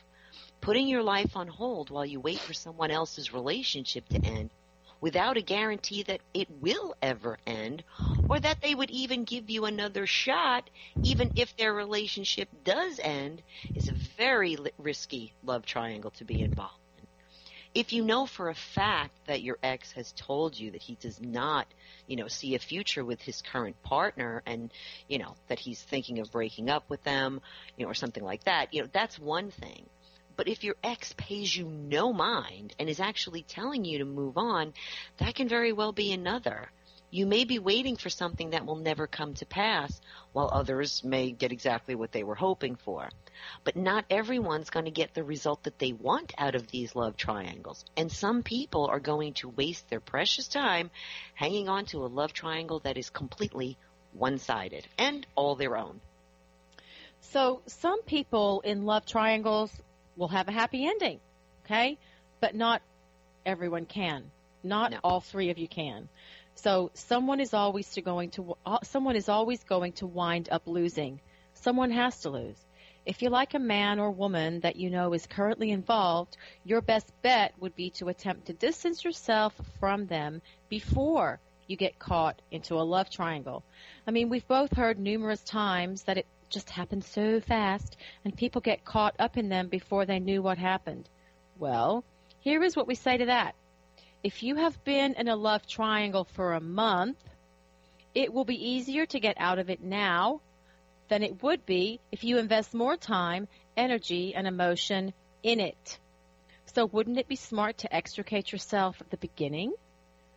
Putting 0.60 0.86
your 0.86 1.02
life 1.02 1.36
on 1.36 1.48
hold 1.48 1.90
while 1.90 2.06
you 2.06 2.20
wait 2.20 2.38
for 2.38 2.52
someone 2.52 2.92
else's 2.92 3.32
relationship 3.32 4.08
to 4.10 4.24
end 4.24 4.50
without 5.02 5.36
a 5.36 5.42
guarantee 5.42 6.04
that 6.04 6.20
it 6.32 6.48
will 6.62 6.94
ever 7.02 7.36
end 7.46 7.82
or 8.30 8.40
that 8.40 8.62
they 8.62 8.74
would 8.74 8.90
even 8.90 9.24
give 9.24 9.50
you 9.50 9.66
another 9.66 10.06
shot 10.06 10.70
even 11.02 11.32
if 11.36 11.54
their 11.56 11.74
relationship 11.74 12.48
does 12.64 12.98
end 13.02 13.42
is 13.74 13.88
a 13.88 13.94
very 14.16 14.56
risky 14.78 15.34
love 15.44 15.66
triangle 15.66 16.12
to 16.12 16.24
be 16.24 16.40
involved 16.40 16.78
in. 16.98 17.06
If 17.74 17.92
you 17.92 18.04
know 18.04 18.26
for 18.26 18.48
a 18.48 18.54
fact 18.54 19.14
that 19.26 19.42
your 19.42 19.58
ex 19.62 19.92
has 19.92 20.12
told 20.12 20.58
you 20.58 20.70
that 20.70 20.82
he 20.82 20.94
does 20.94 21.20
not, 21.20 21.66
you 22.06 22.16
know, 22.16 22.28
see 22.28 22.54
a 22.54 22.60
future 22.60 23.04
with 23.04 23.20
his 23.20 23.42
current 23.42 23.82
partner 23.82 24.42
and, 24.46 24.70
you 25.08 25.18
know, 25.18 25.34
that 25.48 25.58
he's 25.58 25.82
thinking 25.82 26.20
of 26.20 26.30
breaking 26.30 26.70
up 26.70 26.88
with 26.88 27.02
them, 27.02 27.40
you 27.76 27.84
know, 27.84 27.90
or 27.90 27.94
something 27.94 28.22
like 28.22 28.44
that, 28.44 28.72
you 28.72 28.82
know, 28.82 28.88
that's 28.92 29.18
one 29.18 29.50
thing. 29.50 29.84
But 30.36 30.48
if 30.48 30.64
your 30.64 30.76
ex 30.82 31.14
pays 31.16 31.54
you 31.54 31.66
no 31.66 32.12
mind 32.12 32.74
and 32.78 32.88
is 32.88 33.00
actually 33.00 33.42
telling 33.42 33.84
you 33.84 33.98
to 33.98 34.04
move 34.04 34.38
on, 34.38 34.72
that 35.18 35.34
can 35.34 35.48
very 35.48 35.72
well 35.72 35.92
be 35.92 36.12
another. 36.12 36.70
You 37.10 37.26
may 37.26 37.44
be 37.44 37.58
waiting 37.58 37.96
for 37.96 38.08
something 38.08 38.50
that 38.50 38.64
will 38.64 38.76
never 38.76 39.06
come 39.06 39.34
to 39.34 39.44
pass, 39.44 40.00
while 40.32 40.48
others 40.50 41.04
may 41.04 41.30
get 41.30 41.52
exactly 41.52 41.94
what 41.94 42.10
they 42.10 42.22
were 42.22 42.34
hoping 42.34 42.76
for. 42.76 43.10
But 43.64 43.76
not 43.76 44.06
everyone's 44.08 44.70
going 44.70 44.86
to 44.86 44.90
get 44.90 45.12
the 45.12 45.22
result 45.22 45.64
that 45.64 45.78
they 45.78 45.92
want 45.92 46.32
out 46.38 46.54
of 46.54 46.68
these 46.68 46.96
love 46.96 47.18
triangles. 47.18 47.84
And 47.98 48.10
some 48.10 48.42
people 48.42 48.86
are 48.86 48.98
going 48.98 49.34
to 49.34 49.50
waste 49.50 49.90
their 49.90 50.00
precious 50.00 50.48
time 50.48 50.90
hanging 51.34 51.68
on 51.68 51.84
to 51.86 51.98
a 51.98 52.08
love 52.08 52.32
triangle 52.32 52.78
that 52.80 52.96
is 52.96 53.10
completely 53.10 53.76
one-sided 54.14 54.88
and 54.96 55.26
all 55.34 55.54
their 55.54 55.76
own. 55.76 56.00
So 57.20 57.60
some 57.66 58.02
people 58.02 58.62
in 58.62 58.86
love 58.86 59.04
triangles 59.04 59.70
will 60.16 60.28
have 60.28 60.48
a 60.48 60.52
happy 60.52 60.86
ending, 60.86 61.20
okay? 61.64 61.98
But 62.40 62.54
not 62.54 62.82
everyone 63.44 63.86
can. 63.86 64.30
Not 64.62 64.92
No. 64.92 65.00
all 65.02 65.20
three 65.20 65.50
of 65.50 65.58
you 65.58 65.68
can. 65.68 66.08
So 66.54 66.90
someone 66.94 67.40
is 67.40 67.54
always 67.54 67.90
to 67.92 68.02
going 68.02 68.30
to 68.30 68.56
uh, 68.64 68.78
someone 68.82 69.16
is 69.16 69.28
always 69.28 69.64
going 69.64 69.92
to 69.94 70.06
wind 70.06 70.48
up 70.50 70.62
losing. 70.66 71.20
Someone 71.54 71.90
has 71.90 72.20
to 72.20 72.30
lose. 72.30 72.56
If 73.04 73.22
you 73.22 73.30
like 73.30 73.54
a 73.54 73.58
man 73.58 73.98
or 73.98 74.12
woman 74.12 74.60
that 74.60 74.76
you 74.76 74.88
know 74.90 75.12
is 75.12 75.26
currently 75.26 75.70
involved, 75.72 76.36
your 76.64 76.80
best 76.80 77.12
bet 77.22 77.52
would 77.58 77.74
be 77.74 77.90
to 77.90 78.08
attempt 78.08 78.46
to 78.46 78.52
distance 78.52 79.02
yourself 79.04 79.54
from 79.80 80.06
them 80.06 80.40
before 80.68 81.40
you 81.66 81.76
get 81.76 81.98
caught 81.98 82.40
into 82.50 82.74
a 82.74 82.82
love 82.82 83.10
triangle. 83.10 83.64
I 84.06 84.10
mean, 84.12 84.28
we've 84.28 84.46
both 84.46 84.72
heard 84.76 84.98
numerous 84.98 85.42
times 85.42 86.02
that 86.04 86.18
it 86.18 86.26
just 86.52 86.70
happened 86.70 87.04
so 87.04 87.40
fast 87.40 87.96
and 88.24 88.36
people 88.36 88.60
get 88.60 88.84
caught 88.84 89.16
up 89.18 89.36
in 89.36 89.48
them 89.48 89.68
before 89.68 90.06
they 90.06 90.20
knew 90.20 90.42
what 90.42 90.58
happened. 90.58 91.08
Well, 91.58 92.04
here 92.40 92.62
is 92.62 92.76
what 92.76 92.86
we 92.86 92.94
say 92.94 93.16
to 93.16 93.26
that. 93.26 93.54
If 94.22 94.42
you 94.42 94.56
have 94.56 94.84
been 94.84 95.14
in 95.14 95.28
a 95.28 95.34
love 95.34 95.66
triangle 95.66 96.24
for 96.24 96.52
a 96.52 96.60
month, 96.60 97.18
it 98.14 98.32
will 98.32 98.44
be 98.44 98.70
easier 98.70 99.06
to 99.06 99.20
get 99.20 99.36
out 99.38 99.58
of 99.58 99.70
it 99.70 99.82
now 99.82 100.40
than 101.08 101.22
it 101.22 101.42
would 101.42 101.66
be 101.66 101.98
if 102.12 102.22
you 102.22 102.38
invest 102.38 102.74
more 102.74 102.96
time, 102.96 103.48
energy, 103.76 104.34
and 104.34 104.46
emotion 104.46 105.12
in 105.42 105.58
it. 105.58 105.98
So 106.66 106.86
wouldn't 106.86 107.18
it 107.18 107.28
be 107.28 107.36
smart 107.36 107.78
to 107.78 107.94
extricate 107.94 108.52
yourself 108.52 109.00
at 109.00 109.10
the 109.10 109.16
beginning? 109.16 109.72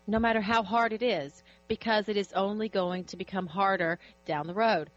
No 0.08 0.20
matter 0.20 0.42
how 0.42 0.64
hard 0.64 0.94
it 0.94 1.02
is, 1.02 1.44
because 1.68 2.10
it 2.10 2.18
is 2.18 2.32
only 2.34 2.70
going 2.70 3.06
to 3.06 3.18
become 3.18 3.48
harder 3.48 4.00
down 4.26 4.48
the 4.48 4.54
road. 4.54 4.90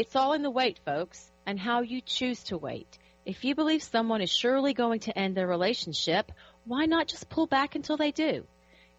It's 0.00 0.16
all 0.16 0.32
in 0.32 0.40
the 0.40 0.50
wait, 0.50 0.80
folks, 0.86 1.30
and 1.44 1.60
how 1.60 1.82
you 1.82 2.00
choose 2.00 2.42
to 2.44 2.56
wait. 2.56 2.96
If 3.26 3.44
you 3.44 3.54
believe 3.54 3.82
someone 3.82 4.22
is 4.22 4.32
surely 4.32 4.72
going 4.72 5.00
to 5.00 5.18
end 5.18 5.36
their 5.36 5.46
relationship, 5.46 6.32
why 6.64 6.86
not 6.86 7.06
just 7.06 7.28
pull 7.28 7.46
back 7.46 7.74
until 7.74 7.98
they 7.98 8.10
do? 8.10 8.46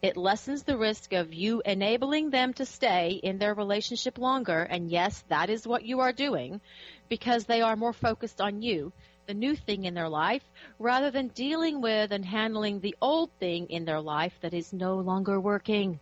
It 0.03 0.15
lessens 0.15 0.61
the 0.61 0.77
risk 0.77 1.13
of 1.13 1.33
you 1.33 1.63
enabling 1.65 2.29
them 2.29 2.53
to 2.53 2.67
stay 2.67 3.19
in 3.23 3.39
their 3.39 3.55
relationship 3.55 4.19
longer, 4.19 4.61
and 4.61 4.91
yes, 4.91 5.23
that 5.29 5.49
is 5.49 5.65
what 5.65 5.87
you 5.87 6.01
are 6.01 6.13
doing, 6.13 6.61
because 7.09 7.45
they 7.45 7.61
are 7.61 7.75
more 7.75 7.93
focused 7.93 8.39
on 8.39 8.61
you, 8.61 8.93
the 9.25 9.33
new 9.33 9.55
thing 9.55 9.85
in 9.85 9.95
their 9.95 10.07
life, 10.07 10.43
rather 10.77 11.09
than 11.09 11.29
dealing 11.29 11.81
with 11.81 12.11
and 12.11 12.23
handling 12.23 12.79
the 12.79 12.95
old 13.01 13.31
thing 13.39 13.71
in 13.71 13.85
their 13.85 14.01
life 14.01 14.37
that 14.41 14.53
is 14.53 14.71
no 14.71 14.97
longer 14.97 15.41
working. 15.41 15.99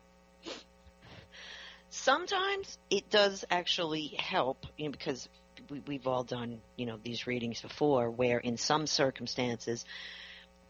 Sometimes 1.90 2.78
it 2.90 3.10
does 3.10 3.46
actually 3.50 4.16
help, 4.20 4.66
you 4.78 4.86
know, 4.86 4.92
because 4.92 5.28
we, 5.70 5.82
we've 5.82 6.08
all 6.08 6.24
done, 6.24 6.62
you 6.76 6.86
know, 6.86 7.00
these 7.04 7.28
readings 7.28 7.62
before, 7.62 8.10
where 8.10 8.38
in 8.38 8.58
some 8.58 8.88
circumstances, 8.88 9.86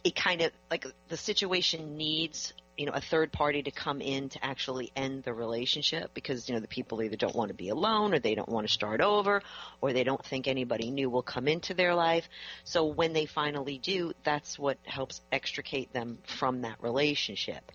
it 0.03 0.15
kind 0.15 0.41
of 0.41 0.51
like 0.71 0.85
the 1.09 1.17
situation 1.17 1.97
needs, 1.97 2.53
you 2.77 2.85
know, 2.85 2.93
a 2.93 3.01
third 3.01 3.33
party 3.33 3.63
to 3.63 3.71
come 3.71 3.99
in 3.99 4.29
to 4.29 4.45
actually 4.45 4.91
end 4.95 5.23
the 5.23 5.33
relationship 5.33 6.11
because 6.13 6.47
you 6.47 6.55
know 6.55 6.61
the 6.61 6.67
people 6.69 7.03
either 7.03 7.17
don't 7.17 7.35
want 7.35 7.49
to 7.49 7.53
be 7.53 7.67
alone 7.67 8.13
or 8.13 8.19
they 8.19 8.35
don't 8.35 8.47
want 8.47 8.65
to 8.65 8.71
start 8.71 9.01
over 9.01 9.41
or 9.81 9.91
they 9.91 10.05
don't 10.05 10.23
think 10.25 10.47
anybody 10.47 10.89
new 10.89 11.09
will 11.09 11.21
come 11.21 11.49
into 11.49 11.73
their 11.73 11.93
life. 11.93 12.29
So 12.63 12.85
when 12.85 13.11
they 13.11 13.25
finally 13.25 13.77
do, 13.77 14.13
that's 14.23 14.57
what 14.57 14.77
helps 14.85 15.19
extricate 15.31 15.91
them 15.91 16.19
from 16.37 16.61
that 16.61 16.81
relationship. 16.81 17.69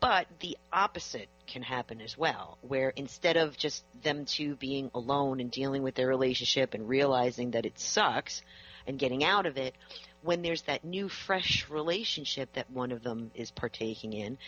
But 0.00 0.26
the 0.40 0.56
opposite 0.72 1.28
can 1.46 1.62
happen 1.62 2.00
as 2.00 2.16
well, 2.16 2.56
where 2.62 2.88
instead 2.88 3.36
of 3.36 3.56
just 3.56 3.84
them 4.02 4.24
two 4.24 4.56
being 4.56 4.90
alone 4.94 5.40
and 5.40 5.50
dealing 5.50 5.82
with 5.82 5.94
their 5.94 6.08
relationship 6.08 6.72
and 6.72 6.88
realizing 6.88 7.50
that 7.50 7.66
it 7.66 7.78
sucks 7.78 8.40
and 8.86 8.98
getting 8.98 9.22
out 9.22 9.44
of 9.44 9.58
it, 9.58 9.74
when 10.22 10.40
there's 10.42 10.62
that 10.62 10.84
new, 10.84 11.08
fresh 11.08 11.68
relationship 11.68 12.52
that 12.54 12.70
one 12.70 12.92
of 12.92 13.02
them 13.02 13.30
is 13.34 13.50
partaking 13.50 14.14
in, 14.14 14.38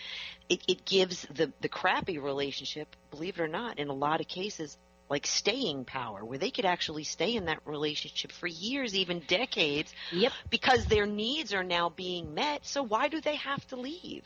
it, 0.49 0.63
it 0.67 0.85
gives 0.85 1.27
the, 1.33 1.51
the 1.61 1.69
crappy 1.69 2.17
relationship, 2.17 2.95
believe 3.11 3.39
it 3.39 3.41
or 3.41 3.47
not, 3.47 3.77
in 3.77 3.89
a 3.89 3.93
lot 3.93 4.21
of 4.21 4.27
cases, 4.27 4.77
like 5.13 5.27
staying 5.27 5.85
power, 5.85 6.25
where 6.25 6.39
they 6.39 6.49
could 6.49 6.65
actually 6.65 7.03
stay 7.03 7.35
in 7.35 7.45
that 7.45 7.59
relationship 7.65 8.31
for 8.31 8.47
years, 8.47 8.95
even 8.95 9.19
decades, 9.27 9.93
Yep. 10.11 10.31
because 10.49 10.87
their 10.87 11.05
needs 11.05 11.53
are 11.53 11.63
now 11.63 11.89
being 11.89 12.33
met. 12.33 12.65
So 12.65 12.81
why 12.81 13.09
do 13.09 13.21
they 13.21 13.35
have 13.35 13.65
to 13.67 13.75
leave? 13.75 14.23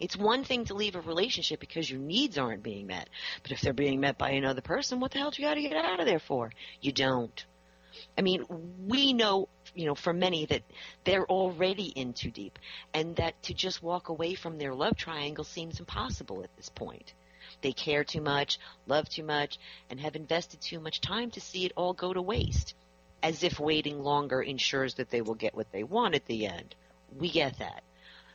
It's 0.00 0.16
one 0.16 0.42
thing 0.42 0.64
to 0.64 0.74
leave 0.74 0.96
a 0.96 1.00
relationship 1.00 1.60
because 1.60 1.88
your 1.88 2.00
needs 2.00 2.36
aren't 2.36 2.64
being 2.64 2.88
met, 2.88 3.08
but 3.44 3.52
if 3.52 3.60
they're 3.60 3.72
being 3.72 4.00
met 4.00 4.18
by 4.18 4.30
another 4.30 4.60
person, 4.60 4.98
what 4.98 5.12
the 5.12 5.18
hell 5.18 5.30
do 5.30 5.40
you 5.40 5.46
got 5.48 5.54
to 5.54 5.62
get 5.62 5.76
out 5.76 6.00
of 6.00 6.06
there 6.06 6.18
for? 6.18 6.50
You 6.80 6.90
don't. 6.90 7.44
I 8.18 8.22
mean, 8.22 8.44
we 8.88 9.12
know, 9.12 9.48
you 9.74 9.86
know, 9.86 9.94
for 9.94 10.12
many 10.12 10.46
that 10.46 10.62
they're 11.04 11.26
already 11.26 11.86
in 11.86 12.12
too 12.12 12.32
deep 12.32 12.58
and 12.92 13.14
that 13.16 13.40
to 13.44 13.54
just 13.54 13.84
walk 13.84 14.08
away 14.08 14.34
from 14.34 14.58
their 14.58 14.74
love 14.74 14.96
triangle 14.96 15.44
seems 15.44 15.78
impossible 15.78 16.42
at 16.42 16.56
this 16.56 16.70
point. 16.70 17.12
They 17.60 17.72
care 17.72 18.04
too 18.04 18.20
much, 18.20 18.58
love 18.86 19.08
too 19.08 19.22
much, 19.22 19.58
and 19.90 20.00
have 20.00 20.16
invested 20.16 20.60
too 20.60 20.80
much 20.80 21.00
time 21.00 21.30
to 21.32 21.40
see 21.40 21.64
it 21.64 21.72
all 21.76 21.92
go 21.92 22.12
to 22.12 22.22
waste. 22.22 22.74
As 23.22 23.42
if 23.42 23.58
waiting 23.58 24.02
longer 24.02 24.42
ensures 24.42 24.94
that 24.94 25.10
they 25.10 25.22
will 25.22 25.34
get 25.34 25.54
what 25.54 25.72
they 25.72 25.82
want 25.82 26.14
at 26.14 26.26
the 26.26 26.46
end. 26.46 26.74
We 27.16 27.30
get 27.30 27.58
that. 27.58 27.82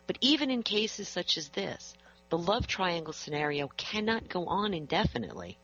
But 0.08 0.18
even 0.22 0.50
in 0.50 0.64
cases 0.64 1.08
such 1.08 1.38
as 1.38 1.50
this, 1.50 1.94
the 2.30 2.38
love 2.38 2.68
triangle 2.68 3.14
scenario 3.14 3.68
cannot 3.78 4.30
go 4.30 4.46
on 4.46 4.74
indefinitely. 4.74 5.58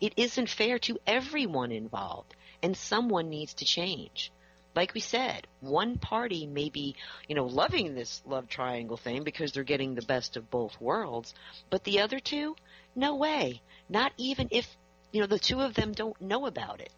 It 0.00 0.14
isn't 0.16 0.48
fair 0.48 0.78
to 0.80 0.98
everyone 1.06 1.72
involved, 1.72 2.34
and 2.62 2.76
someone 2.76 3.28
needs 3.28 3.54
to 3.54 3.64
change. 3.64 4.30
Like 4.76 4.92
we 4.92 5.00
said, 5.00 5.46
one 5.60 5.96
party 5.96 6.46
may 6.46 6.68
be, 6.68 6.96
you 7.26 7.34
know, 7.34 7.46
loving 7.46 7.94
this 7.94 8.22
love 8.26 8.46
triangle 8.46 8.98
thing 8.98 9.24
because 9.24 9.52
they're 9.52 9.64
getting 9.64 9.94
the 9.94 10.02
best 10.02 10.36
of 10.36 10.50
both 10.50 10.78
worlds, 10.78 11.32
but 11.70 11.82
the 11.84 12.00
other 12.00 12.20
two, 12.20 12.56
no 12.94 13.14
way. 13.16 13.62
Not 13.88 14.12
even 14.18 14.48
if, 14.50 14.68
you 15.12 15.22
know, 15.22 15.26
the 15.26 15.38
two 15.38 15.62
of 15.62 15.72
them 15.72 15.92
don't 15.92 16.20
know 16.20 16.44
about 16.44 16.82
it. 16.82 16.92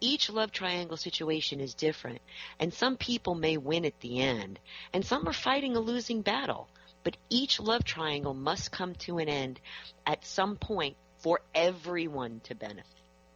Each 0.00 0.28
love 0.28 0.52
triangle 0.52 0.98
situation 0.98 1.60
is 1.60 1.72
different, 1.72 2.20
and 2.60 2.74
some 2.74 2.98
people 2.98 3.34
may 3.34 3.56
win 3.56 3.86
at 3.86 4.00
the 4.00 4.20
end, 4.20 4.58
and 4.92 5.02
some 5.02 5.26
are 5.26 5.32
fighting 5.32 5.76
a 5.76 5.80
losing 5.80 6.20
battle. 6.20 6.68
But 7.04 7.16
each 7.30 7.58
love 7.58 7.84
triangle 7.84 8.34
must 8.34 8.70
come 8.70 8.94
to 8.96 9.16
an 9.16 9.30
end 9.30 9.60
at 10.06 10.26
some 10.26 10.56
point 10.56 10.96
for 11.20 11.40
everyone 11.54 12.40
to 12.44 12.54
benefit. 12.54 12.84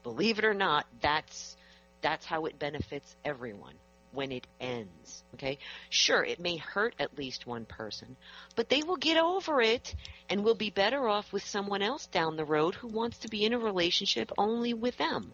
Believe 0.02 0.38
it 0.38 0.44
or 0.44 0.52
not, 0.52 0.86
that's 1.00 1.56
that's 2.00 2.26
how 2.26 2.46
it 2.46 2.58
benefits 2.58 3.16
everyone 3.24 3.74
when 4.12 4.32
it 4.32 4.46
ends. 4.60 5.22
Okay? 5.34 5.58
Sure, 5.90 6.24
it 6.24 6.40
may 6.40 6.56
hurt 6.56 6.94
at 6.98 7.18
least 7.18 7.46
one 7.46 7.64
person, 7.64 8.16
but 8.56 8.68
they 8.68 8.82
will 8.82 8.96
get 8.96 9.16
over 9.16 9.60
it 9.60 9.94
and 10.28 10.44
will 10.44 10.54
be 10.54 10.70
better 10.70 11.08
off 11.08 11.32
with 11.32 11.44
someone 11.44 11.82
else 11.82 12.06
down 12.06 12.36
the 12.36 12.44
road 12.44 12.74
who 12.74 12.88
wants 12.88 13.18
to 13.18 13.28
be 13.28 13.44
in 13.44 13.52
a 13.52 13.58
relationship 13.58 14.32
only 14.38 14.74
with 14.74 14.96
them. 14.96 15.32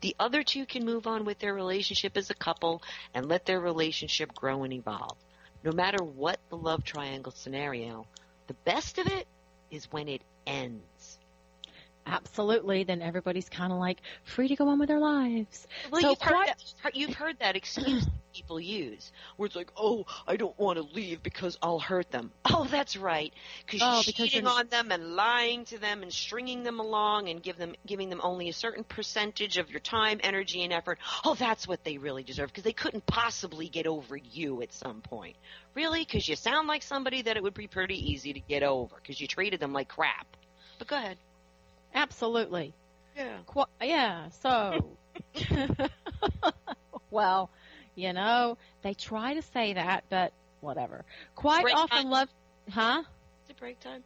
The 0.00 0.16
other 0.18 0.42
two 0.42 0.66
can 0.66 0.84
move 0.84 1.06
on 1.06 1.24
with 1.24 1.38
their 1.38 1.54
relationship 1.54 2.16
as 2.16 2.30
a 2.30 2.34
couple 2.34 2.82
and 3.12 3.28
let 3.28 3.46
their 3.46 3.60
relationship 3.60 4.34
grow 4.34 4.64
and 4.64 4.72
evolve. 4.72 5.16
No 5.62 5.72
matter 5.72 6.02
what 6.02 6.38
the 6.50 6.56
love 6.56 6.84
triangle 6.84 7.32
scenario, 7.32 8.06
the 8.46 8.54
best 8.64 8.98
of 8.98 9.06
it 9.06 9.26
is 9.70 9.90
when 9.90 10.08
it 10.08 10.22
ends. 10.46 10.82
Absolutely. 12.06 12.84
Then 12.84 13.00
everybody's 13.00 13.48
kind 13.48 13.72
of 13.72 13.78
like 13.78 14.00
free 14.24 14.48
to 14.48 14.56
go 14.56 14.68
on 14.68 14.78
with 14.78 14.88
their 14.88 15.00
lives. 15.00 15.66
Well, 15.90 16.02
so 16.02 16.10
you've, 16.10 16.20
heard 16.20 16.46
that, 16.46 16.96
you've 16.96 17.14
heard 17.14 17.38
that 17.40 17.56
excuse 17.56 18.04
that 18.04 18.12
people 18.34 18.60
use, 18.60 19.10
where 19.36 19.46
it's 19.46 19.56
like, 19.56 19.70
"Oh, 19.76 20.04
I 20.26 20.36
don't 20.36 20.58
want 20.58 20.76
to 20.78 20.82
leave 20.94 21.22
because 21.22 21.56
I'll 21.62 21.78
hurt 21.78 22.10
them." 22.10 22.32
Oh, 22.56 22.68
that's 22.70 22.96
right, 22.96 23.32
because 23.66 23.80
Oh, 23.82 23.94
you're 23.96 24.04
because 24.06 24.30
cheating 24.30 24.46
on 24.46 24.68
them 24.68 24.92
and 24.92 25.16
lying 25.16 25.64
to 25.66 25.78
them 25.78 26.02
and 26.02 26.12
stringing 26.12 26.62
them 26.62 26.78
along 26.78 27.28
and 27.28 27.42
give 27.42 27.56
them 27.56 27.74
giving 27.84 28.10
them 28.10 28.20
only 28.22 28.48
a 28.48 28.52
certain 28.52 28.84
percentage 28.84 29.58
of 29.58 29.70
your 29.70 29.80
time, 29.80 30.20
energy, 30.22 30.62
and 30.62 30.72
effort. 30.72 31.00
Oh, 31.24 31.34
that's 31.34 31.66
what 31.66 31.82
they 31.82 31.98
really 31.98 32.22
deserve 32.22 32.50
because 32.50 32.62
they 32.62 32.72
couldn't 32.72 33.06
possibly 33.06 33.68
get 33.68 33.88
over 33.88 34.16
you 34.16 34.62
at 34.62 34.72
some 34.72 35.00
point. 35.00 35.36
Really, 35.74 36.04
because 36.04 36.28
you 36.28 36.36
sound 36.36 36.68
like 36.68 36.82
somebody 36.84 37.22
that 37.22 37.36
it 37.36 37.42
would 37.42 37.54
be 37.54 37.66
pretty 37.66 38.12
easy 38.12 38.32
to 38.34 38.40
get 38.40 38.62
over 38.62 38.94
because 38.96 39.20
you 39.20 39.26
treated 39.26 39.58
them 39.58 39.72
like 39.72 39.88
crap. 39.88 40.26
But 40.78 40.86
go 40.86 40.96
ahead. 40.96 41.16
Absolutely. 41.94 42.74
Yeah. 43.16 43.38
Qu- 43.46 43.64
yeah. 43.82 44.28
So, 44.42 44.96
well, 47.10 47.50
you 47.94 48.12
know, 48.12 48.58
they 48.82 48.94
try 48.94 49.34
to 49.34 49.42
say 49.42 49.74
that, 49.74 50.04
but 50.10 50.32
whatever. 50.60 51.04
Quite 51.36 51.62
Break 51.62 51.76
often, 51.76 52.02
time. 52.02 52.10
love, 52.10 52.28
huh? 52.70 53.02
Is 53.44 53.50
it 53.50 53.56
break 53.56 53.78
time? 53.80 54.02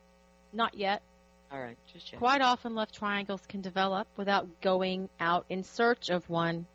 Not 0.52 0.74
yet. 0.74 1.02
All 1.50 1.58
right, 1.60 1.78
just 1.90 2.06
check. 2.06 2.18
Quite 2.18 2.42
often, 2.42 2.74
love 2.74 2.92
triangles 2.92 3.40
can 3.48 3.62
develop 3.62 4.06
without 4.18 4.60
going 4.60 5.08
out 5.18 5.46
in 5.48 5.64
search 5.64 6.10
of 6.10 6.28
one. 6.28 6.66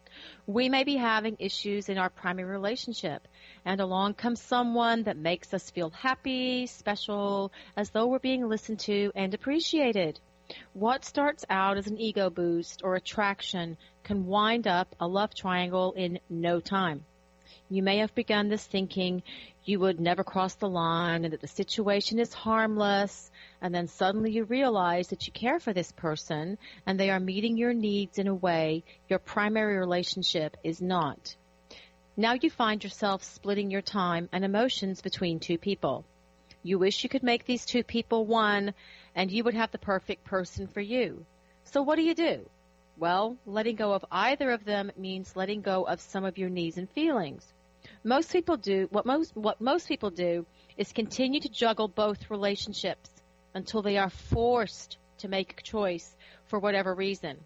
We 0.47 0.69
may 0.69 0.83
be 0.83 0.95
having 0.95 1.37
issues 1.39 1.89
in 1.89 1.97
our 1.99 2.09
primary 2.09 2.49
relationship, 2.49 3.27
and 3.65 3.79
along 3.79 4.15
comes 4.15 4.41
someone 4.41 5.03
that 5.03 5.17
makes 5.17 5.53
us 5.53 5.69
feel 5.69 5.91
happy, 5.91 6.65
special, 6.67 7.51
as 7.77 7.91
though 7.91 8.07
we're 8.07 8.19
being 8.19 8.47
listened 8.47 8.79
to 8.81 9.11
and 9.15 9.33
appreciated. 9.33 10.19
What 10.73 11.05
starts 11.05 11.45
out 11.49 11.77
as 11.77 11.87
an 11.87 11.99
ego 11.99 12.29
boost 12.29 12.81
or 12.83 12.95
attraction 12.95 13.77
can 14.03 14.25
wind 14.25 14.67
up 14.67 14.95
a 14.99 15.07
love 15.07 15.33
triangle 15.33 15.93
in 15.93 16.19
no 16.29 16.59
time. 16.59 17.05
You 17.69 17.81
may 17.81 17.97
have 17.97 18.13
begun 18.13 18.49
this 18.49 18.65
thinking 18.65 19.23
you 19.65 19.79
would 19.79 19.99
never 19.99 20.23
cross 20.23 20.55
the 20.55 20.69
line 20.69 21.23
and 21.23 21.33
that 21.33 21.41
the 21.41 21.47
situation 21.47 22.19
is 22.19 22.33
harmless, 22.33 23.31
and 23.61 23.73
then 23.73 23.87
suddenly 23.87 24.31
you 24.31 24.43
realize 24.43 25.07
that 25.07 25.25
you 25.25 25.33
care 25.33 25.59
for 25.59 25.73
this 25.73 25.91
person 25.91 26.57
and 26.85 26.99
they 26.99 27.09
are 27.09 27.19
meeting 27.19 27.57
your 27.57 27.73
needs 27.73 28.19
in 28.19 28.27
a 28.27 28.35
way 28.35 28.83
your 29.09 29.19
primary 29.19 29.77
relationship 29.77 30.57
is 30.63 30.81
not. 30.81 31.35
Now 32.15 32.33
you 32.33 32.49
find 32.49 32.83
yourself 32.83 33.23
splitting 33.23 33.71
your 33.71 33.81
time 33.81 34.29
and 34.31 34.45
emotions 34.45 35.01
between 35.01 35.39
two 35.39 35.57
people. 35.57 36.05
You 36.61 36.77
wish 36.77 37.03
you 37.03 37.09
could 37.09 37.23
make 37.23 37.45
these 37.45 37.65
two 37.65 37.83
people 37.83 38.25
one 38.25 38.73
and 39.15 39.31
you 39.31 39.43
would 39.43 39.53
have 39.53 39.71
the 39.71 39.77
perfect 39.77 40.23
person 40.25 40.67
for 40.67 40.81
you. 40.81 41.25
So 41.65 41.81
what 41.81 41.95
do 41.95 42.03
you 42.03 42.15
do? 42.15 42.49
Well, 42.97 43.37
letting 43.45 43.75
go 43.75 43.93
of 43.93 44.05
either 44.11 44.51
of 44.51 44.65
them 44.65 44.91
means 44.97 45.35
letting 45.35 45.61
go 45.61 45.83
of 45.83 46.01
some 46.01 46.25
of 46.25 46.37
your 46.37 46.49
needs 46.49 46.77
and 46.77 46.89
feelings. 46.89 47.43
Most 48.03 48.31
people 48.31 48.57
do 48.57 48.87
what 48.91 49.05
most 49.05 49.35
what 49.35 49.59
most 49.59 49.87
people 49.87 50.09
do 50.09 50.45
is 50.77 50.91
continue 50.91 51.39
to 51.39 51.49
juggle 51.49 51.87
both 51.87 52.29
relationships 52.29 53.09
until 53.53 53.81
they 53.81 53.97
are 53.97 54.09
forced 54.09 54.97
to 55.19 55.27
make 55.27 55.59
a 55.59 55.63
choice 55.63 56.15
for 56.45 56.59
whatever 56.59 56.93
reason. 56.93 57.37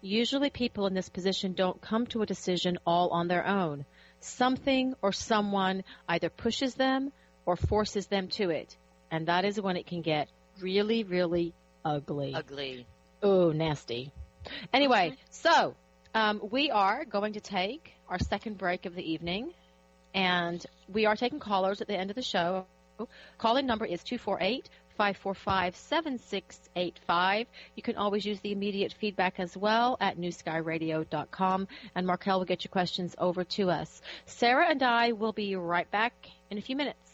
Usually 0.00 0.50
people 0.50 0.86
in 0.86 0.94
this 0.94 1.08
position 1.08 1.54
don't 1.54 1.80
come 1.80 2.06
to 2.08 2.22
a 2.22 2.26
decision 2.26 2.78
all 2.86 3.10
on 3.10 3.28
their 3.28 3.46
own. 3.46 3.84
Something 4.20 4.94
or 5.02 5.12
someone 5.12 5.84
either 6.08 6.28
pushes 6.28 6.74
them 6.74 7.12
or 7.46 7.56
forces 7.56 8.06
them 8.06 8.28
to 8.28 8.50
it. 8.50 8.76
And 9.10 9.26
that 9.26 9.44
is 9.44 9.60
when 9.60 9.76
it 9.76 9.86
can 9.86 10.02
get 10.02 10.28
really, 10.60 11.04
really 11.04 11.54
ugly. 11.84 12.34
Ugly. 12.34 12.86
Oh, 13.22 13.52
nasty. 13.52 14.12
Anyway, 14.72 15.14
so 15.30 15.74
um, 16.14 16.40
we 16.50 16.70
are 16.70 17.04
going 17.04 17.34
to 17.34 17.40
take 17.40 17.92
our 18.08 18.18
second 18.18 18.58
break 18.58 18.86
of 18.86 18.94
the 18.94 19.12
evening, 19.12 19.52
and 20.14 20.64
we 20.92 21.06
are 21.06 21.16
taking 21.16 21.40
callers 21.40 21.80
at 21.80 21.88
the 21.88 21.96
end 21.96 22.10
of 22.10 22.16
the 22.16 22.22
show. 22.22 22.66
Call-in 23.38 23.66
number 23.66 23.84
is 23.84 24.02
248 24.02 24.68
545 24.96 25.76
7685. 25.76 27.46
You 27.76 27.82
can 27.82 27.96
always 27.96 28.26
use 28.26 28.40
the 28.40 28.50
immediate 28.50 28.92
feedback 28.92 29.38
as 29.38 29.56
well 29.56 29.96
at 30.00 30.18
newskyradio.com, 30.18 31.68
and 31.94 32.06
Markel 32.06 32.38
will 32.38 32.46
get 32.46 32.64
your 32.64 32.70
questions 32.70 33.14
over 33.18 33.44
to 33.44 33.70
us. 33.70 34.02
Sarah 34.26 34.68
and 34.68 34.82
I 34.82 35.12
will 35.12 35.32
be 35.32 35.54
right 35.54 35.88
back 35.90 36.12
in 36.50 36.58
a 36.58 36.60
few 36.60 36.74
minutes. 36.74 37.07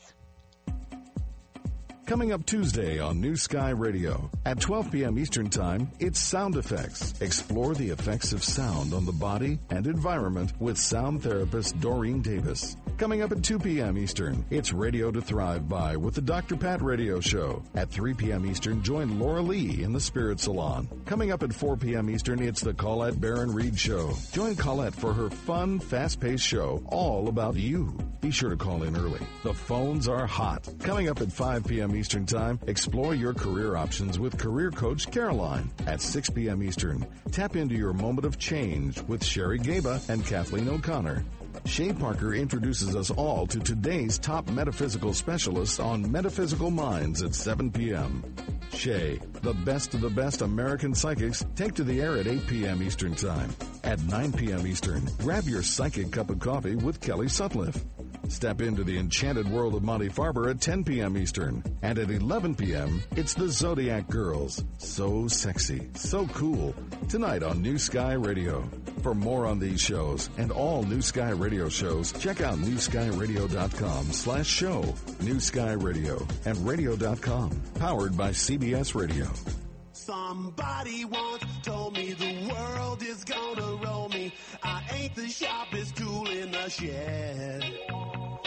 Coming 2.06 2.32
up 2.32 2.44
Tuesday 2.44 2.98
on 2.98 3.18
New 3.22 3.34
Sky 3.34 3.70
Radio 3.70 4.30
at 4.44 4.60
12 4.60 4.92
p.m. 4.92 5.18
Eastern 5.18 5.48
Time, 5.48 5.90
it's 5.98 6.20
Sound 6.20 6.56
Effects. 6.56 7.14
Explore 7.22 7.74
the 7.74 7.88
effects 7.88 8.34
of 8.34 8.44
sound 8.44 8.92
on 8.92 9.06
the 9.06 9.12
body 9.12 9.58
and 9.70 9.86
environment 9.86 10.52
with 10.60 10.76
sound 10.76 11.22
therapist 11.22 11.80
Doreen 11.80 12.20
Davis. 12.20 12.76
Coming 12.96 13.22
up 13.22 13.32
at 13.32 13.42
2 13.42 13.58
p.m. 13.58 13.98
Eastern, 13.98 14.44
it's 14.50 14.72
Radio 14.72 15.10
to 15.10 15.20
Thrive 15.20 15.68
By 15.68 15.96
with 15.96 16.14
the 16.14 16.20
Dr. 16.20 16.54
Pat 16.56 16.80
Radio 16.80 17.18
Show. 17.18 17.64
At 17.74 17.90
3 17.90 18.14
p.m. 18.14 18.46
Eastern, 18.46 18.84
join 18.84 19.18
Laura 19.18 19.42
Lee 19.42 19.82
in 19.82 19.92
the 19.92 20.00
Spirit 20.00 20.38
Salon. 20.38 20.88
Coming 21.04 21.32
up 21.32 21.42
at 21.42 21.52
4 21.52 21.76
p.m. 21.76 22.08
Eastern, 22.08 22.40
it's 22.40 22.60
the 22.60 22.72
Colette 22.72 23.20
Baron 23.20 23.52
Reid 23.52 23.76
Show. 23.76 24.12
Join 24.30 24.54
Colette 24.54 24.94
for 24.94 25.12
her 25.12 25.28
fun, 25.28 25.80
fast-paced 25.80 26.44
show 26.44 26.84
all 26.86 27.28
about 27.28 27.56
you. 27.56 27.98
Be 28.20 28.30
sure 28.30 28.50
to 28.50 28.56
call 28.56 28.84
in 28.84 28.96
early. 28.96 29.20
The 29.42 29.54
phones 29.54 30.06
are 30.06 30.24
hot. 30.24 30.68
Coming 30.78 31.08
up 31.08 31.20
at 31.20 31.32
5 31.32 31.64
p.m. 31.66 31.96
Eastern 31.96 32.26
Time, 32.26 32.60
explore 32.68 33.12
your 33.12 33.34
career 33.34 33.74
options 33.74 34.20
with 34.20 34.38
career 34.38 34.70
coach 34.70 35.10
Caroline. 35.10 35.68
At 35.88 36.00
6 36.00 36.30
p.m. 36.30 36.62
Eastern, 36.62 37.04
tap 37.32 37.56
into 37.56 37.74
your 37.74 37.92
moment 37.92 38.24
of 38.24 38.38
change 38.38 39.02
with 39.02 39.24
Sherry 39.24 39.58
Gaba 39.58 40.00
and 40.08 40.24
Kathleen 40.24 40.68
O'Connor. 40.68 41.24
Shay 41.66 41.92
Parker 41.92 42.34
introduces 42.34 42.94
us 42.94 43.10
all 43.10 43.46
to 43.46 43.58
today's 43.58 44.18
top 44.18 44.48
metaphysical 44.50 45.14
specialists 45.14 45.80
on 45.80 46.10
Metaphysical 46.10 46.70
Minds 46.70 47.22
at 47.22 47.34
7 47.34 47.70
p.m. 47.70 48.22
Shay, 48.72 49.18
the 49.42 49.54
best 49.54 49.94
of 49.94 50.00
the 50.02 50.10
best 50.10 50.42
American 50.42 50.94
psychics, 50.94 51.44
take 51.56 51.74
to 51.74 51.84
the 51.84 52.00
air 52.02 52.16
at 52.18 52.26
8 52.26 52.46
p.m. 52.46 52.82
Eastern 52.82 53.14
Time. 53.14 53.50
At 53.82 54.02
9 54.04 54.32
p.m. 54.34 54.66
Eastern, 54.66 55.08
grab 55.18 55.44
your 55.44 55.62
psychic 55.62 56.12
cup 56.12 56.30
of 56.30 56.38
coffee 56.38 56.76
with 56.76 57.00
Kelly 57.00 57.28
Sutcliffe. 57.28 57.82
Step 58.28 58.60
into 58.62 58.84
the 58.84 58.98
enchanted 58.98 59.48
world 59.48 59.74
of 59.74 59.82
Monte 59.82 60.08
Farber 60.08 60.50
at 60.50 60.60
10 60.60 60.84
p.m. 60.84 61.16
Eastern. 61.16 61.62
And 61.82 61.98
at 61.98 62.10
11 62.10 62.54
p.m., 62.54 63.02
it's 63.16 63.34
the 63.34 63.48
Zodiac 63.48 64.08
Girls. 64.08 64.64
So 64.78 65.28
sexy, 65.28 65.88
so 65.94 66.26
cool. 66.28 66.74
Tonight 67.08 67.42
on 67.42 67.62
New 67.62 67.78
Sky 67.78 68.14
Radio. 68.14 68.68
For 69.02 69.14
more 69.14 69.46
on 69.46 69.58
these 69.58 69.80
shows 69.80 70.30
and 70.38 70.50
all 70.50 70.82
New 70.82 71.02
Sky 71.02 71.30
Radio 71.30 71.68
shows, 71.68 72.12
check 72.12 72.40
out 72.40 72.56
newskyradio.com 72.58 74.04
slash 74.12 74.46
show. 74.46 74.82
New 75.20 75.38
Sky 75.40 75.72
Radio 75.72 76.26
and 76.46 76.56
radio.com. 76.66 77.50
Powered 77.78 78.16
by 78.16 78.30
CBS 78.30 78.94
Radio. 78.94 79.28
Somebody 79.92 81.04
once 81.04 81.44
told 81.62 81.96
me 81.96 82.12
the 82.12 82.52
world 82.52 83.02
is 83.02 83.24
gonna 83.24 83.76
roll 83.82 84.08
me. 84.10 84.32
I 84.62 84.82
ain't 84.92 85.14
the 85.14 85.28
sharpest 85.28 85.96
tool 85.96 86.28
in 86.28 86.50
the 86.50 86.68
shed. 86.68 87.62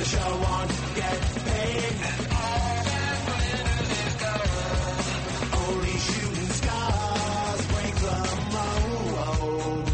the 0.00 0.06
show 0.06 0.32
on, 0.56 0.66
get 0.96 1.20
paid. 1.44 1.92
And 2.08 2.26
all 2.40 2.80
that 2.88 3.18
glitters 3.28 3.90
is 4.00 4.14
gold. 4.24 5.68
Only 5.68 5.96
shooting 6.08 6.52
stars 6.60 7.60
break 7.72 7.94
the 8.06 8.16
mold. 8.56 9.90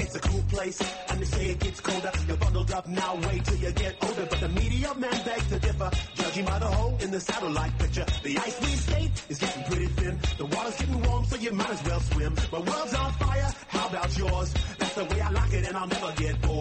It's 0.00 0.14
a 0.16 0.20
cool 0.20 0.44
place, 0.50 0.80
and 1.08 1.20
they 1.20 1.24
say 1.24 1.46
it 1.52 1.60
gets 1.60 1.80
colder. 1.80 2.12
You're 2.28 2.36
bundled 2.36 2.72
up 2.72 2.86
now, 2.86 3.14
wait 3.26 3.44
till 3.46 3.56
you 3.56 3.72
get 3.72 3.96
older. 4.02 4.26
But 4.28 4.40
the 4.40 4.48
media 4.50 4.94
man 4.96 5.24
begs 5.24 5.48
to 5.48 5.58
differ, 5.58 5.90
judging 6.14 6.44
by 6.44 6.58
the 6.58 6.66
hole 6.66 6.98
in 7.00 7.10
the 7.10 7.20
satellite 7.20 7.78
picture. 7.78 8.04
The 8.22 8.36
ice 8.36 8.60
we 8.60 8.66
skate 8.84 9.24
is 9.30 9.38
getting 9.38 9.64
pretty 9.64 9.86
thin. 9.86 10.18
The 10.36 10.44
water's 10.44 10.76
getting 10.76 11.02
warm, 11.04 11.24
so 11.24 11.36
you 11.36 11.52
might 11.52 11.70
as 11.70 11.82
well 11.84 12.00
swim. 12.00 12.34
My 12.52 12.58
world's 12.58 12.94
on 12.94 13.12
fire, 13.12 13.50
how 13.68 13.88
about 13.88 14.18
yours? 14.18 14.52
That's 14.78 14.94
the 14.94 15.04
way 15.04 15.20
I 15.22 15.30
like 15.30 15.52
it, 15.54 15.66
and 15.68 15.76
I'll 15.76 15.86
never 15.86 16.12
get 16.16 16.42
bored. 16.42 16.51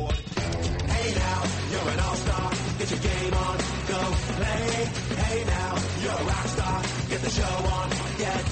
Show 7.32 7.44
on, 7.44 7.89
get 8.17 8.50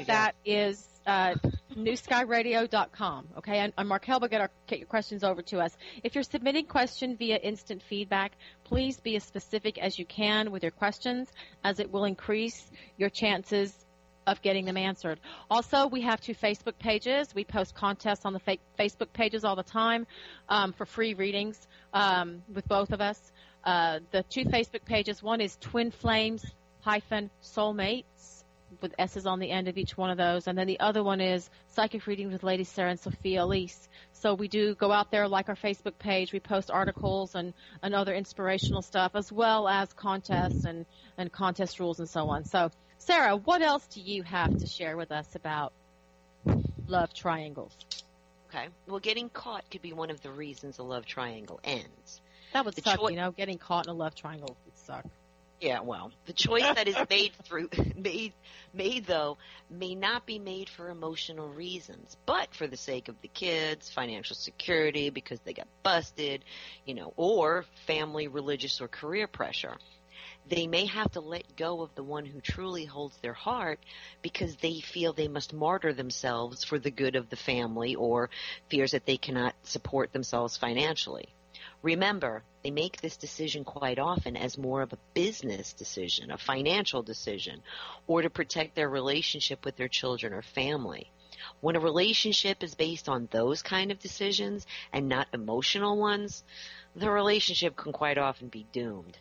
that 0.05 0.35
is 0.45 0.85
uh, 1.05 1.33
newskyradio.com. 1.75 3.27
Okay, 3.37 3.59
and, 3.59 3.73
and 3.77 3.89
Markel 3.89 4.19
will 4.19 4.27
get, 4.27 4.51
get 4.67 4.79
your 4.79 4.87
questions 4.87 5.23
over 5.23 5.41
to 5.43 5.59
us. 5.59 5.75
If 6.03 6.15
you're 6.15 6.23
submitting 6.23 6.65
question 6.65 7.17
via 7.17 7.37
instant 7.37 7.81
feedback, 7.83 8.33
please 8.63 8.99
be 8.99 9.15
as 9.15 9.23
specific 9.23 9.77
as 9.77 9.97
you 9.97 10.05
can 10.05 10.51
with 10.51 10.63
your 10.63 10.71
questions, 10.71 11.29
as 11.63 11.79
it 11.79 11.91
will 11.91 12.05
increase 12.05 12.69
your 12.97 13.09
chances 13.09 13.73
of 14.27 14.41
getting 14.41 14.65
them 14.65 14.77
answered. 14.77 15.19
Also, 15.49 15.87
we 15.87 16.01
have 16.01 16.21
two 16.21 16.35
Facebook 16.35 16.77
pages. 16.77 17.33
We 17.33 17.43
post 17.43 17.73
contests 17.73 18.25
on 18.25 18.33
the 18.33 18.39
fa- 18.39 18.57
Facebook 18.77 19.11
pages 19.13 19.43
all 19.43 19.55
the 19.55 19.63
time 19.63 20.05
um, 20.47 20.73
for 20.73 20.85
free 20.85 21.13
readings 21.13 21.67
um, 21.93 22.43
with 22.53 22.67
both 22.67 22.91
of 22.91 23.01
us. 23.01 23.31
Uh, 23.63 23.99
the 24.11 24.23
two 24.23 24.45
Facebook 24.45 24.85
pages. 24.85 25.21
One 25.23 25.41
is 25.41 25.57
Twin 25.59 25.91
Flames 25.91 26.45
hyphen 26.81 27.29
Soulmates 27.43 28.40
with 28.79 28.93
S's 28.97 29.25
on 29.25 29.39
the 29.39 29.49
end 29.51 29.67
of 29.67 29.77
each 29.77 29.97
one 29.97 30.09
of 30.09 30.17
those. 30.17 30.47
And 30.47 30.57
then 30.57 30.67
the 30.67 30.79
other 30.79 31.03
one 31.03 31.19
is 31.19 31.49
Psychic 31.67 32.05
Readings 32.07 32.31
with 32.31 32.43
Lady 32.43 32.63
Sarah 32.63 32.91
and 32.91 32.99
Sophia 32.99 33.43
Elise. 33.43 33.89
So 34.13 34.33
we 34.33 34.47
do 34.47 34.75
go 34.75 34.91
out 34.91 35.11
there, 35.11 35.27
like 35.27 35.49
our 35.49 35.55
Facebook 35.55 35.97
page. 35.97 36.31
We 36.31 36.39
post 36.39 36.71
articles 36.71 37.35
and, 37.35 37.53
and 37.81 37.93
other 37.93 38.13
inspirational 38.13 38.81
stuff, 38.81 39.11
as 39.15 39.31
well 39.31 39.67
as 39.67 39.91
contests 39.93 40.65
and, 40.65 40.85
and 41.17 41.31
contest 41.31 41.79
rules 41.79 41.99
and 41.99 42.07
so 42.09 42.29
on. 42.29 42.45
So, 42.45 42.71
Sarah, 42.97 43.35
what 43.35 43.61
else 43.61 43.85
do 43.87 43.99
you 43.99 44.23
have 44.23 44.55
to 44.57 44.67
share 44.67 44.95
with 44.95 45.11
us 45.11 45.35
about 45.35 45.73
love 46.87 47.13
triangles? 47.13 47.75
Okay. 48.49 48.67
Well, 48.87 48.99
getting 48.99 49.29
caught 49.29 49.69
could 49.71 49.81
be 49.81 49.93
one 49.93 50.09
of 50.09 50.21
the 50.21 50.29
reasons 50.31 50.77
a 50.77 50.83
love 50.83 51.05
triangle 51.05 51.59
ends. 51.63 52.21
That 52.53 52.65
would 52.65 52.75
The 52.75 52.81
suck, 52.81 52.99
choi- 52.99 53.09
you 53.09 53.15
know, 53.15 53.31
getting 53.31 53.57
caught 53.57 53.85
in 53.87 53.91
a 53.91 53.95
love 53.95 54.13
triangle 54.13 54.57
would 54.65 54.77
suck. 54.77 55.05
Yeah, 55.61 55.81
well, 55.81 56.11
the 56.25 56.33
choice 56.33 56.63
that 56.63 56.87
is 56.87 56.97
made 57.07 57.33
through 57.43 57.69
made 57.95 58.33
made 58.73 59.05
though 59.05 59.37
may 59.69 59.93
not 59.93 60.25
be 60.25 60.39
made 60.39 60.69
for 60.69 60.89
emotional 60.89 61.47
reasons, 61.47 62.17
but 62.25 62.53
for 62.55 62.65
the 62.65 62.77
sake 62.77 63.09
of 63.09 63.21
the 63.21 63.27
kids, 63.27 63.87
financial 63.87 64.35
security 64.35 65.11
because 65.11 65.39
they 65.41 65.53
got 65.53 65.67
busted, 65.83 66.43
you 66.85 66.95
know, 66.95 67.13
or 67.15 67.65
family, 67.85 68.27
religious 68.27 68.81
or 68.81 68.87
career 68.87 69.27
pressure. 69.27 69.77
They 70.49 70.65
may 70.65 70.87
have 70.87 71.11
to 71.11 71.19
let 71.19 71.55
go 71.55 71.81
of 71.81 71.93
the 71.93 72.03
one 72.03 72.25
who 72.25 72.41
truly 72.41 72.85
holds 72.85 73.15
their 73.17 73.33
heart 73.33 73.79
because 74.23 74.55
they 74.55 74.79
feel 74.79 75.13
they 75.13 75.27
must 75.27 75.53
martyr 75.53 75.93
themselves 75.93 76.63
for 76.63 76.79
the 76.79 76.89
good 76.89 77.15
of 77.15 77.29
the 77.29 77.35
family 77.35 77.93
or 77.93 78.31
fears 78.67 78.91
that 78.91 79.05
they 79.05 79.17
cannot 79.17 79.53
support 79.63 80.11
themselves 80.11 80.57
financially. 80.57 81.29
Remember, 81.81 82.43
they 82.63 82.71
make 82.71 83.01
this 83.01 83.17
decision 83.17 83.63
quite 83.63 83.97
often 83.97 84.37
as 84.37 84.57
more 84.57 84.81
of 84.81 84.93
a 84.93 84.99
business 85.13 85.73
decision, 85.73 86.29
a 86.29 86.37
financial 86.37 87.01
decision, 87.01 87.61
or 88.05 88.21
to 88.21 88.29
protect 88.29 88.75
their 88.75 88.89
relationship 88.89 89.65
with 89.65 89.77
their 89.77 89.87
children 89.87 90.33
or 90.33 90.43
family. 90.43 91.09
When 91.59 91.75
a 91.75 91.79
relationship 91.79 92.61
is 92.61 92.75
based 92.75 93.09
on 93.09 93.27
those 93.31 93.63
kind 93.63 93.91
of 93.91 93.99
decisions 93.99 94.67
and 94.93 95.09
not 95.09 95.27
emotional 95.33 95.97
ones, 95.97 96.43
the 96.95 97.09
relationship 97.09 97.75
can 97.75 97.91
quite 97.91 98.19
often 98.19 98.49
be 98.49 98.67
doomed. 98.71 99.17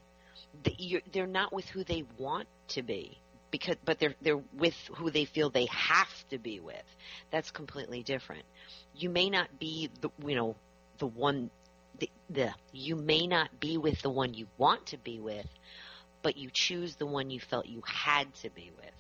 They're 1.13 1.27
not 1.27 1.53
with 1.53 1.69
who 1.69 1.83
they 1.83 2.05
want 2.19 2.49
to 2.69 2.83
be. 2.83 3.19
Because, 3.51 3.77
but 3.85 3.99
they're 3.99 4.15
they're 4.23 4.37
with 4.37 4.77
who 4.95 5.11
they 5.11 5.25
feel 5.25 5.51
they 5.51 5.67
have 5.67 6.29
to 6.29 6.39
be 6.39 6.61
with. 6.61 6.85
That's 7.33 7.51
completely 7.51 8.05
different. 8.05 8.45
You 8.95 9.11
may 9.11 9.29
not 9.29 9.59
be 9.59 9.91
the 10.01 10.11
you 10.25 10.37
know 10.37 10.55
the 10.99 11.09
one 11.09 11.51
the, 12.01 12.11
the 12.29 12.55
you 12.73 12.97
may 12.97 13.27
not 13.27 13.61
be 13.61 13.77
with 13.77 14.03
the 14.03 14.11
one 14.11 14.35
you 14.35 14.47
want 14.59 14.87
to 14.87 14.99
be 14.99 15.21
with, 15.21 15.47
but 16.23 16.37
you 16.37 16.51
choose 16.53 16.97
the 16.97 17.07
one 17.07 17.31
you 17.31 17.41
felt 17.41 17.67
you 17.67 17.83
had 17.87 18.33
to 18.37 18.51
be 18.51 18.73
with. 18.77 18.91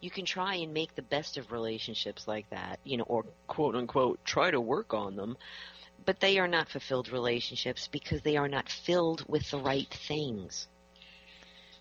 You 0.00 0.10
can 0.10 0.26
try 0.26 0.56
and 0.56 0.74
make 0.74 0.94
the 0.94 1.02
best 1.02 1.38
of 1.38 1.50
relationships 1.50 2.28
like 2.28 2.50
that, 2.50 2.78
you 2.84 2.98
know, 2.98 3.04
or 3.04 3.24
quote 3.46 3.74
unquote 3.74 4.24
try 4.24 4.50
to 4.50 4.60
work 4.60 4.92
on 4.92 5.16
them, 5.16 5.36
but 6.04 6.20
they 6.20 6.38
are 6.38 6.48
not 6.48 6.68
fulfilled 6.68 7.10
relationships 7.10 7.88
because 7.90 8.20
they 8.22 8.36
are 8.36 8.48
not 8.48 8.68
filled 8.68 9.24
with 9.28 9.50
the 9.50 9.58
right 9.58 9.88
things. 9.88 10.68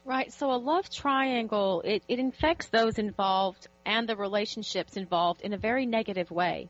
Right. 0.06 0.32
So 0.34 0.52
a 0.52 0.58
love 0.58 0.90
triangle, 0.90 1.82
it, 1.86 2.04
it 2.08 2.20
infects 2.20 2.68
those 2.68 3.00
involved 3.00 3.68
and 3.86 4.08
the 4.08 4.18
relationships 4.18 4.98
involved 4.98 5.42
in 5.42 5.54
a 5.54 5.58
very 5.58 5.86
negative 5.86 6.30
way. 6.30 6.70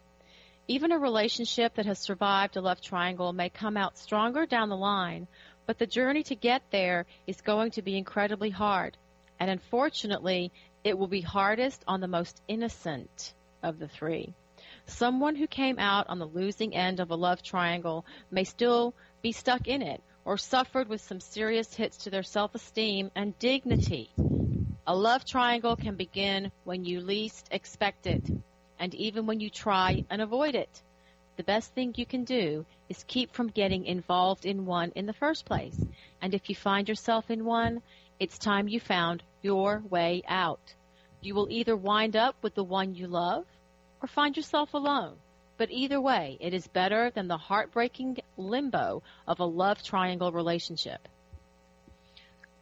Even 0.67 0.93
a 0.93 0.97
relationship 0.97 1.75
that 1.75 1.85
has 1.85 1.99
survived 1.99 2.55
a 2.55 2.61
love 2.61 2.79
triangle 2.79 3.33
may 3.33 3.49
come 3.49 3.75
out 3.75 3.97
stronger 3.97 4.45
down 4.45 4.69
the 4.69 4.77
line, 4.77 5.27
but 5.65 5.77
the 5.77 5.85
journey 5.85 6.23
to 6.23 6.35
get 6.35 6.61
there 6.71 7.05
is 7.27 7.41
going 7.41 7.71
to 7.71 7.81
be 7.81 7.97
incredibly 7.97 8.49
hard. 8.49 8.95
And 9.41 9.51
unfortunately, 9.51 10.53
it 10.85 10.97
will 10.97 11.07
be 11.07 11.19
hardest 11.19 11.83
on 11.85 11.99
the 11.99 12.07
most 12.07 12.41
innocent 12.47 13.33
of 13.61 13.77
the 13.77 13.89
three. 13.89 14.33
Someone 14.85 15.35
who 15.35 15.47
came 15.47 15.79
out 15.79 16.07
on 16.07 16.19
the 16.19 16.25
losing 16.25 16.73
end 16.73 17.01
of 17.01 17.11
a 17.11 17.15
love 17.15 17.43
triangle 17.43 18.05
may 18.31 18.45
still 18.45 18.93
be 19.21 19.33
stuck 19.33 19.67
in 19.67 19.81
it 19.81 20.01
or 20.23 20.37
suffered 20.37 20.87
with 20.87 21.01
some 21.01 21.19
serious 21.19 21.73
hits 21.73 21.97
to 21.97 22.09
their 22.09 22.23
self-esteem 22.23 23.11
and 23.15 23.37
dignity. 23.37 24.09
A 24.87 24.95
love 24.95 25.25
triangle 25.25 25.75
can 25.75 25.95
begin 25.95 26.51
when 26.63 26.85
you 26.85 27.01
least 27.01 27.49
expect 27.51 28.07
it, 28.07 28.23
and 28.83 28.93
even 28.95 29.25
when 29.25 29.39
you 29.39 29.49
try 29.49 30.03
and 30.09 30.21
avoid 30.21 30.55
it. 30.55 30.81
The 31.37 31.43
best 31.43 31.73
thing 31.73 31.93
you 31.95 32.05
can 32.05 32.25
do 32.25 32.65
is 32.89 33.05
keep 33.07 33.33
from 33.33 33.47
getting 33.47 33.85
involved 33.85 34.45
in 34.45 34.65
one 34.65 34.91
in 34.93 35.05
the 35.05 35.13
first 35.13 35.45
place. 35.45 35.81
And 36.21 36.33
if 36.33 36.49
you 36.49 36.55
find 36.55 36.89
yourself 36.89 37.31
in 37.31 37.45
one, 37.45 37.81
it's 38.19 38.37
time 38.37 38.67
you 38.67 38.81
found 38.81 39.23
your 39.41 39.81
way 39.89 40.21
out. 40.27 40.75
You 41.21 41.33
will 41.33 41.47
either 41.49 41.77
wind 41.77 42.17
up 42.17 42.35
with 42.41 42.55
the 42.55 42.63
one 42.65 42.93
you 42.93 43.07
love 43.07 43.45
or 44.01 44.09
find 44.09 44.35
yourself 44.35 44.73
alone. 44.73 45.15
But 45.55 45.71
either 45.71 46.01
way, 46.01 46.37
it 46.41 46.53
is 46.53 46.67
better 46.67 47.09
than 47.09 47.29
the 47.29 47.37
heartbreaking 47.37 48.17
limbo 48.35 49.01
of 49.25 49.39
a 49.39 49.45
love 49.45 49.81
triangle 49.81 50.33
relationship. 50.33 51.07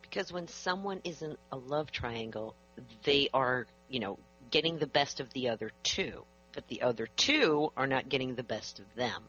Because 0.03 0.31
when 0.31 0.47
someone 0.47 1.01
is 1.03 1.23
in 1.23 1.35
a 1.51 1.57
love 1.57 1.91
triangle, 1.91 2.53
they 3.01 3.27
are, 3.33 3.65
you 3.89 3.99
know, 3.99 4.19
getting 4.51 4.77
the 4.77 4.87
best 4.87 5.19
of 5.19 5.31
the 5.33 5.49
other 5.49 5.71
two, 5.83 6.25
but 6.53 6.67
the 6.67 6.81
other 6.81 7.07
two 7.15 7.71
are 7.75 7.87
not 7.87 8.09
getting 8.09 8.35
the 8.35 8.43
best 8.43 8.79
of 8.79 8.85
them. 8.95 9.23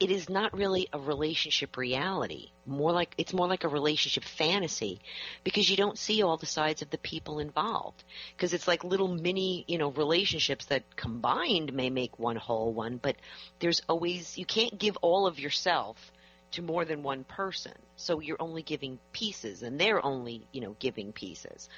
It 0.00 0.12
is 0.12 0.28
not 0.30 0.56
really 0.56 0.88
a 0.92 0.98
relationship 0.98 1.76
reality. 1.76 2.50
More 2.66 2.92
like 2.92 3.14
it's 3.18 3.32
more 3.32 3.48
like 3.48 3.64
a 3.64 3.68
relationship 3.68 4.22
fantasy 4.22 5.00
because 5.42 5.68
you 5.68 5.76
don't 5.76 5.98
see 5.98 6.22
all 6.22 6.36
the 6.36 6.46
sides 6.46 6.82
of 6.82 6.90
the 6.90 6.98
people 6.98 7.40
involved. 7.40 8.04
Because 8.36 8.54
it's 8.54 8.68
like 8.68 8.84
little 8.84 9.08
mini, 9.08 9.64
you 9.66 9.76
know, 9.76 9.90
relationships 9.90 10.66
that 10.66 10.94
combined 10.94 11.72
may 11.72 11.90
make 11.90 12.16
one 12.16 12.36
whole 12.36 12.72
one, 12.72 12.98
but 12.98 13.16
there's 13.58 13.82
always 13.88 14.38
you 14.38 14.46
can't 14.46 14.78
give 14.78 14.96
all 15.02 15.26
of 15.26 15.40
yourself 15.40 16.12
to 16.52 16.62
more 16.62 16.84
than 16.84 17.02
one 17.02 17.24
person. 17.24 17.72
So 17.96 18.20
you're 18.20 18.40
only 18.40 18.62
giving 18.62 18.98
pieces 19.12 19.62
and 19.62 19.80
they're 19.80 20.04
only, 20.04 20.46
you 20.52 20.60
know, 20.60 20.76
giving 20.78 21.12
pieces. 21.12 21.68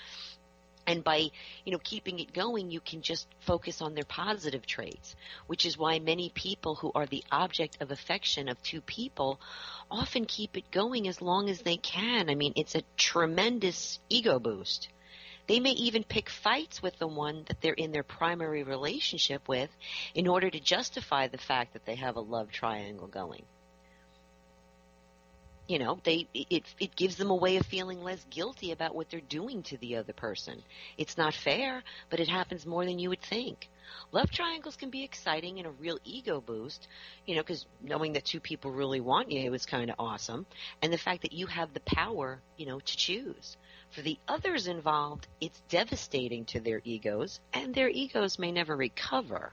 And 0.91 1.05
by, 1.05 1.31
you 1.65 1.71
know, 1.71 1.79
keeping 1.79 2.19
it 2.19 2.33
going, 2.33 2.73
you 2.73 2.81
can 2.81 3.01
just 3.01 3.29
focus 3.47 3.81
on 3.81 3.95
their 3.95 4.03
positive 4.05 4.67
traits, 4.67 5.15
which 5.47 5.65
is 5.65 5.79
why 5.79 6.01
many 6.01 6.31
people 6.31 6.75
who 6.75 6.91
are 6.97 7.07
the 7.07 7.23
object 7.31 7.79
of 7.81 7.93
affection 7.93 8.49
of 8.49 8.61
two 8.61 8.81
people 8.81 9.41
often 9.89 10.25
keep 10.25 10.57
it 10.57 10.73
going 10.73 11.07
as 11.07 11.23
long 11.23 11.49
as 11.49 11.61
they 11.61 11.77
can. 11.77 12.29
I 12.29 12.35
mean, 12.35 12.55
it's 12.57 12.75
a 12.75 12.83
tremendous 12.97 14.01
ego 14.09 14.41
boost. 14.41 14.89
They 15.47 15.61
may 15.61 15.71
even 15.71 16.03
pick 16.03 16.29
fights 16.29 16.83
with 16.83 16.99
the 16.99 17.07
one 17.07 17.45
that 17.47 17.61
they're 17.61 17.73
in 17.73 17.93
their 17.93 18.03
primary 18.03 18.65
relationship 18.65 19.47
with 19.47 19.71
in 20.13 20.27
order 20.27 20.51
to 20.51 20.59
justify 20.59 21.29
the 21.29 21.39
fact 21.39 21.75
that 21.75 21.87
they 21.87 21.95
have 21.95 22.17
a 22.17 22.21
love 22.21 22.51
triangle 22.51 23.07
going 23.07 23.45
you 25.71 25.79
know 25.79 26.01
they 26.03 26.27
it 26.35 26.65
it 26.81 26.97
gives 26.97 27.15
them 27.15 27.31
a 27.31 27.35
way 27.35 27.57
of 27.57 27.65
feeling 27.65 28.03
less 28.03 28.27
guilty 28.29 28.73
about 28.73 28.93
what 28.93 29.09
they're 29.09 29.21
doing 29.21 29.63
to 29.63 29.77
the 29.77 29.95
other 29.95 30.13
person. 30.13 30.61
It's 30.99 31.17
not 31.17 31.33
fair 31.33 31.85
but 32.11 32.19
it 32.19 32.27
happens 32.29 32.67
more 32.67 32.85
than 32.85 32.99
you 32.99 33.11
would 33.11 33.23
think. 33.23 33.69
Love 34.11 34.33
triangles 34.33 34.75
can 34.75 34.91
be 34.91 35.05
exciting 35.05 35.59
and 35.59 35.69
a 35.69 35.71
real 35.71 36.01
ego 36.05 36.41
boost 36.41 36.89
you 37.25 37.37
know 37.37 37.43
because 37.43 37.67
knowing 37.81 38.15
that 38.15 38.25
two 38.25 38.41
people 38.41 38.73
really 38.73 39.01
want 39.01 39.31
you 39.31 39.55
is 39.55 39.65
kind 39.65 39.91
of 39.91 39.97
awesome. 40.01 40.45
And 40.83 40.93
the 40.93 40.99
fact 40.99 41.23
that 41.23 41.33
you 41.33 41.47
have 41.47 41.73
the 41.73 41.81
power 41.81 42.41
you 42.57 42.67
know 42.67 42.81
to 42.81 42.97
choose. 42.97 43.57
For 43.93 44.03
the 44.03 44.19
others 44.27 44.67
involved 44.67 45.29
it's 45.41 45.63
devastating 45.69 46.47
to 46.47 46.59
their 46.59 46.81
egos 46.83 47.39
and 47.53 47.73
their 47.73 47.89
egos 47.89 48.41
may 48.41 48.51
never 48.51 48.77
recover. 48.77 49.53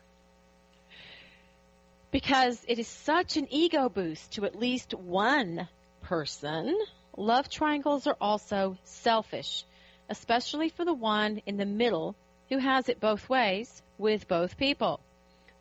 Because 2.09 2.65
it 2.67 2.79
is 2.79 2.87
such 2.87 3.37
an 3.37 3.47
ego 3.51 3.87
boost 3.87 4.31
to 4.31 4.45
at 4.45 4.57
least 4.57 4.95
one 4.95 5.67
person, 6.07 6.73
love 7.17 7.49
triangles 7.49 8.07
are 8.07 8.17
also 8.21 8.77
selfish. 8.83 9.65
especially 10.09 10.69
for 10.69 10.85
the 10.85 10.93
one 10.93 11.41
in 11.45 11.57
the 11.57 11.65
middle 11.65 12.15
who 12.49 12.57
has 12.57 12.87
it 12.87 12.99
both 13.01 13.27
ways 13.29 13.81
with 13.97 14.27
both 14.27 14.57
people. 14.57 15.01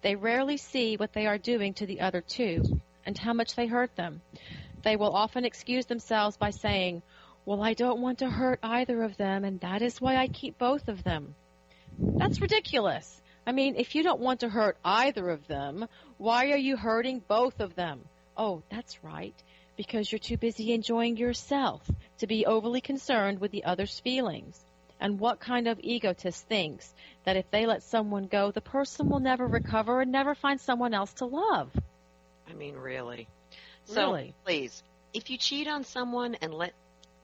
They 0.03 0.15
rarely 0.15 0.57
see 0.57 0.97
what 0.97 1.13
they 1.13 1.27
are 1.27 1.39
doing 1.39 1.75
to 1.75 1.87
the 1.87 2.01
other 2.01 2.21
two 2.21 2.63
and 3.05 3.19
how 3.19 3.33
much 3.33 3.57
they 3.57 3.67
hurt 3.67 3.97
them. 3.97 4.21
They 4.85 4.97
will 4.97 5.15
often 5.15 5.45
excuse 5.45 5.87
themselves 5.87 6.37
by 6.37 6.51
saying, 6.51 7.03
Well, 7.45 7.63
I 7.63 7.75
don't 7.75 8.01
want 8.01 8.19
to 8.21 8.31
hurt 8.31 8.61
either 8.63 9.03
of 9.03 9.17
them, 9.17 9.45
and 9.45 9.61
that 9.61 9.83
is 9.83 10.01
why 10.01 10.17
I 10.17 10.29
keep 10.29 10.59
both 10.59 10.89
of 10.89 11.03
them. 11.03 11.35
That's 12.19 12.41
ridiculous. 12.41 13.21
I 13.47 13.53
mean, 13.53 13.75
if 13.77 13.95
you 13.97 14.03
don't 14.05 14.21
want 14.21 14.41
to 14.41 14.49
hurt 14.49 14.77
either 14.85 15.29
of 15.31 15.47
them, 15.49 15.87
why 16.19 16.51
are 16.53 16.57
you 16.69 16.77
hurting 16.77 17.23
both 17.27 17.59
of 17.61 17.75
them? 17.75 18.01
Oh, 18.37 18.63
that's 18.71 19.03
right. 19.03 19.35
Because 19.77 20.11
you're 20.11 20.19
too 20.19 20.37
busy 20.37 20.73
enjoying 20.73 21.17
yourself 21.17 21.83
to 22.19 22.27
be 22.27 22.47
overly 22.47 22.81
concerned 22.81 23.41
with 23.41 23.51
the 23.51 23.65
other's 23.65 24.01
feelings. 24.01 24.65
And 24.99 25.21
what 25.21 25.41
kind 25.41 25.69
of 25.69 25.79
egotist 25.83 26.47
thinks 26.49 26.95
that 27.25 27.37
if 27.37 27.51
they 27.51 27.67
let 27.67 27.83
someone 27.83 28.27
go, 28.27 28.51
the 28.51 28.63
person 28.63 29.11
will 29.11 29.21
never 29.21 29.47
recover 29.47 30.01
and 30.01 30.11
never 30.11 30.35
find 30.35 30.61
someone 30.61 30.95
else 30.95 31.13
to 31.15 31.27
love? 31.27 31.71
I 32.49 32.55
mean, 32.55 32.77
really. 32.77 33.29
So, 33.85 34.13
Really? 34.13 34.35
please, 34.45 34.83
if 35.13 35.31
you 35.31 35.39
cheat 35.39 35.69
on 35.69 35.85
someone 35.85 36.35
and 36.37 36.53
let 36.55 36.73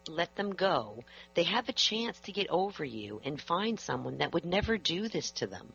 let 0.09 0.35
them 0.35 0.53
go, 0.55 1.05
they 1.35 1.45
have 1.45 1.69
a 1.69 1.73
chance 1.73 2.19
to 2.21 2.33
get 2.33 2.49
over 2.51 2.85
you 2.85 3.21
and 3.25 3.41
find 3.41 3.79
someone 3.79 4.19
that 4.19 4.33
would 4.33 4.45
never 4.45 4.77
do 4.77 5.09
this 5.09 5.31
to 5.31 5.47
them. 5.47 5.73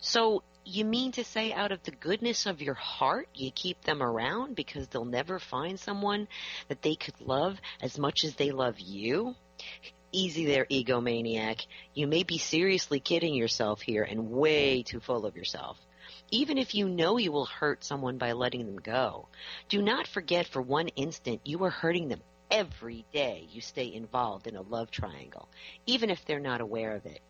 So, 0.00 0.42
you 0.64 0.84
mean 0.84 1.12
to 1.12 1.24
say 1.24 1.52
out 1.52 1.72
of 1.72 1.82
the 1.82 1.90
goodness 1.90 2.46
of 2.46 2.62
your 2.62 2.74
heart, 2.74 3.28
you 3.34 3.50
keep 3.50 3.82
them 3.82 4.02
around 4.02 4.54
because 4.54 4.88
they'll 4.88 5.04
never 5.04 5.38
find 5.38 5.78
someone 5.78 6.28
that 6.68 6.82
they 6.82 6.94
could 6.94 7.20
love 7.20 7.58
as 7.80 7.98
much 7.98 8.24
as 8.24 8.34
they 8.34 8.50
love 8.50 8.78
you? 8.78 9.34
Easy 10.12 10.46
there, 10.46 10.66
egomaniac. 10.66 11.66
You 11.94 12.06
may 12.06 12.22
be 12.22 12.38
seriously 12.38 13.00
kidding 13.00 13.34
yourself 13.34 13.80
here 13.80 14.02
and 14.02 14.30
way 14.30 14.82
too 14.82 15.00
full 15.00 15.26
of 15.26 15.36
yourself. 15.36 15.78
Even 16.30 16.58
if 16.58 16.74
you 16.74 16.88
know 16.88 17.18
you 17.18 17.32
will 17.32 17.46
hurt 17.46 17.84
someone 17.84 18.18
by 18.18 18.32
letting 18.32 18.66
them 18.66 18.76
go, 18.76 19.28
do 19.68 19.82
not 19.82 20.06
forget 20.06 20.46
for 20.46 20.62
one 20.62 20.88
instant 20.88 21.40
you 21.44 21.62
are 21.64 21.70
hurting 21.70 22.08
them 22.08 22.22
every 22.50 23.06
day 23.12 23.46
you 23.50 23.62
stay 23.62 23.92
involved 23.92 24.46
in 24.46 24.56
a 24.56 24.62
love 24.62 24.90
triangle, 24.90 25.48
even 25.86 26.10
if 26.10 26.24
they're 26.24 26.38
not 26.38 26.60
aware 26.60 26.94
of 26.94 27.06
it. 27.06 27.20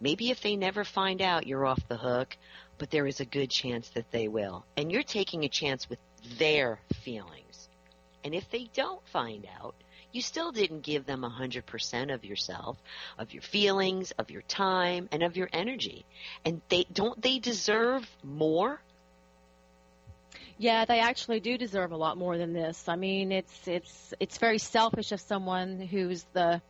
Maybe 0.00 0.30
if 0.30 0.40
they 0.40 0.56
never 0.56 0.84
find 0.84 1.20
out, 1.20 1.46
you're 1.46 1.66
off 1.66 1.88
the 1.88 1.96
hook, 1.96 2.36
but 2.78 2.90
there 2.90 3.06
is 3.06 3.20
a 3.20 3.24
good 3.24 3.50
chance 3.50 3.88
that 3.90 4.10
they 4.10 4.28
will. 4.28 4.64
And 4.76 4.90
you're 4.90 5.02
taking 5.02 5.44
a 5.44 5.48
chance 5.48 5.88
with 5.88 5.98
their 6.38 6.78
feelings. 7.02 7.68
And 8.24 8.34
if 8.34 8.50
they 8.50 8.68
don't 8.74 9.06
find 9.08 9.46
out, 9.60 9.74
you 10.12 10.22
still 10.22 10.50
didn't 10.50 10.80
give 10.80 11.04
them 11.04 11.24
a 11.24 11.30
100% 11.30 12.14
of 12.14 12.24
yourself, 12.24 12.78
of 13.18 13.32
your 13.32 13.42
feelings, 13.42 14.12
of 14.12 14.30
your 14.30 14.42
time, 14.42 15.08
and 15.12 15.22
of 15.22 15.36
your 15.36 15.48
energy. 15.52 16.06
And 16.44 16.62
they 16.68 16.86
don't 16.92 17.20
they 17.20 17.38
deserve 17.38 18.08
more? 18.24 18.80
Yeah, 20.58 20.86
they 20.86 21.00
actually 21.00 21.40
do 21.40 21.58
deserve 21.58 21.92
a 21.92 21.96
lot 21.96 22.16
more 22.16 22.38
than 22.38 22.54
this. 22.54 22.88
I 22.88 22.96
mean, 22.96 23.30
it's 23.30 23.68
it's 23.68 24.14
it's 24.18 24.38
very 24.38 24.58
selfish 24.58 25.12
of 25.12 25.20
someone 25.20 25.80
who's 25.80 26.24
the 26.32 26.62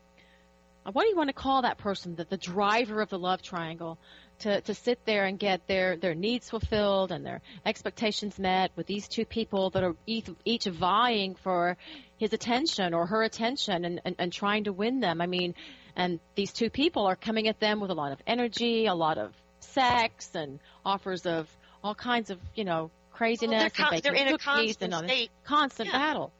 what 0.90 1.02
do 1.02 1.08
you 1.08 1.16
want 1.16 1.28
to 1.28 1.34
call 1.34 1.62
that 1.62 1.78
person? 1.78 2.16
The 2.16 2.24
the 2.24 2.36
driver 2.36 3.00
of 3.00 3.10
the 3.10 3.18
love 3.18 3.42
triangle 3.42 3.98
to 4.40 4.60
to 4.62 4.74
sit 4.74 5.04
there 5.04 5.24
and 5.24 5.38
get 5.38 5.66
their 5.66 5.96
their 5.96 6.14
needs 6.14 6.50
fulfilled 6.50 7.10
and 7.12 7.24
their 7.24 7.40
expectations 7.64 8.38
met 8.38 8.70
with 8.76 8.86
these 8.86 9.08
two 9.08 9.24
people 9.24 9.70
that 9.70 9.82
are 9.82 9.94
each, 10.06 10.26
each 10.44 10.64
vying 10.64 11.34
for 11.34 11.76
his 12.18 12.32
attention 12.32 12.94
or 12.94 13.06
her 13.06 13.22
attention 13.22 13.84
and, 13.84 14.00
and 14.04 14.16
and 14.18 14.32
trying 14.32 14.64
to 14.64 14.72
win 14.72 15.00
them. 15.00 15.20
I 15.20 15.26
mean, 15.26 15.54
and 15.96 16.20
these 16.34 16.52
two 16.52 16.70
people 16.70 17.06
are 17.06 17.16
coming 17.16 17.48
at 17.48 17.60
them 17.60 17.80
with 17.80 17.90
a 17.90 17.94
lot 17.94 18.12
of 18.12 18.18
energy, 18.26 18.86
a 18.86 18.94
lot 18.94 19.18
of 19.18 19.32
sex, 19.60 20.30
and 20.34 20.58
offers 20.84 21.26
of 21.26 21.48
all 21.82 21.94
kinds 21.94 22.30
of 22.30 22.38
you 22.54 22.64
know 22.64 22.90
craziness 23.12 23.50
Well, 23.50 23.60
they're 23.60 23.70
con- 23.70 23.94
and 23.94 24.02
they're 24.02 24.14
in 24.14 24.34
a 24.34 24.38
constant 24.38 24.82
and 24.82 24.94
all 24.94 25.02
this. 25.02 25.10
state. 25.10 25.30
constant 25.44 25.88
Yeah. 25.88 25.98
battle. 25.98 26.32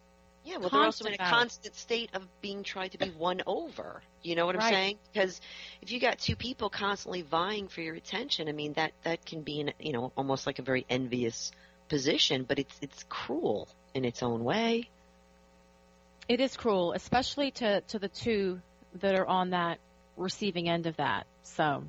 Yeah, 0.46 0.58
well, 0.58 0.70
they're 0.70 0.80
also 0.80 1.06
in 1.06 1.14
a 1.14 1.18
constant 1.18 1.74
state 1.74 2.10
of 2.14 2.22
being 2.40 2.62
tried 2.62 2.92
to 2.92 2.98
be 2.98 3.10
won 3.10 3.42
over. 3.48 4.00
You 4.22 4.36
know 4.36 4.46
what 4.46 4.54
I'm 4.54 4.60
Right. 4.60 4.72
saying? 4.72 4.98
Because 5.12 5.40
if 5.82 5.90
you 5.90 5.98
got 5.98 6.20
two 6.20 6.36
people 6.36 6.70
constantly 6.70 7.22
vying 7.22 7.66
for 7.66 7.80
your 7.80 7.96
attention, 7.96 8.48
I 8.48 8.52
mean 8.52 8.74
that 8.74 8.92
that 9.02 9.26
can 9.26 9.42
be, 9.42 9.60
an, 9.60 9.72
you 9.80 9.92
know, 9.92 10.12
almost 10.16 10.46
like 10.46 10.60
a 10.60 10.62
very 10.62 10.86
envious 10.88 11.50
position. 11.88 12.44
But 12.44 12.60
it's 12.60 12.78
it's 12.80 13.04
cruel 13.08 13.66
in 13.92 14.04
its 14.04 14.22
own 14.22 14.44
way. 14.44 14.88
It 16.28 16.40
is 16.40 16.56
cruel, 16.56 16.92
especially 16.92 17.50
to, 17.52 17.80
to 17.80 17.98
the 17.98 18.08
two 18.08 18.60
that 19.00 19.16
are 19.18 19.26
on 19.26 19.50
that 19.50 19.78
receiving 20.16 20.68
end 20.68 20.86
of 20.86 20.96
that. 20.96 21.26
So 21.42 21.84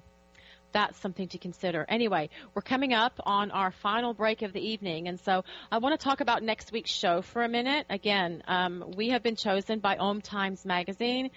that's 0.72 1.00
something 1.00 1.28
to 1.30 1.38
consider. 1.38 1.86
Anyway, 1.88 2.30
we're 2.54 2.62
coming 2.62 2.94
up 2.94 3.20
on 3.26 3.52
our 3.52 3.72
final 3.72 4.14
break 4.14 4.42
of 4.42 4.54
the 4.54 4.60
evening, 4.60 5.08
and 5.08 5.20
so 5.20 5.44
I 5.72 5.78
want 5.80 6.00
to 6.00 6.04
talk 6.04 6.22
about 6.22 6.44
next 6.44 6.72
week's 6.72 6.92
show 6.92 7.22
for 7.22 7.44
a 7.44 7.50
minute. 7.50 7.86
Again, 7.90 8.44
um, 8.48 8.94
we 8.96 9.10
have 9.10 9.24
been 9.24 9.36
chosen 9.36 9.80
by 9.80 9.98
Om 9.98 10.22
Times 10.22 10.66
Magazine 10.66 11.32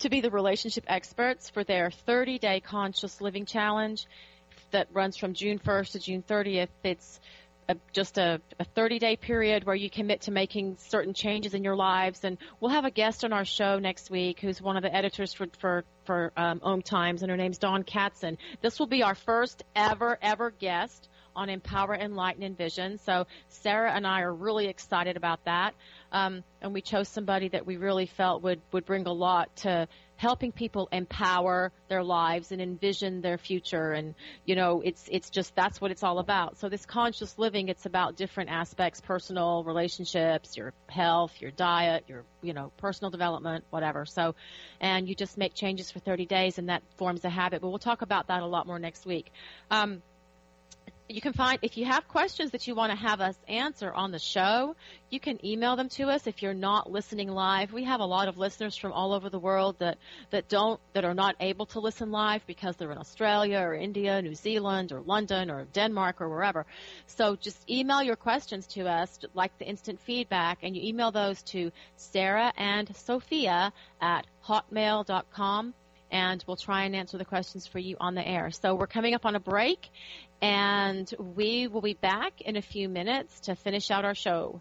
to 0.00 0.08
be 0.08 0.20
the 0.20 0.30
relationship 0.30 0.84
experts 0.86 1.50
for 1.50 1.64
their 1.64 1.90
30 1.90 2.38
day 2.38 2.60
conscious 2.60 3.20
living 3.20 3.46
challenge 3.46 4.06
that 4.70 4.88
runs 4.92 5.16
from 5.16 5.34
June 5.34 5.58
1st 5.58 5.92
to 5.92 5.98
June 5.98 6.22
30th. 6.22 6.68
It's 6.82 7.20
a, 7.72 7.76
just 7.92 8.18
a, 8.18 8.40
a 8.58 8.64
30 8.64 8.98
day 8.98 9.16
period 9.16 9.64
where 9.64 9.76
you 9.76 9.90
commit 9.90 10.22
to 10.22 10.30
making 10.30 10.76
certain 10.78 11.14
changes 11.14 11.54
in 11.54 11.64
your 11.64 11.76
lives. 11.76 12.24
And 12.24 12.38
we'll 12.60 12.70
have 12.70 12.84
a 12.84 12.90
guest 12.90 13.24
on 13.24 13.32
our 13.32 13.44
show 13.44 13.78
next 13.78 14.10
week 14.10 14.40
who's 14.40 14.60
one 14.60 14.76
of 14.76 14.82
the 14.82 14.94
editors 14.94 15.32
for, 15.32 15.46
for, 15.58 15.84
for 16.04 16.32
um, 16.36 16.60
Om 16.62 16.82
Times, 16.82 17.22
and 17.22 17.30
her 17.30 17.36
name's 17.36 17.58
Dawn 17.58 17.82
Katzen. 17.82 18.36
This 18.60 18.78
will 18.78 18.86
be 18.86 19.02
our 19.02 19.14
first 19.14 19.64
ever, 19.74 20.18
ever 20.22 20.50
guest 20.50 21.08
on 21.34 21.48
Empower, 21.48 21.94
Enlighten, 21.94 22.42
Envision. 22.42 22.98
So 22.98 23.26
Sarah 23.48 23.92
and 23.92 24.06
I 24.06 24.20
are 24.20 24.32
really 24.32 24.66
excited 24.66 25.16
about 25.16 25.44
that. 25.46 25.74
Um, 26.10 26.44
and 26.60 26.74
we 26.74 26.82
chose 26.82 27.08
somebody 27.08 27.48
that 27.48 27.66
we 27.66 27.76
really 27.76 28.06
felt 28.06 28.42
would, 28.42 28.60
would 28.72 28.84
bring 28.84 29.06
a 29.06 29.12
lot 29.12 29.54
to 29.56 29.88
helping 30.22 30.52
people 30.52 30.88
empower 30.92 31.72
their 31.88 32.04
lives 32.04 32.52
and 32.52 32.62
envision 32.62 33.22
their 33.22 33.36
future. 33.36 33.90
And, 33.90 34.14
you 34.44 34.54
know, 34.54 34.80
it's, 34.80 35.08
it's 35.10 35.30
just, 35.30 35.52
that's 35.56 35.80
what 35.80 35.90
it's 35.90 36.04
all 36.04 36.20
about. 36.20 36.58
So 36.58 36.68
this 36.68 36.86
conscious 36.86 37.36
living, 37.38 37.68
it's 37.68 37.86
about 37.86 38.14
different 38.16 38.48
aspects, 38.48 39.00
personal 39.00 39.64
relationships, 39.64 40.56
your 40.56 40.74
health, 40.88 41.32
your 41.40 41.50
diet, 41.50 42.04
your, 42.06 42.22
you 42.40 42.52
know, 42.52 42.70
personal 42.76 43.10
development, 43.10 43.64
whatever. 43.70 44.06
So, 44.06 44.36
and 44.80 45.08
you 45.08 45.16
just 45.16 45.36
make 45.36 45.54
changes 45.54 45.90
for 45.90 45.98
30 45.98 46.26
days 46.26 46.56
and 46.56 46.68
that 46.68 46.84
forms 46.98 47.24
a 47.24 47.28
habit. 47.28 47.60
But 47.60 47.70
we'll 47.70 47.80
talk 47.80 48.02
about 48.02 48.28
that 48.28 48.44
a 48.44 48.46
lot 48.46 48.64
more 48.64 48.78
next 48.78 49.04
week. 49.04 49.32
Um, 49.72 50.02
you 51.08 51.20
can 51.20 51.32
find 51.32 51.58
if 51.62 51.76
you 51.76 51.84
have 51.84 52.06
questions 52.08 52.52
that 52.52 52.66
you 52.66 52.74
want 52.74 52.90
to 52.90 52.96
have 52.96 53.20
us 53.20 53.34
answer 53.48 53.92
on 53.92 54.12
the 54.12 54.18
show 54.18 54.74
you 55.10 55.20
can 55.20 55.44
email 55.44 55.76
them 55.76 55.88
to 55.88 56.04
us 56.04 56.26
if 56.26 56.42
you're 56.42 56.54
not 56.54 56.90
listening 56.90 57.28
live 57.28 57.72
we 57.72 57.84
have 57.84 58.00
a 58.00 58.04
lot 58.04 58.28
of 58.28 58.38
listeners 58.38 58.76
from 58.76 58.92
all 58.92 59.12
over 59.12 59.28
the 59.28 59.38
world 59.38 59.76
that 59.78 59.98
that 60.30 60.48
don't 60.48 60.80
that 60.92 61.04
are 61.04 61.14
not 61.14 61.34
able 61.40 61.66
to 61.66 61.80
listen 61.80 62.10
live 62.10 62.44
because 62.46 62.76
they're 62.76 62.92
in 62.92 62.98
australia 62.98 63.58
or 63.58 63.74
india 63.74 64.22
new 64.22 64.34
zealand 64.34 64.92
or 64.92 65.00
london 65.00 65.50
or 65.50 65.64
denmark 65.72 66.20
or 66.20 66.28
wherever 66.28 66.64
so 67.06 67.36
just 67.36 67.68
email 67.68 68.02
your 68.02 68.16
questions 68.16 68.66
to 68.66 68.88
us 68.88 69.18
like 69.34 69.56
the 69.58 69.66
instant 69.66 70.00
feedback 70.00 70.58
and 70.62 70.76
you 70.76 70.82
email 70.82 71.10
those 71.10 71.42
to 71.42 71.70
sarah 71.96 72.52
and 72.56 72.94
sophia 72.96 73.72
at 74.00 74.26
hotmail.com 74.46 75.74
and 76.12 76.44
we'll 76.46 76.56
try 76.56 76.84
and 76.84 76.94
answer 76.94 77.16
the 77.16 77.24
questions 77.24 77.66
for 77.66 77.78
you 77.78 77.96
on 77.98 78.14
the 78.14 78.26
air. 78.26 78.50
So 78.50 78.74
we're 78.74 78.86
coming 78.86 79.14
up 79.14 79.24
on 79.24 79.34
a 79.34 79.40
break, 79.40 79.88
and 80.42 81.08
we 81.18 81.68
will 81.68 81.80
be 81.80 81.94
back 81.94 82.40
in 82.40 82.56
a 82.56 82.62
few 82.62 82.88
minutes 82.88 83.40
to 83.40 83.54
finish 83.54 83.90
out 83.90 84.04
our 84.04 84.14
show. 84.14 84.60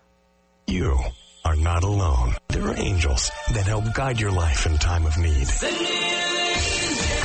You 0.68 0.98
are 1.44 1.56
not 1.56 1.84
alone. 1.84 2.36
There 2.50 2.68
are 2.68 2.78
angels 2.78 3.32
that 3.54 3.66
help 3.66 3.92
guide 3.94 4.20
your 4.20 4.32
life 4.32 4.68
in 4.68 4.78
time 4.78 5.06
of 5.08 5.18
need. 5.18 6.21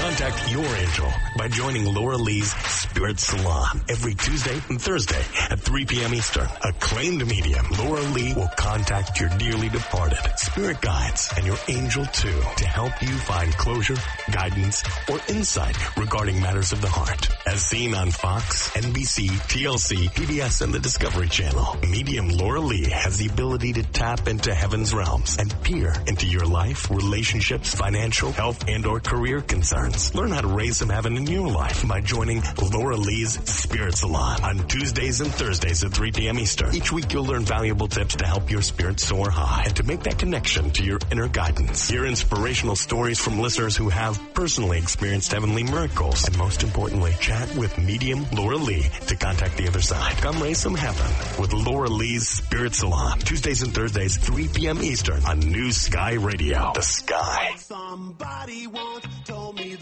Contact 0.06 0.52
your 0.52 0.64
angel 0.64 1.12
by 1.36 1.48
joining 1.48 1.92
Laura 1.92 2.16
Lee's 2.16 2.52
Spirit 2.52 3.18
Salon 3.18 3.82
every 3.88 4.14
Tuesday 4.14 4.56
and 4.68 4.80
Thursday 4.80 5.20
at 5.50 5.58
3 5.58 5.84
p.m. 5.84 6.14
Eastern. 6.14 6.46
Acclaimed 6.62 7.26
medium 7.26 7.66
Laura 7.76 8.02
Lee 8.02 8.32
will 8.32 8.48
contact 8.56 9.18
your 9.18 9.28
dearly 9.30 9.68
departed 9.68 10.20
spirit 10.36 10.80
guides 10.80 11.28
and 11.36 11.44
your 11.44 11.56
angel 11.66 12.06
too 12.06 12.40
to 12.56 12.66
help 12.68 12.92
you 13.02 13.08
find 13.08 13.52
closure, 13.54 13.96
guidance, 14.30 14.84
or 15.10 15.18
insight 15.28 15.76
regarding 15.96 16.40
matters 16.40 16.70
of 16.70 16.80
the 16.80 16.88
heart. 16.88 17.28
As 17.44 17.62
seen 17.62 17.92
on 17.92 18.12
Fox, 18.12 18.70
NBC, 18.70 19.28
TLC, 19.28 20.08
PBS, 20.10 20.62
and 20.62 20.72
the 20.72 20.78
Discovery 20.78 21.28
Channel, 21.28 21.78
medium 21.90 22.28
Laura 22.28 22.60
Lee 22.60 22.88
has 22.90 23.18
the 23.18 23.26
ability 23.26 23.72
to 23.72 23.82
tap 23.82 24.28
into 24.28 24.54
heaven's 24.54 24.94
realms 24.94 25.36
and 25.36 25.52
peer 25.64 25.92
into 26.06 26.28
your 26.28 26.46
life, 26.46 26.90
relationships, 26.92 27.74
financial, 27.74 28.30
health, 28.30 28.68
and 28.68 28.86
or 28.86 29.00
career 29.00 29.40
concerns. 29.40 29.95
Learn 29.96 30.30
how 30.30 30.42
to 30.42 30.48
raise 30.48 30.76
some 30.76 30.90
heaven 30.90 31.16
in 31.16 31.26
your 31.26 31.48
life 31.48 31.88
by 31.88 32.02
joining 32.02 32.42
Laura 32.70 32.96
Lee's 32.96 33.32
Spirit 33.48 33.96
Salon 33.96 34.44
on 34.44 34.68
Tuesdays 34.68 35.22
and 35.22 35.32
Thursdays 35.32 35.84
at 35.84 35.92
3 35.92 36.12
p.m. 36.12 36.38
Eastern. 36.38 36.74
Each 36.74 36.92
week 36.92 37.10
you'll 37.14 37.24
learn 37.24 37.44
valuable 37.44 37.88
tips 37.88 38.16
to 38.16 38.26
help 38.26 38.50
your 38.50 38.60
spirit 38.60 39.00
soar 39.00 39.30
high 39.30 39.62
and 39.64 39.76
to 39.76 39.84
make 39.84 40.02
that 40.02 40.18
connection 40.18 40.70
to 40.72 40.84
your 40.84 40.98
inner 41.10 41.28
guidance. 41.28 41.88
Hear 41.88 42.04
inspirational 42.04 42.76
stories 42.76 43.18
from 43.18 43.40
listeners 43.40 43.74
who 43.74 43.88
have 43.88 44.20
personally 44.34 44.76
experienced 44.78 45.32
heavenly 45.32 45.62
miracles. 45.64 46.26
And 46.28 46.36
most 46.36 46.62
importantly, 46.62 47.14
chat 47.18 47.56
with 47.56 47.78
medium 47.78 48.26
Laura 48.32 48.56
Lee 48.56 48.90
to 49.06 49.16
contact 49.16 49.56
the 49.56 49.66
other 49.66 49.80
side. 49.80 50.18
Come 50.18 50.42
raise 50.42 50.58
some 50.58 50.74
heaven 50.74 51.40
with 51.40 51.54
Laura 51.54 51.88
Lee's 51.88 52.28
Spirit 52.28 52.74
Salon. 52.74 53.18
Tuesdays 53.20 53.62
and 53.62 53.74
Thursdays, 53.74 54.18
3 54.18 54.48
p.m. 54.48 54.82
Eastern 54.82 55.24
on 55.24 55.40
New 55.40 55.72
Sky 55.72 56.12
Radio. 56.14 56.72
The 56.74 56.82
Sky. 56.82 57.54
Somebody 57.56 58.66
once 58.66 59.06
told 59.24 59.56
me 59.56 59.74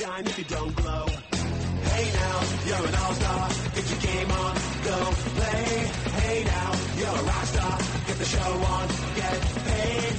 Shine 0.00 0.26
if 0.26 0.38
you 0.38 0.44
don't 0.44 0.74
glow. 0.76 1.06
Hey 1.08 2.10
now, 2.14 2.40
you're 2.66 2.86
an 2.88 2.94
all-star. 2.94 3.48
Get 3.74 3.90
your 3.90 4.00
game 4.00 4.30
on, 4.30 4.54
go 4.82 4.96
play. 5.36 5.64
Hey 6.20 6.44
now, 6.44 6.72
you're 6.96 7.08
a 7.08 7.22
rock 7.22 7.44
star. 7.44 7.78
Get 8.06 8.16
the 8.16 8.24
show 8.24 8.52
on, 8.76 8.88
get 9.20 9.40
paid. 9.68 10.14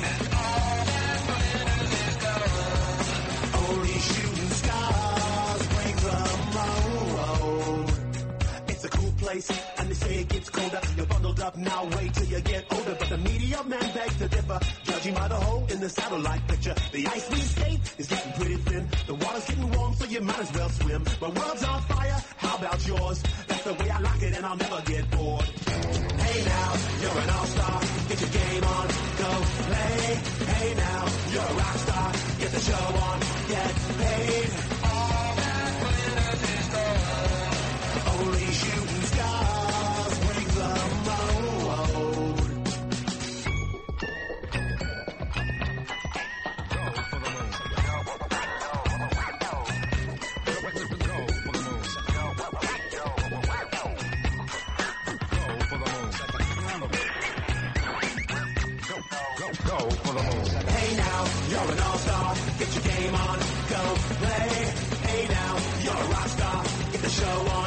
Only 3.57 3.97
shooting 4.09 4.51
stars 4.61 5.67
break 5.73 5.95
the 5.95 6.17
mold. 6.53 7.91
It's 8.67 8.83
a 8.85 8.89
cool 8.89 9.11
place, 9.17 9.49
and 9.79 9.89
they 9.89 9.95
say 9.95 10.15
it 10.19 10.29
gets 10.29 10.49
colder. 10.51 10.81
You're 10.95 11.05
bundled 11.07 11.39
up 11.39 11.57
now, 11.57 11.85
wait 11.97 12.13
till 12.13 12.27
you 12.27 12.39
get 12.41 12.65
older. 12.71 12.95
But 12.99 13.09
the 13.09 13.17
media 13.17 13.63
men 13.63 13.93
beg 13.95 14.09
to 14.19 14.27
differ, 14.27 14.59
judging 14.83 15.15
by 15.15 15.27
the 15.27 15.35
hole 15.35 15.65
in 15.71 15.79
the 15.79 15.89
satellite 15.89 16.47
picture. 16.47 16.75
The 16.91 17.07
ice 17.07 17.29
we 17.31 17.39
skate 17.39 17.95
water's 19.41 19.55
getting 19.55 19.77
warm, 19.77 19.93
so 19.93 20.05
you 20.05 20.21
might 20.21 20.39
as 20.39 20.53
well 20.53 20.69
swim. 20.69 21.03
My 21.21 21.29
world's 21.29 21.63
on 21.63 21.81
fire, 21.83 22.17
how 22.37 22.57
about 22.57 22.87
yours? 22.87 23.23
That's 23.47 23.63
the 23.63 23.73
way 23.73 23.89
I 23.89 23.99
like 23.99 24.21
it, 24.21 24.35
and 24.35 24.45
I'll 24.45 24.57
never 24.57 24.81
get 24.85 25.09
bored. 25.11 25.30
Show 67.11 67.60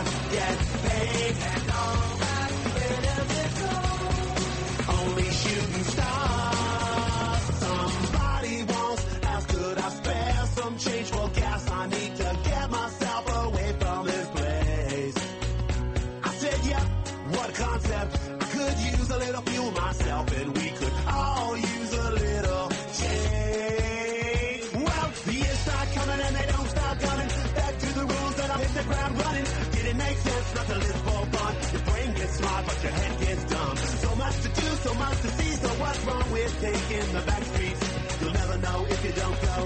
taking 36.94 37.14
the 37.14 37.20
back 37.26 37.42
streets? 37.42 38.20
You'll 38.20 38.32
never 38.32 38.58
know 38.58 38.86
if 38.88 39.04
you 39.04 39.12
don't 39.12 39.40
go. 39.42 39.56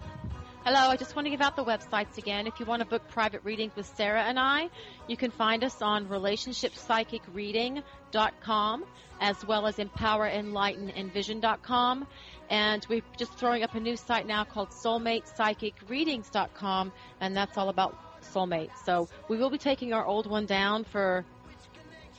Hello, 0.62 0.90
I 0.90 0.96
just 0.96 1.16
want 1.16 1.24
to 1.24 1.30
give 1.30 1.40
out 1.40 1.56
the 1.56 1.64
websites 1.64 2.18
again. 2.18 2.46
If 2.46 2.61
you 2.61 2.66
want 2.66 2.80
to 2.80 2.86
book 2.86 3.08
private 3.08 3.42
readings 3.44 3.74
with 3.74 3.86
Sarah 3.96 4.22
and 4.22 4.38
I, 4.38 4.68
you 5.08 5.16
can 5.16 5.30
find 5.30 5.64
us 5.64 5.80
on 5.80 6.06
relationshipspsychicreading.com 6.06 8.84
as 9.22 9.46
well 9.46 9.66
as 9.66 9.76
empowerenlightenenvision.com. 9.76 12.06
And 12.50 12.86
we're 12.90 13.00
just 13.16 13.32
throwing 13.38 13.62
up 13.62 13.74
a 13.74 13.80
new 13.80 13.96
site 13.96 14.26
now 14.26 14.44
called 14.44 14.68
soulmatepsychicreadings.com, 14.68 16.92
and 17.22 17.34
that's 17.34 17.56
all 17.56 17.70
about 17.70 17.96
soulmates. 18.22 18.84
So 18.84 19.08
we 19.28 19.38
will 19.38 19.48
be 19.48 19.56
taking 19.56 19.94
our 19.94 20.04
old 20.04 20.28
one 20.28 20.44
down 20.44 20.84
for 20.84 21.24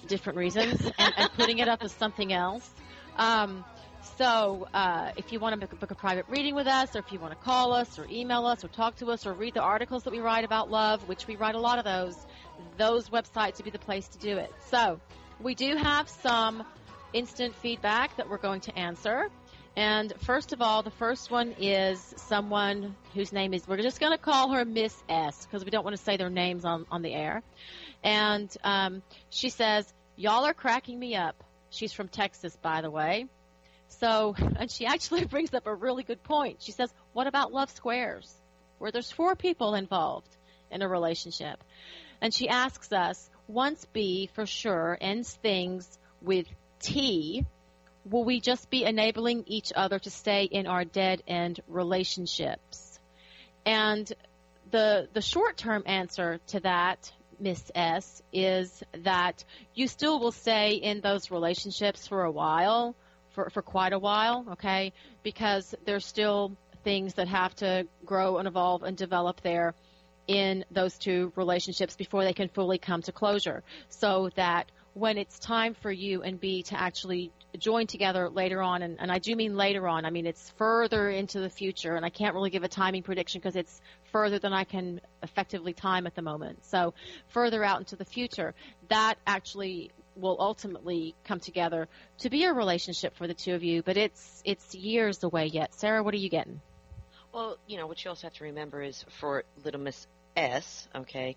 different 0.07 0.39
reasons 0.39 0.81
and, 0.97 1.13
and 1.15 1.31
putting 1.33 1.59
it 1.59 1.67
up 1.67 1.83
as 1.83 1.91
something 1.91 2.33
else. 2.33 2.67
Um, 3.17 3.63
so 4.22 4.67
uh, 4.72 5.11
if 5.17 5.34
you 5.34 5.39
want 5.39 5.59
to 5.59 5.67
book, 5.67 5.89
a 5.89 5.95
private 5.95 6.28
reading 6.30 6.53
with 6.53 6.67
us, 6.67 6.95
or 6.95 6.99
if 6.99 7.11
you 7.11 7.17
want 7.17 7.34
to 7.34 7.39
call 7.43 7.74
us, 7.74 7.97
or 7.97 8.05
email 8.07 8.45
us, 8.45 8.63
or 8.63 8.67
talk 8.67 8.95
to 8.97 9.07
us, 9.07 9.26
or 9.26 9.34
read 9.34 9.55
the 9.55 9.61
articles 9.61 10.03
that 10.03 10.11
we 10.11 10.19
write 10.19 10.45
about 10.45 10.69
love, 10.69 11.07
which 11.09 11.26
we 11.26 11.36
write 11.36 11.55
a 11.55 11.59
lot 11.59 11.80
of 11.80 11.86
those, 11.86 12.15
those 12.78 13.09
websites 13.09 13.57
would 13.57 13.65
be 13.65 13.72
the 13.72 13.80
place 13.80 14.07
to 14.09 14.19
do 14.19 14.38
it. 14.38 14.53
So 14.69 14.99
we 15.39 15.55
do 15.55 15.76
have 15.76 16.07
some 16.07 16.63
instant 17.13 17.55
feedback 17.55 18.15
that 18.17 18.30
we're 18.30 18.38
going 18.38 18.61
to 18.61 18.78
answer. 18.78 19.30
And 19.76 20.13
first 20.19 20.53
of 20.53 20.61
all, 20.61 20.84
the 20.84 20.91
first 20.91 21.32
one 21.32 21.55
is 21.57 22.13
someone 22.17 22.95
whose 23.15 23.34
name 23.34 23.55
is, 23.55 23.67
we're 23.67 23.82
just 23.82 23.99
going 23.99 24.11
to 24.11 24.19
call 24.19 24.51
her 24.51 24.65
Miss 24.65 24.95
S 25.09 25.47
because 25.47 25.65
we 25.65 25.72
don't 25.72 25.84
want 25.84 25.97
to 25.97 26.03
say 26.03 26.17
their 26.17 26.30
names 26.30 26.63
on, 26.63 26.86
on 26.91 27.01
the 27.01 27.11
air. 27.11 27.41
And 28.03 28.55
um, 28.63 29.01
she 29.32 29.49
says, 29.49 29.91
Y'all 30.15 30.45
are 30.45 30.53
cracking 30.53 30.99
me 30.99 31.15
up. 31.15 31.43
She's 31.72 31.91
from 31.91 32.07
Texas, 32.07 32.55
by 32.61 32.82
the 32.82 32.91
way. 32.91 33.26
So, 33.99 34.35
and 34.37 34.69
she 34.71 34.85
actually 34.85 35.25
brings 35.33 35.53
up 35.53 35.67
a 35.67 35.75
really 35.75 36.03
good 36.03 36.23
point. 36.23 36.57
She 36.61 36.71
says, 36.71 36.91
What 37.13 37.27
about 37.27 37.51
love 37.51 37.69
squares, 37.69 38.33
where 38.79 38.91
there's 38.91 39.11
four 39.11 39.35
people 39.35 39.75
involved 39.75 40.29
in 40.71 40.81
a 40.81 40.87
relationship? 40.87 41.63
And 42.21 42.33
she 42.33 42.49
asks 42.49 42.91
us, 42.91 43.29
once 43.47 43.85
B 43.91 44.29
for 44.33 44.45
sure 44.45 44.97
ends 45.01 45.33
things 45.33 45.99
with 46.21 46.47
T, 46.79 47.45
will 48.05 48.23
we 48.23 48.39
just 48.39 48.69
be 48.69 48.83
enabling 48.85 49.43
each 49.47 49.73
other 49.75 49.99
to 49.99 50.09
stay 50.09 50.43
in 50.45 50.67
our 50.67 50.85
dead 50.85 51.21
end 51.27 51.59
relationships? 51.67 52.99
And 53.65 54.11
the 54.71 55.07
the 55.13 55.21
short 55.21 55.57
term 55.57 55.83
answer 55.85 56.39
to 56.47 56.59
that, 56.61 57.11
Miss 57.39 57.71
S, 57.75 58.23
is 58.31 58.83
that 59.03 59.43
you 59.73 59.87
still 59.87 60.19
will 60.19 60.31
stay 60.31 60.75
in 60.75 61.01
those 61.01 61.29
relationships 61.29 62.07
for 62.07 62.23
a 62.23 62.31
while, 62.31 62.95
for, 63.34 63.49
for 63.49 63.61
quite 63.61 63.93
a 63.93 63.99
while, 63.99 64.45
okay? 64.53 64.93
Because 65.23 65.75
there's 65.86 66.05
still 66.05 66.55
things 66.84 67.15
that 67.15 67.27
have 67.27 67.55
to 67.55 67.88
grow 68.05 68.38
and 68.38 68.47
evolve 68.47 68.84
and 68.84 68.97
develop 68.97 69.41
there 69.41 69.73
in 70.27 70.63
those 70.71 70.97
two 70.97 71.32
relationships 71.36 71.95
before 71.95 72.23
they 72.23 72.34
can 72.34 72.47
fully 72.47 72.77
come 72.77 73.01
to 73.01 73.11
closure. 73.11 73.63
So 73.89 74.29
that 74.36 74.71
when 74.93 75.17
it's 75.17 75.39
time 75.39 75.73
for 75.73 75.91
you 75.91 76.21
and 76.21 76.39
B 76.39 76.63
to 76.63 76.79
actually 76.79 77.32
join 77.57 77.88
together 77.88 78.29
later 78.29 78.61
on, 78.61 78.82
and, 78.82 78.97
and 78.99 79.11
I 79.11 79.19
do 79.19 79.36
mean 79.36 79.55
later 79.55 79.88
on, 79.88 80.05
I 80.05 80.09
mean 80.09 80.25
it's 80.25 80.49
further 80.57 81.09
into 81.09 81.39
the 81.39 81.49
future, 81.49 81.95
and 81.95 82.05
I 82.05 82.09
can't 82.09 82.34
really 82.34 82.49
give 82.49 82.63
a 82.63 82.67
timing 82.67 83.03
prediction 83.03 83.39
because 83.39 83.55
it's 83.55 83.82
further 84.11 84.38
than 84.38 84.53
I 84.53 84.63
can 84.63 84.99
effectively 85.23 85.73
time 85.73 86.07
at 86.07 86.15
the 86.15 86.21
moment. 86.21 86.65
So 86.65 86.93
further 87.29 87.63
out 87.63 87.79
into 87.79 87.95
the 87.95 88.05
future, 88.05 88.53
that 88.89 89.15
actually 89.25 89.91
will 90.16 90.38
ultimately 90.39 91.16
come 91.24 91.39
together 91.39 91.88
to 92.20 92.30
be 92.30 92.43
a 92.45 92.53
relationship 92.53 93.16
for 93.16 93.28
the 93.28 93.34
two 93.34 93.53
of 93.53 93.64
you, 93.64 93.82
but 93.82 93.97
it's 93.97 94.41
it's 94.45 94.76
years 94.76 95.24
away 95.24 95.47
yet. 95.47 95.74
Sarah, 95.74 96.03
what 96.03 96.14
are 96.14 96.18
you 96.18 96.30
getting? 96.30 96.62
Well, 97.34 97.57
you 97.68 97.78
know, 97.78 97.88
what 97.88 98.03
you 98.03 98.09
also 98.09 98.28
have 98.28 98.34
to 98.36 98.43
remember 98.43 98.82
is 98.82 99.05
for 99.20 99.43
little 99.64 99.80
Miss 99.80 100.07
S, 100.36 100.88
okay, 100.93 101.36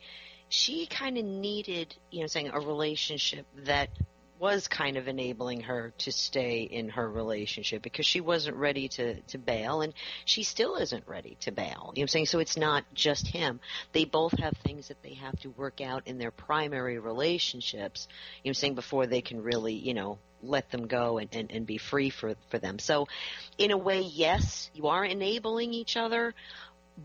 she 0.49 0.87
kind 0.87 1.18
of 1.18 1.25
needed, 1.25 1.95
you 2.11 2.20
know, 2.20 2.27
saying 2.27 2.51
a 2.53 2.61
relationship 2.61 3.47
that 3.64 3.91
was 4.39 4.68
kind 4.68 4.97
of 4.97 5.09
enabling 5.09 5.61
her 5.61 5.93
to 5.99 6.12
stay 6.12 6.62
in 6.62 6.89
her 6.91 7.09
relationship 7.09 7.82
because 7.82 8.05
she 8.05 8.20
wasn't 8.20 8.57
ready 8.57 8.89
to, 8.89 9.20
to 9.22 9.39
bail 9.39 9.80
and 9.80 9.95
she 10.24 10.43
still 10.43 10.76
isn't 10.76 11.07
ready 11.07 11.37
to 11.41 11.53
bail. 11.53 11.66
You 11.66 11.70
know 11.70 11.82
what 11.85 12.01
I'm 12.01 12.09
saying? 12.09 12.26
So 12.26 12.39
it's 12.41 12.57
not 12.57 12.85
just 12.95 13.26
him. 13.28 13.61
They 13.93 14.05
both 14.05 14.39
have 14.39 14.55
things 14.64 14.89
that 14.89 15.03
they 15.03 15.14
have 15.14 15.39
to 15.41 15.51
work 15.51 15.80
out 15.80 16.03
in 16.07 16.18
their 16.18 16.30
primary 16.30 16.99
relationships, 16.99 18.09
you 18.43 18.49
know 18.49 18.51
what 18.51 18.51
I'm 18.51 18.55
saying, 18.55 18.74
before 18.74 19.07
they 19.07 19.20
can 19.20 19.43
really, 19.43 19.74
you 19.74 19.95
know, 19.95 20.18
let 20.43 20.70
them 20.70 20.87
go 20.89 21.18
and, 21.18 21.28
and, 21.32 21.51
and 21.51 21.66
be 21.66 21.78
free 21.78 22.11
for, 22.11 22.35
for 22.51 22.59
them. 22.59 22.78
So 22.78 23.09
in 23.57 23.70
a 23.70 23.78
way, 23.78 24.03
yes, 24.03 24.70
you 24.74 24.89
are 24.89 25.05
enabling 25.05 25.72
each 25.72 25.97
other, 25.97 26.35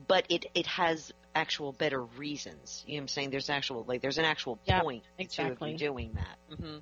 but 0.07 0.25
it, 0.29 0.45
it 0.53 0.67
has 0.67 1.13
actual 1.35 1.71
better 1.71 2.01
reasons. 2.01 2.83
You 2.85 2.95
know 2.95 2.97
what 2.97 3.01
I'm 3.03 3.07
saying? 3.09 3.29
There's 3.29 3.49
actual, 3.49 3.85
like, 3.87 4.01
there's 4.01 4.17
an 4.17 4.25
actual 4.25 4.59
Yeah, 4.65 4.81
point 4.81 5.03
exactly. 5.17 5.71
to 5.71 5.77
doing 5.77 6.15
that. 6.15 6.57
hmm 6.57 6.77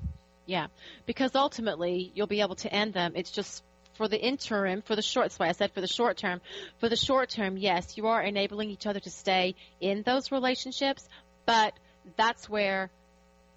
Yeah, 0.47 0.67
because 1.05 1.35
ultimately 1.35 2.11
you'll 2.15 2.25
be 2.25 2.41
able 2.41 2.55
to 2.55 2.73
end 2.73 2.93
them. 2.93 3.13
It's 3.15 3.31
just 3.31 3.63
for 3.95 4.07
the 4.07 4.19
interim, 4.19 4.81
for 4.81 4.95
the 4.95 5.01
short. 5.01 5.25
That's 5.25 5.37
why 5.37 5.49
I 5.49 5.51
said 5.51 5.73
for 5.73 5.81
the 5.81 5.87
short 5.87 6.17
term. 6.17 6.41
For 6.79 6.87
the 6.87 6.95
short 6.95 7.29
term, 7.29 7.57
yes, 7.57 7.97
you 7.97 8.07
are 8.07 8.21
enabling 8.21 8.69
each 8.69 8.87
other 8.87 8.99
to 9.01 9.09
stay 9.09 9.55
in 9.81 10.03
those 10.03 10.31
relationships, 10.31 11.07
but 11.45 11.73
that's 12.15 12.49
where 12.49 12.89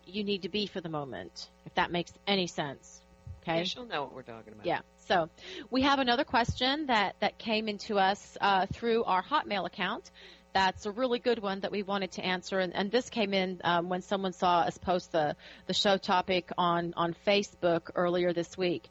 you 0.05 0.25
need 0.25 0.43
to 0.43 0.49
be 0.49 0.67
for 0.67 0.81
the 0.81 0.89
moment. 0.89 1.49
If 1.65 1.75
that 1.75 1.93
makes 1.93 2.13
any 2.27 2.49
sense. 2.49 3.01
Okay. 3.43 3.59
Yeah, 3.59 3.65
she'll 3.65 3.87
know 3.87 4.03
what 4.03 4.15
we're 4.15 4.23
talking 4.23 4.53
about. 4.53 4.67
Yeah. 4.67 4.81
So 5.07 5.29
we 5.71 5.83
have 5.83 5.99
another 5.99 6.25
question 6.25 6.87
that, 6.87 7.17
that 7.21 7.39
came 7.39 7.69
into 7.69 7.99
us 7.99 8.37
uh, 8.41 8.67
through 8.73 9.05
our 9.05 9.23
Hotmail 9.23 9.67
account. 9.67 10.11
That's 10.53 10.87
a 10.87 10.91
really 10.91 11.19
good 11.19 11.41
one 11.41 11.61
that 11.61 11.71
we 11.71 11.83
wanted 11.83 12.13
to 12.13 12.25
answer, 12.25 12.59
and, 12.59 12.75
and 12.75 12.91
this 12.91 13.09
came 13.09 13.33
in 13.33 13.61
um, 13.63 13.89
when 13.89 14.03
someone 14.03 14.33
saw 14.33 14.61
us 14.61 14.77
post 14.79 15.13
the, 15.13 15.37
the 15.67 15.75
show 15.75 15.97
topic 15.97 16.51
on, 16.59 16.93
on 16.97 17.15
Facebook 17.27 17.91
earlier 17.95 18.33
this 18.33 18.59
week. 18.59 18.89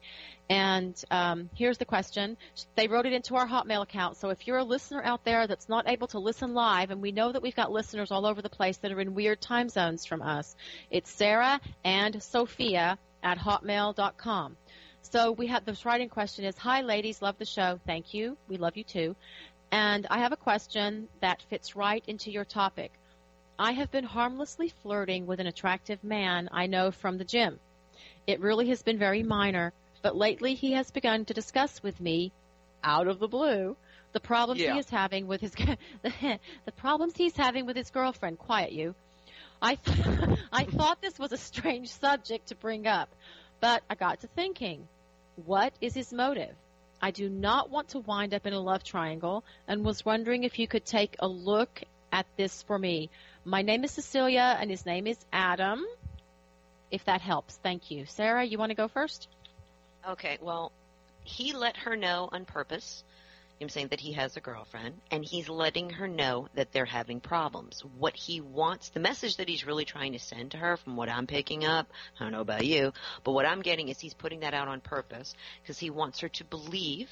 And 0.48 1.00
um, 1.12 1.48
here's 1.54 1.78
the 1.78 1.84
question. 1.84 2.36
They 2.74 2.88
wrote 2.88 3.06
it 3.06 3.12
into 3.12 3.36
our 3.36 3.46
Hotmail 3.46 3.82
account. 3.82 4.16
So 4.16 4.30
if 4.30 4.48
you're 4.48 4.58
a 4.58 4.64
listener 4.64 5.00
out 5.02 5.24
there 5.24 5.46
that's 5.46 5.68
not 5.68 5.88
able 5.88 6.08
to 6.08 6.18
listen 6.18 6.54
live, 6.54 6.90
and 6.90 7.00
we 7.00 7.12
know 7.12 7.30
that 7.30 7.40
we've 7.40 7.54
got 7.54 7.70
listeners 7.70 8.10
all 8.10 8.26
over 8.26 8.42
the 8.42 8.48
place 8.48 8.78
that 8.78 8.90
are 8.90 9.00
in 9.00 9.14
weird 9.14 9.40
time 9.40 9.68
zones 9.68 10.06
from 10.06 10.22
us, 10.22 10.56
it's 10.90 11.10
Sarah 11.10 11.60
and 11.84 12.20
Sophia 12.22 12.98
at 13.22 13.38
hotmail.com. 13.38 14.56
So 15.02 15.32
we 15.32 15.46
have 15.48 15.64
this 15.64 15.84
writing 15.84 16.08
question 16.08 16.44
is, 16.44 16.56
Hi 16.58 16.82
ladies, 16.82 17.22
love 17.22 17.38
the 17.38 17.44
show. 17.44 17.80
Thank 17.86 18.12
you. 18.12 18.36
We 18.48 18.58
love 18.58 18.76
you 18.76 18.84
too. 18.84 19.16
And 19.72 20.06
I 20.10 20.18
have 20.18 20.32
a 20.32 20.36
question 20.36 21.08
that 21.20 21.42
fits 21.42 21.76
right 21.76 22.02
into 22.06 22.30
your 22.30 22.44
topic. 22.44 22.92
I 23.58 23.72
have 23.72 23.90
been 23.90 24.04
harmlessly 24.04 24.68
flirting 24.82 25.26
with 25.26 25.38
an 25.38 25.46
attractive 25.46 26.02
man 26.02 26.48
I 26.50 26.66
know 26.66 26.90
from 26.90 27.18
the 27.18 27.24
gym. 27.24 27.60
It 28.26 28.40
really 28.40 28.68
has 28.70 28.82
been 28.82 28.98
very 28.98 29.22
minor, 29.22 29.72
but 30.02 30.16
lately 30.16 30.54
he 30.54 30.72
has 30.72 30.90
begun 30.90 31.24
to 31.26 31.34
discuss 31.34 31.82
with 31.82 32.00
me, 32.00 32.32
out 32.82 33.06
of 33.06 33.18
the 33.18 33.28
blue, 33.28 33.76
the 34.12 34.20
problems 34.20 34.60
Yeah. 34.60 34.72
he 34.72 34.78
is 34.78 34.88
having 34.88 35.26
with 35.26 35.40
his 35.40 35.52
the, 36.02 36.38
problems 36.76 37.16
he's 37.16 37.36
having 37.36 37.66
with 37.66 37.76
his 37.76 37.90
girlfriend. 37.90 38.38
Quiet 38.38 38.72
you. 38.72 38.94
I 39.62 39.74
th- 39.74 40.38
I 40.52 40.64
thought 40.64 41.00
this 41.02 41.18
was 41.18 41.32
a 41.32 41.36
strange 41.36 41.88
subject 41.90 42.48
to 42.48 42.54
bring 42.54 42.86
up, 42.86 43.10
but 43.60 43.82
I 43.90 43.94
got 43.94 44.20
to 44.20 44.26
thinking, 44.28 44.88
what 45.44 45.74
is 45.80 45.94
his 45.94 46.12
motive? 46.12 46.54
I 47.02 47.10
do 47.10 47.28
not 47.28 47.70
want 47.70 47.88
to 47.90 48.00
wind 48.00 48.34
up 48.34 48.46
in 48.46 48.52
a 48.52 48.60
love 48.60 48.84
triangle 48.84 49.44
and 49.66 49.84
was 49.84 50.04
wondering 50.04 50.44
if 50.44 50.58
you 50.58 50.68
could 50.68 50.84
take 50.84 51.16
a 51.18 51.26
look 51.26 51.82
at 52.12 52.26
this 52.36 52.62
for 52.62 52.78
me. 52.78 53.10
My 53.44 53.62
name 53.62 53.84
is 53.84 53.92
Cecilia 53.92 54.56
and 54.60 54.70
his 54.70 54.84
name 54.84 55.06
is 55.06 55.18
Adam. 55.32 55.84
If 56.90 57.04
that 57.06 57.20
helps, 57.20 57.56
thank 57.62 57.90
you. 57.90 58.04
Sarah, 58.04 58.44
you 58.44 58.58
want 58.58 58.70
to 58.70 58.76
go 58.76 58.88
first? 58.88 59.28
Okay, 60.06 60.38
well, 60.42 60.72
he 61.24 61.52
let 61.52 61.76
her 61.78 61.96
know 61.96 62.28
on 62.32 62.44
purpose. 62.44 63.04
I'm 63.60 63.68
saying 63.68 63.88
that 63.88 64.00
he 64.00 64.12
has 64.12 64.36
a 64.36 64.40
girlfriend, 64.40 64.94
and 65.10 65.22
he's 65.22 65.48
letting 65.48 65.90
her 65.90 66.08
know 66.08 66.48
that 66.54 66.72
they're 66.72 66.86
having 66.86 67.20
problems. 67.20 67.84
What 67.98 68.16
he 68.16 68.40
wants, 68.40 68.88
the 68.88 69.00
message 69.00 69.36
that 69.36 69.48
he's 69.48 69.66
really 69.66 69.84
trying 69.84 70.12
to 70.12 70.18
send 70.18 70.52
to 70.52 70.56
her, 70.56 70.78
from 70.78 70.96
what 70.96 71.10
I'm 71.10 71.26
picking 71.26 71.64
up, 71.64 71.90
I 72.18 72.24
don't 72.24 72.32
know 72.32 72.40
about 72.40 72.64
you, 72.64 72.92
but 73.22 73.32
what 73.32 73.44
I'm 73.44 73.60
getting 73.60 73.88
is 73.88 74.00
he's 74.00 74.14
putting 74.14 74.40
that 74.40 74.54
out 74.54 74.68
on 74.68 74.80
purpose 74.80 75.34
because 75.62 75.78
he 75.78 75.90
wants 75.90 76.20
her 76.20 76.28
to 76.30 76.44
believe 76.44 77.10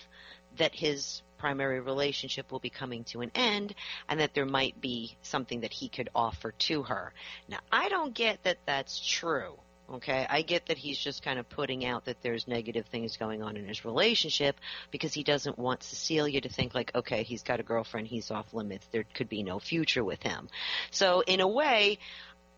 that 0.56 0.74
his 0.74 1.22
primary 1.36 1.80
relationship 1.80 2.50
will 2.50 2.58
be 2.58 2.70
coming 2.70 3.04
to 3.04 3.20
an 3.20 3.30
end 3.34 3.74
and 4.08 4.20
that 4.20 4.34
there 4.34 4.46
might 4.46 4.80
be 4.80 5.16
something 5.22 5.60
that 5.60 5.72
he 5.72 5.88
could 5.88 6.08
offer 6.14 6.52
to 6.52 6.82
her. 6.84 7.12
Now, 7.48 7.58
I 7.70 7.88
don't 7.88 8.14
get 8.14 8.42
that 8.44 8.58
that's 8.66 9.00
true. 9.06 9.58
Okay, 9.90 10.26
I 10.28 10.42
get 10.42 10.66
that 10.66 10.76
he's 10.76 10.98
just 10.98 11.22
kind 11.22 11.38
of 11.38 11.48
putting 11.48 11.86
out 11.86 12.04
that 12.04 12.20
there's 12.20 12.46
negative 12.46 12.86
things 12.86 13.16
going 13.16 13.42
on 13.42 13.56
in 13.56 13.66
his 13.66 13.86
relationship 13.86 14.56
because 14.90 15.14
he 15.14 15.22
doesn't 15.22 15.58
want 15.58 15.82
Cecilia 15.82 16.42
to 16.42 16.48
think 16.50 16.74
like, 16.74 16.94
okay, 16.94 17.22
he's 17.22 17.42
got 17.42 17.58
a 17.58 17.62
girlfriend, 17.62 18.06
he's 18.06 18.30
off 18.30 18.52
limits, 18.52 18.86
there 18.92 19.04
could 19.14 19.30
be 19.30 19.42
no 19.42 19.58
future 19.58 20.04
with 20.04 20.22
him. 20.22 20.48
So 20.90 21.22
in 21.26 21.40
a 21.40 21.48
way, 21.48 21.98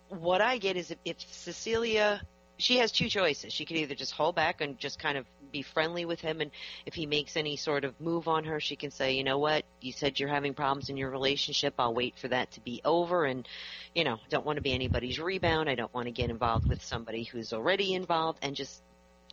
what 0.08 0.40
I 0.40 0.58
get 0.58 0.76
is 0.76 0.90
if, 0.90 0.98
if 1.04 1.16
Cecilia, 1.30 2.20
she 2.56 2.78
has 2.78 2.90
two 2.90 3.08
choices. 3.08 3.52
She 3.52 3.64
could 3.64 3.76
either 3.76 3.94
just 3.94 4.12
hold 4.12 4.34
back 4.34 4.60
and 4.60 4.76
just 4.76 4.98
kind 4.98 5.16
of 5.16 5.24
be 5.50 5.62
friendly 5.62 6.04
with 6.04 6.20
him, 6.20 6.40
and 6.40 6.50
if 6.86 6.94
he 6.94 7.06
makes 7.06 7.36
any 7.36 7.56
sort 7.56 7.84
of 7.84 8.00
move 8.00 8.28
on 8.28 8.44
her, 8.44 8.60
she 8.60 8.76
can 8.76 8.90
say, 8.90 9.12
you 9.12 9.24
know 9.24 9.38
what, 9.38 9.64
you 9.80 9.92
said 9.92 10.18
you're 10.18 10.28
having 10.28 10.54
problems 10.54 10.88
in 10.88 10.96
your 10.96 11.10
relationship. 11.10 11.74
I'll 11.78 11.94
wait 11.94 12.18
for 12.18 12.28
that 12.28 12.52
to 12.52 12.60
be 12.60 12.80
over, 12.84 13.24
and 13.24 13.46
you 13.94 14.04
know, 14.04 14.18
don't 14.28 14.46
want 14.46 14.56
to 14.56 14.62
be 14.62 14.72
anybody's 14.72 15.18
rebound. 15.18 15.68
I 15.68 15.74
don't 15.74 15.92
want 15.92 16.06
to 16.06 16.12
get 16.12 16.30
involved 16.30 16.68
with 16.68 16.82
somebody 16.82 17.24
who's 17.24 17.52
already 17.52 17.94
involved, 17.94 18.38
and 18.42 18.54
just 18.54 18.82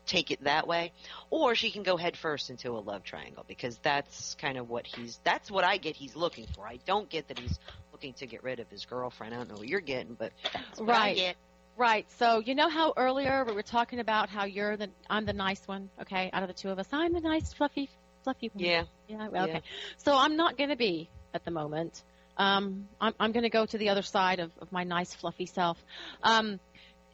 take 0.07 0.31
it 0.31 0.43
that 0.45 0.67
way 0.67 0.91
or 1.29 1.53
she 1.53 1.69
can 1.69 1.83
go 1.83 1.97
head 1.97 2.15
first 2.15 2.49
into 2.49 2.71
a 2.71 2.79
love 2.79 3.03
triangle 3.03 3.43
because 3.47 3.77
that's 3.83 4.35
kind 4.35 4.57
of 4.57 4.69
what 4.69 4.87
he's 4.87 5.19
that's 5.23 5.51
what 5.51 5.63
I 5.63 5.77
get 5.77 5.95
he's 5.95 6.15
looking 6.15 6.47
for. 6.55 6.65
I 6.65 6.79
don't 6.85 7.09
get 7.09 7.27
that 7.27 7.37
he's 7.37 7.59
looking 7.91 8.13
to 8.13 8.25
get 8.25 8.43
rid 8.43 8.59
of 8.59 8.69
his 8.69 8.85
girlfriend. 8.85 9.33
I 9.33 9.37
don't 9.37 9.49
know 9.49 9.55
what 9.55 9.67
you're 9.67 9.81
getting, 9.81 10.13
but 10.13 10.31
that's 10.53 10.79
what 10.79 10.89
I 10.89 10.93
right. 10.93 11.15
get. 11.15 11.35
Right. 11.77 12.09
So 12.17 12.39
you 12.39 12.55
know 12.55 12.69
how 12.69 12.93
earlier 12.97 13.45
we 13.45 13.53
were 13.53 13.61
talking 13.61 13.99
about 13.99 14.29
how 14.29 14.45
you're 14.45 14.77
the 14.77 14.89
I'm 15.09 15.25
the 15.25 15.33
nice 15.33 15.61
one, 15.67 15.89
okay? 16.01 16.31
Out 16.33 16.41
of 16.41 16.47
the 16.47 16.55
two 16.55 16.69
of 16.69 16.79
us, 16.79 16.87
I'm 16.91 17.13
the 17.13 17.21
nice 17.21 17.53
fluffy 17.53 17.89
fluffy 18.23 18.49
one. 18.51 18.65
Yeah. 18.65 18.83
Yeah. 19.07 19.27
well, 19.29 19.47
Yeah. 19.47 19.57
Okay. 19.57 19.65
So 19.97 20.17
I'm 20.17 20.35
not 20.35 20.57
going 20.57 20.71
to 20.71 20.75
be 20.75 21.09
at 21.35 21.45
the 21.45 21.51
moment. 21.51 22.03
Um, 22.35 22.87
I'm, 22.99 23.13
I'm 23.19 23.31
going 23.31 23.43
to 23.43 23.49
go 23.49 23.65
to 23.65 23.77
the 23.77 23.89
other 23.89 24.01
side 24.01 24.39
of, 24.39 24.51
of 24.59 24.71
my 24.71 24.83
nice 24.83 25.13
fluffy 25.13 25.45
self. 25.45 25.77
Um, 26.23 26.59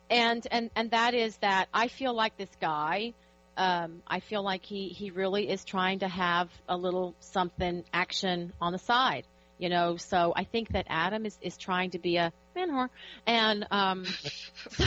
and 0.09 0.45
and 0.51 0.69
and 0.75 0.91
that 0.91 1.13
is 1.13 1.35
that 1.37 1.67
I 1.73 1.87
feel 1.87 2.13
like 2.13 2.37
this 2.37 2.49
guy. 2.61 3.13
Um, 3.55 4.01
I 4.07 4.19
feel 4.19 4.43
like 4.43 4.63
he 4.63 4.89
he 4.89 5.11
really 5.11 5.49
is 5.49 5.63
trying 5.65 5.99
to 5.99 6.07
have 6.07 6.49
a 6.67 6.75
little 6.77 7.15
something 7.19 7.83
action 7.93 8.53
on 8.61 8.71
the 8.71 8.79
side. 8.79 9.25
You 9.59 9.69
know, 9.69 9.97
so 9.97 10.33
I 10.35 10.43
think 10.43 10.69
that 10.69 10.87
Adam 10.89 11.25
is, 11.25 11.37
is 11.41 11.57
trying 11.57 11.91
to 11.91 11.99
be 11.99 12.17
a 12.17 12.33
man 12.55 12.69
whore, 12.69 12.89
and 13.25 13.67
um, 13.71 14.05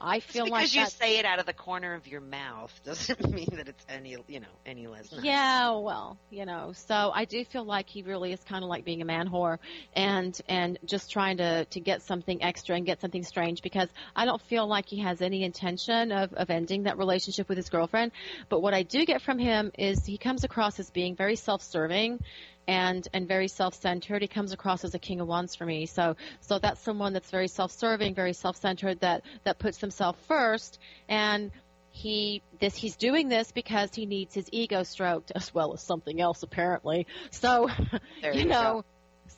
I 0.00 0.20
feel 0.20 0.44
Just 0.44 0.52
like 0.52 0.72
because 0.72 0.74
you 0.74 0.86
say 0.86 1.18
it 1.18 1.24
out 1.24 1.40
of 1.40 1.46
the 1.46 1.52
corner 1.52 1.94
of 1.94 2.06
your 2.06 2.20
mouth 2.20 2.72
doesn't 2.84 3.28
mean 3.32 3.48
that 3.56 3.68
it's 3.68 3.84
any, 3.88 4.16
you 4.28 4.38
know, 4.40 4.46
any 4.64 4.86
less 4.86 5.10
nice. 5.10 5.24
Yeah, 5.24 5.78
well, 5.78 6.16
you 6.30 6.46
know, 6.46 6.72
so 6.74 7.10
I 7.12 7.24
do 7.24 7.44
feel 7.44 7.64
like 7.64 7.88
he 7.88 8.02
really 8.02 8.32
is 8.32 8.40
kind 8.44 8.62
of 8.62 8.70
like 8.70 8.84
being 8.84 9.02
a 9.02 9.04
man 9.04 9.28
whore 9.28 9.58
and 9.94 10.38
and 10.48 10.78
just 10.84 11.10
trying 11.10 11.38
to 11.38 11.64
to 11.64 11.80
get 11.80 12.02
something 12.02 12.42
extra 12.42 12.76
and 12.76 12.86
get 12.86 13.00
something 13.00 13.24
strange 13.24 13.62
because 13.62 13.88
I 14.14 14.26
don't 14.26 14.42
feel 14.42 14.66
like 14.68 14.86
he 14.86 15.00
has 15.00 15.20
any 15.20 15.42
intention 15.42 16.12
of 16.12 16.32
of 16.34 16.50
ending 16.50 16.84
that 16.84 16.98
relationship 16.98 17.48
with 17.48 17.56
his 17.56 17.68
girlfriend. 17.68 18.12
But 18.48 18.60
what 18.60 18.74
I 18.74 18.84
do 18.84 19.04
get 19.06 19.22
from 19.22 19.38
him 19.38 19.72
is 19.76 20.04
he 20.04 20.18
comes 20.18 20.44
across 20.44 20.78
as 20.78 20.90
being 20.90 21.16
very 21.16 21.36
self-serving 21.36 22.20
and 22.68 23.06
and 23.12 23.28
very 23.28 23.48
self-centered. 23.48 24.22
He 24.22 24.28
comes 24.28 24.52
across 24.52 24.84
as 24.84 24.94
a 24.94 24.98
king 24.98 25.20
of 25.20 25.28
wands 25.28 25.54
for 25.54 25.64
me. 25.64 25.86
So 25.86 26.16
so 26.40 26.58
that's 26.58 26.80
someone 26.80 27.12
that's 27.12 27.30
very 27.30 27.48
self-serving, 27.48 28.14
very 28.14 28.32
self-centered 28.32 29.00
that 29.00 29.22
that 29.44 29.58
puts 29.58 29.80
himself 29.80 30.16
first 30.26 30.78
and 31.08 31.50
he 31.90 32.42
this 32.60 32.76
he's 32.76 32.96
doing 32.96 33.28
this 33.28 33.52
because 33.52 33.94
he 33.94 34.04
needs 34.04 34.34
his 34.34 34.48
ego 34.52 34.82
stroked 34.82 35.32
as 35.34 35.54
well 35.54 35.72
as 35.72 35.82
something 35.82 36.20
else 36.20 36.42
apparently. 36.42 37.06
So 37.30 37.68
you 38.22 38.32
you 38.32 38.44
know 38.44 38.82
go. 38.82 38.84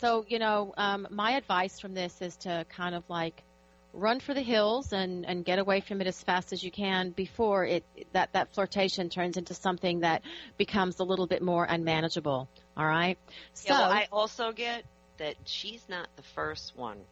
so 0.00 0.24
you 0.28 0.38
know 0.38 0.74
um 0.76 1.06
my 1.10 1.32
advice 1.32 1.78
from 1.78 1.94
this 1.94 2.20
is 2.20 2.36
to 2.38 2.66
kind 2.68 2.94
of 2.94 3.04
like 3.08 3.44
run 3.92 4.20
for 4.20 4.34
the 4.34 4.42
hills 4.42 4.92
and 4.92 5.24
and 5.24 5.44
get 5.44 5.58
away 5.58 5.80
from 5.80 6.00
it 6.00 6.06
as 6.06 6.20
fast 6.22 6.52
as 6.52 6.62
you 6.62 6.70
can 6.70 7.10
before 7.10 7.64
it 7.64 7.84
that 8.12 8.32
that 8.32 8.52
flirtation 8.54 9.08
turns 9.08 9.36
into 9.36 9.54
something 9.54 10.00
that 10.00 10.22
becomes 10.56 10.98
a 10.98 11.04
little 11.04 11.26
bit 11.26 11.42
more 11.42 11.64
unmanageable 11.64 12.48
all 12.78 12.86
right 12.86 13.18
so 13.52 13.74
Yeah, 13.74 13.80
well, 13.80 13.90
I 13.90 14.08
also 14.10 14.52
get 14.52 14.84
that 15.18 15.34
she's 15.44 15.82
not 15.88 16.08
the 16.16 16.22
first 16.22 16.76
one, 16.76 16.96
you 16.96 17.02
know 17.02 17.04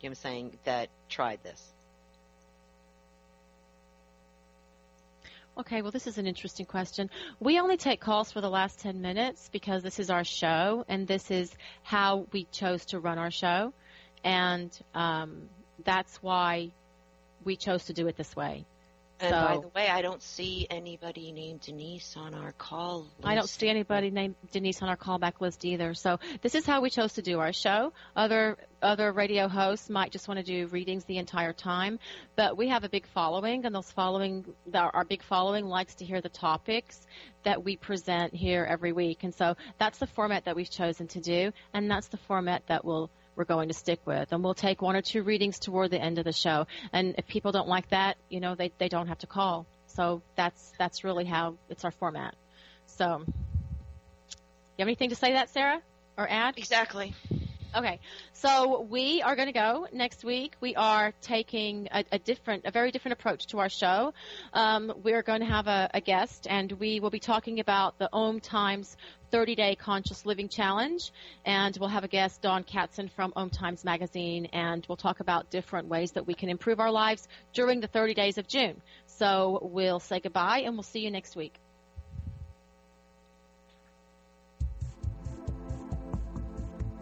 what 0.00 0.08
I'm 0.10 0.14
saying, 0.14 0.58
that 0.64 0.88
tried 1.08 1.42
this. 1.42 1.62
Okay, 5.58 5.82
well, 5.82 5.90
this 5.90 6.06
is 6.06 6.18
an 6.18 6.26
interesting 6.28 6.66
question. 6.66 7.10
We 7.40 7.58
only 7.58 7.76
take 7.76 8.00
calls 8.00 8.30
for 8.30 8.40
the 8.40 8.48
last 8.48 8.78
10 8.78 9.00
minutes 9.00 9.50
because 9.52 9.82
this 9.82 9.98
is 9.98 10.08
our 10.08 10.22
show 10.22 10.84
and 10.88 11.04
this 11.08 11.32
is 11.32 11.52
how 11.82 12.26
we 12.32 12.44
chose 12.52 12.84
to 12.86 13.00
run 13.00 13.18
our 13.18 13.32
show. 13.32 13.72
And 14.22 14.70
um, 14.94 15.48
that's 15.82 16.22
why 16.22 16.70
we 17.42 17.56
chose 17.56 17.86
to 17.86 17.92
do 17.92 18.06
it 18.06 18.16
this 18.16 18.36
way. 18.36 18.66
And 19.20 19.30
so, 19.30 19.36
by 19.36 19.58
the 19.60 19.68
way, 19.68 19.88
I 19.88 20.00
don't 20.00 20.22
see 20.22 20.66
anybody 20.70 21.32
named 21.32 21.62
Denise 21.62 22.16
on 22.16 22.34
our 22.34 22.52
call. 22.52 23.06
I 23.24 23.34
don't 23.34 23.48
see 23.48 23.68
anybody 23.68 24.10
named 24.10 24.36
Denise 24.52 24.80
on 24.80 24.88
our 24.88 24.96
callback 24.96 25.40
list 25.40 25.64
either. 25.64 25.94
So 25.94 26.20
this 26.40 26.54
is 26.54 26.64
how 26.64 26.80
we 26.80 26.90
chose 26.90 27.14
to 27.14 27.22
do 27.22 27.40
our 27.40 27.52
show. 27.52 27.92
Other 28.14 28.56
other 28.80 29.10
radio 29.12 29.48
hosts 29.48 29.90
might 29.90 30.12
just 30.12 30.28
want 30.28 30.38
to 30.38 30.44
do 30.44 30.68
readings 30.68 31.04
the 31.04 31.18
entire 31.18 31.52
time, 31.52 31.98
but 32.36 32.56
we 32.56 32.68
have 32.68 32.84
a 32.84 32.88
big 32.88 33.06
following, 33.08 33.64
and 33.64 33.74
those 33.74 33.90
following 33.90 34.44
our, 34.72 34.94
our 34.94 35.04
big 35.04 35.22
following 35.22 35.66
likes 35.66 35.96
to 35.96 36.04
hear 36.04 36.20
the 36.20 36.28
topics 36.28 37.04
that 37.42 37.64
we 37.64 37.76
present 37.76 38.34
here 38.34 38.64
every 38.64 38.92
week, 38.92 39.24
and 39.24 39.34
so 39.34 39.56
that's 39.78 39.98
the 39.98 40.06
format 40.06 40.44
that 40.44 40.54
we've 40.54 40.70
chosen 40.70 41.08
to 41.08 41.20
do, 41.20 41.52
and 41.74 41.90
that's 41.90 42.06
the 42.08 42.16
format 42.18 42.62
that 42.68 42.84
we'll 42.84 43.10
we're 43.38 43.44
going 43.44 43.68
to 43.68 43.74
stick 43.74 44.00
with. 44.04 44.32
And 44.32 44.42
we'll 44.42 44.54
take 44.54 44.82
one 44.82 44.96
or 44.96 45.00
two 45.00 45.22
readings 45.22 45.60
toward 45.60 45.92
the 45.92 46.00
end 46.00 46.18
of 46.18 46.24
the 46.24 46.32
show. 46.32 46.66
And 46.92 47.14
if 47.16 47.26
people 47.28 47.52
don't 47.52 47.68
like 47.68 47.88
that, 47.90 48.16
you 48.28 48.40
know, 48.40 48.56
they, 48.56 48.72
they 48.78 48.88
don't 48.88 49.06
have 49.06 49.18
to 49.18 49.28
call. 49.28 49.64
So 49.86 50.20
that's 50.36 50.72
that's 50.78 51.04
really 51.04 51.24
how 51.24 51.54
it's 51.70 51.84
our 51.84 51.92
format. 51.92 52.34
So 52.86 53.22
you 53.26 54.82
have 54.82 54.88
anything 54.88 55.10
to 55.10 55.14
say 55.14 55.28
to 55.28 55.34
that, 55.34 55.50
Sarah? 55.50 55.80
Or 56.18 56.28
add? 56.28 56.58
Exactly. 56.58 57.14
Okay, 57.76 58.00
so 58.32 58.80
we 58.80 59.20
are 59.20 59.36
going 59.36 59.46
to 59.48 59.52
go 59.52 59.86
next 59.92 60.24
week. 60.24 60.54
We 60.58 60.74
are 60.74 61.12
taking 61.20 61.88
a, 61.92 62.02
a 62.12 62.18
different, 62.18 62.64
a 62.64 62.70
very 62.70 62.90
different 62.90 63.12
approach 63.20 63.46
to 63.48 63.58
our 63.58 63.68
show. 63.68 64.14
Um, 64.54 64.92
we're 65.04 65.22
going 65.22 65.40
to 65.40 65.46
have 65.46 65.66
a, 65.66 65.90
a 65.92 66.00
guest, 66.00 66.46
and 66.48 66.72
we 66.72 66.98
will 66.98 67.10
be 67.10 67.20
talking 67.20 67.60
about 67.60 67.98
the 67.98 68.08
Om 68.10 68.40
Times 68.40 68.96
30 69.30 69.54
Day 69.54 69.74
Conscious 69.74 70.26
Living 70.26 70.48
Challenge. 70.48 71.10
And 71.44 71.76
we'll 71.78 71.88
have 71.88 72.04
a 72.04 72.08
guest, 72.08 72.42
Dawn 72.42 72.64
Katzen 72.64 73.10
from 73.10 73.32
Om 73.36 73.50
Times 73.50 73.84
Magazine, 73.84 74.46
and 74.46 74.84
we'll 74.88 74.96
talk 74.96 75.20
about 75.20 75.50
different 75.50 75.88
ways 75.88 76.12
that 76.12 76.26
we 76.26 76.34
can 76.34 76.48
improve 76.48 76.80
our 76.80 76.90
lives 76.90 77.26
during 77.52 77.80
the 77.80 77.88
30 77.88 78.14
days 78.14 78.38
of 78.38 78.48
June. 78.48 78.80
So 79.06 79.60
we'll 79.62 80.00
say 80.00 80.20
goodbye, 80.20 80.62
and 80.64 80.74
we'll 80.74 80.82
see 80.82 81.00
you 81.00 81.10
next 81.10 81.36
week. 81.36 81.54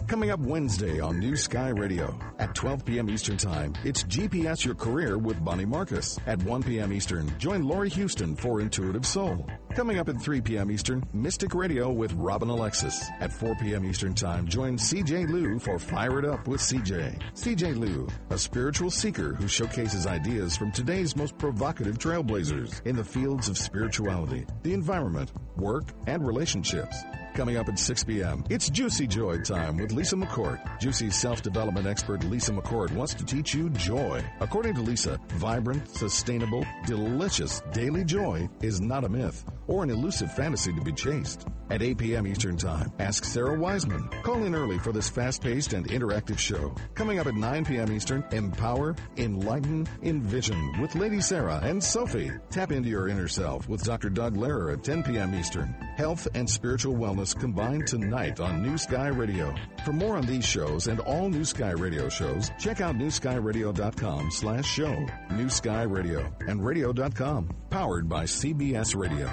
Coming 0.06 0.30
up 0.30 0.38
Wednesday 0.38 1.00
on 1.00 1.18
New 1.18 1.34
Sky 1.34 1.70
Radio 1.70 2.16
at 2.38 2.54
12 2.54 2.84
p.m. 2.84 3.10
Eastern 3.10 3.36
Time, 3.36 3.74
it's 3.82 4.04
GPS 4.04 4.64
Your 4.64 4.76
Career 4.76 5.18
with 5.18 5.44
Bonnie 5.44 5.64
Marcus. 5.64 6.16
At 6.26 6.40
1 6.44 6.62
p.m. 6.62 6.92
Eastern, 6.92 7.36
join 7.40 7.64
Lori 7.64 7.88
Houston 7.88 8.36
for 8.36 8.60
Intuitive 8.60 9.04
Soul. 9.04 9.44
Coming 9.74 9.98
up 9.98 10.08
at 10.08 10.22
3 10.22 10.40
p.m. 10.42 10.70
Eastern, 10.70 11.02
Mystic 11.12 11.56
Radio 11.56 11.90
with 11.90 12.12
Robin 12.12 12.48
Alexis. 12.48 13.04
At 13.18 13.32
4 13.32 13.56
p.m. 13.56 13.84
Eastern 13.84 14.14
Time, 14.14 14.46
join 14.46 14.76
CJ 14.76 15.28
Liu 15.28 15.58
for 15.58 15.76
Fire 15.76 16.20
It 16.20 16.24
Up 16.24 16.46
with 16.46 16.60
CJ. 16.60 17.20
CJ 17.32 17.76
Liu, 17.76 18.06
a 18.30 18.38
spiritual 18.38 18.92
seeker 18.92 19.34
who 19.34 19.48
showcases 19.48 20.06
ideas 20.06 20.56
from 20.56 20.70
today's 20.70 21.16
most 21.16 21.36
provocative 21.36 21.98
trailblazers 21.98 22.80
in 22.86 22.94
the 22.94 23.04
fields 23.04 23.48
of 23.48 23.58
spirituality, 23.58 24.46
the 24.62 24.72
environment, 24.72 25.32
work, 25.56 25.86
and 26.06 26.24
relationships. 26.24 26.96
Coming 27.36 27.58
up 27.58 27.68
at 27.68 27.78
6 27.78 28.04
p.m., 28.04 28.44
it's 28.48 28.70
Juicy 28.70 29.06
Joy 29.06 29.42
time 29.42 29.76
with 29.76 29.92
Lisa 29.92 30.16
McCourt. 30.16 30.80
Juicy 30.80 31.10
self-development 31.10 31.86
expert 31.86 32.24
Lisa 32.24 32.50
McCourt 32.50 32.90
wants 32.92 33.12
to 33.12 33.26
teach 33.26 33.54
you 33.54 33.68
joy. 33.68 34.24
According 34.40 34.74
to 34.76 34.80
Lisa, 34.80 35.20
vibrant, 35.34 35.86
sustainable, 35.86 36.64
delicious 36.86 37.60
daily 37.74 38.04
joy 38.04 38.48
is 38.62 38.80
not 38.80 39.04
a 39.04 39.08
myth 39.10 39.44
or 39.66 39.82
an 39.82 39.90
elusive 39.90 40.32
fantasy 40.34 40.72
to 40.72 40.80
be 40.80 40.92
chased. 40.94 41.46
At 41.68 41.82
8 41.82 41.98
p.m. 41.98 42.26
Eastern 42.28 42.56
Time, 42.56 42.92
ask 43.00 43.24
Sarah 43.24 43.58
Wiseman. 43.58 44.08
Call 44.22 44.44
in 44.44 44.54
early 44.54 44.78
for 44.78 44.92
this 44.92 45.08
fast-paced 45.08 45.72
and 45.72 45.88
interactive 45.88 46.38
show. 46.38 46.72
Coming 46.94 47.18
up 47.18 47.26
at 47.26 47.34
9 47.34 47.64
p.m. 47.64 47.92
Eastern, 47.92 48.24
empower, 48.30 48.94
enlighten, 49.16 49.86
envision 50.02 50.80
with 50.80 50.94
Lady 50.94 51.20
Sarah 51.20 51.60
and 51.64 51.82
Sophie. 51.82 52.30
Tap 52.50 52.70
into 52.70 52.88
your 52.88 53.08
inner 53.08 53.26
self 53.26 53.68
with 53.68 53.82
Dr. 53.82 54.10
Doug 54.10 54.36
Lehrer 54.36 54.72
at 54.74 54.84
10 54.84 55.02
p.m. 55.02 55.34
Eastern. 55.34 55.74
Health 55.96 56.28
and 56.34 56.48
spiritual 56.48 56.94
wellness 56.94 57.25
combined 57.34 57.86
tonight 57.86 58.40
on 58.40 58.62
New 58.62 58.76
Sky 58.78 59.08
Radio. 59.08 59.54
For 59.84 59.92
more 59.92 60.16
on 60.16 60.26
these 60.26 60.44
shows 60.44 60.86
and 60.86 61.00
all 61.00 61.28
New 61.28 61.44
Sky 61.44 61.72
Radio 61.72 62.08
shows, 62.08 62.50
check 62.58 62.80
out 62.80 62.96
newskyradio.com 62.96 64.30
slash 64.30 64.66
show. 64.66 65.06
New 65.32 65.48
Sky 65.48 65.82
Radio 65.82 66.30
and 66.48 66.64
radio.com, 66.64 67.50
powered 67.70 68.08
by 68.08 68.24
CBS 68.24 68.96
Radio. 68.96 69.30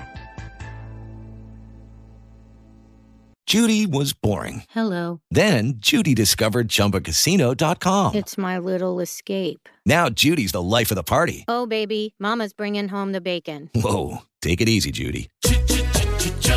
Judy 3.45 3.85
was 3.85 4.13
boring. 4.13 4.63
Hello. 4.71 5.19
Then 5.29 5.73
Judy 5.77 6.15
discovered 6.15 6.69
ChumbaCasino.com. 6.69 8.15
It's 8.15 8.35
my 8.35 8.57
little 8.57 8.99
escape. 8.99 9.69
Now 9.85 10.09
Judy's 10.09 10.53
the 10.53 10.61
life 10.61 10.89
of 10.89 10.95
the 10.95 11.03
party. 11.03 11.45
Oh, 11.47 11.67
baby, 11.67 12.15
Mama's 12.19 12.53
bringing 12.53 12.87
home 12.87 13.11
the 13.11 13.21
bacon. 13.21 13.69
Whoa, 13.75 14.19
take 14.41 14.59
it 14.59 14.69
easy, 14.69 14.91
Judy. 14.91 15.29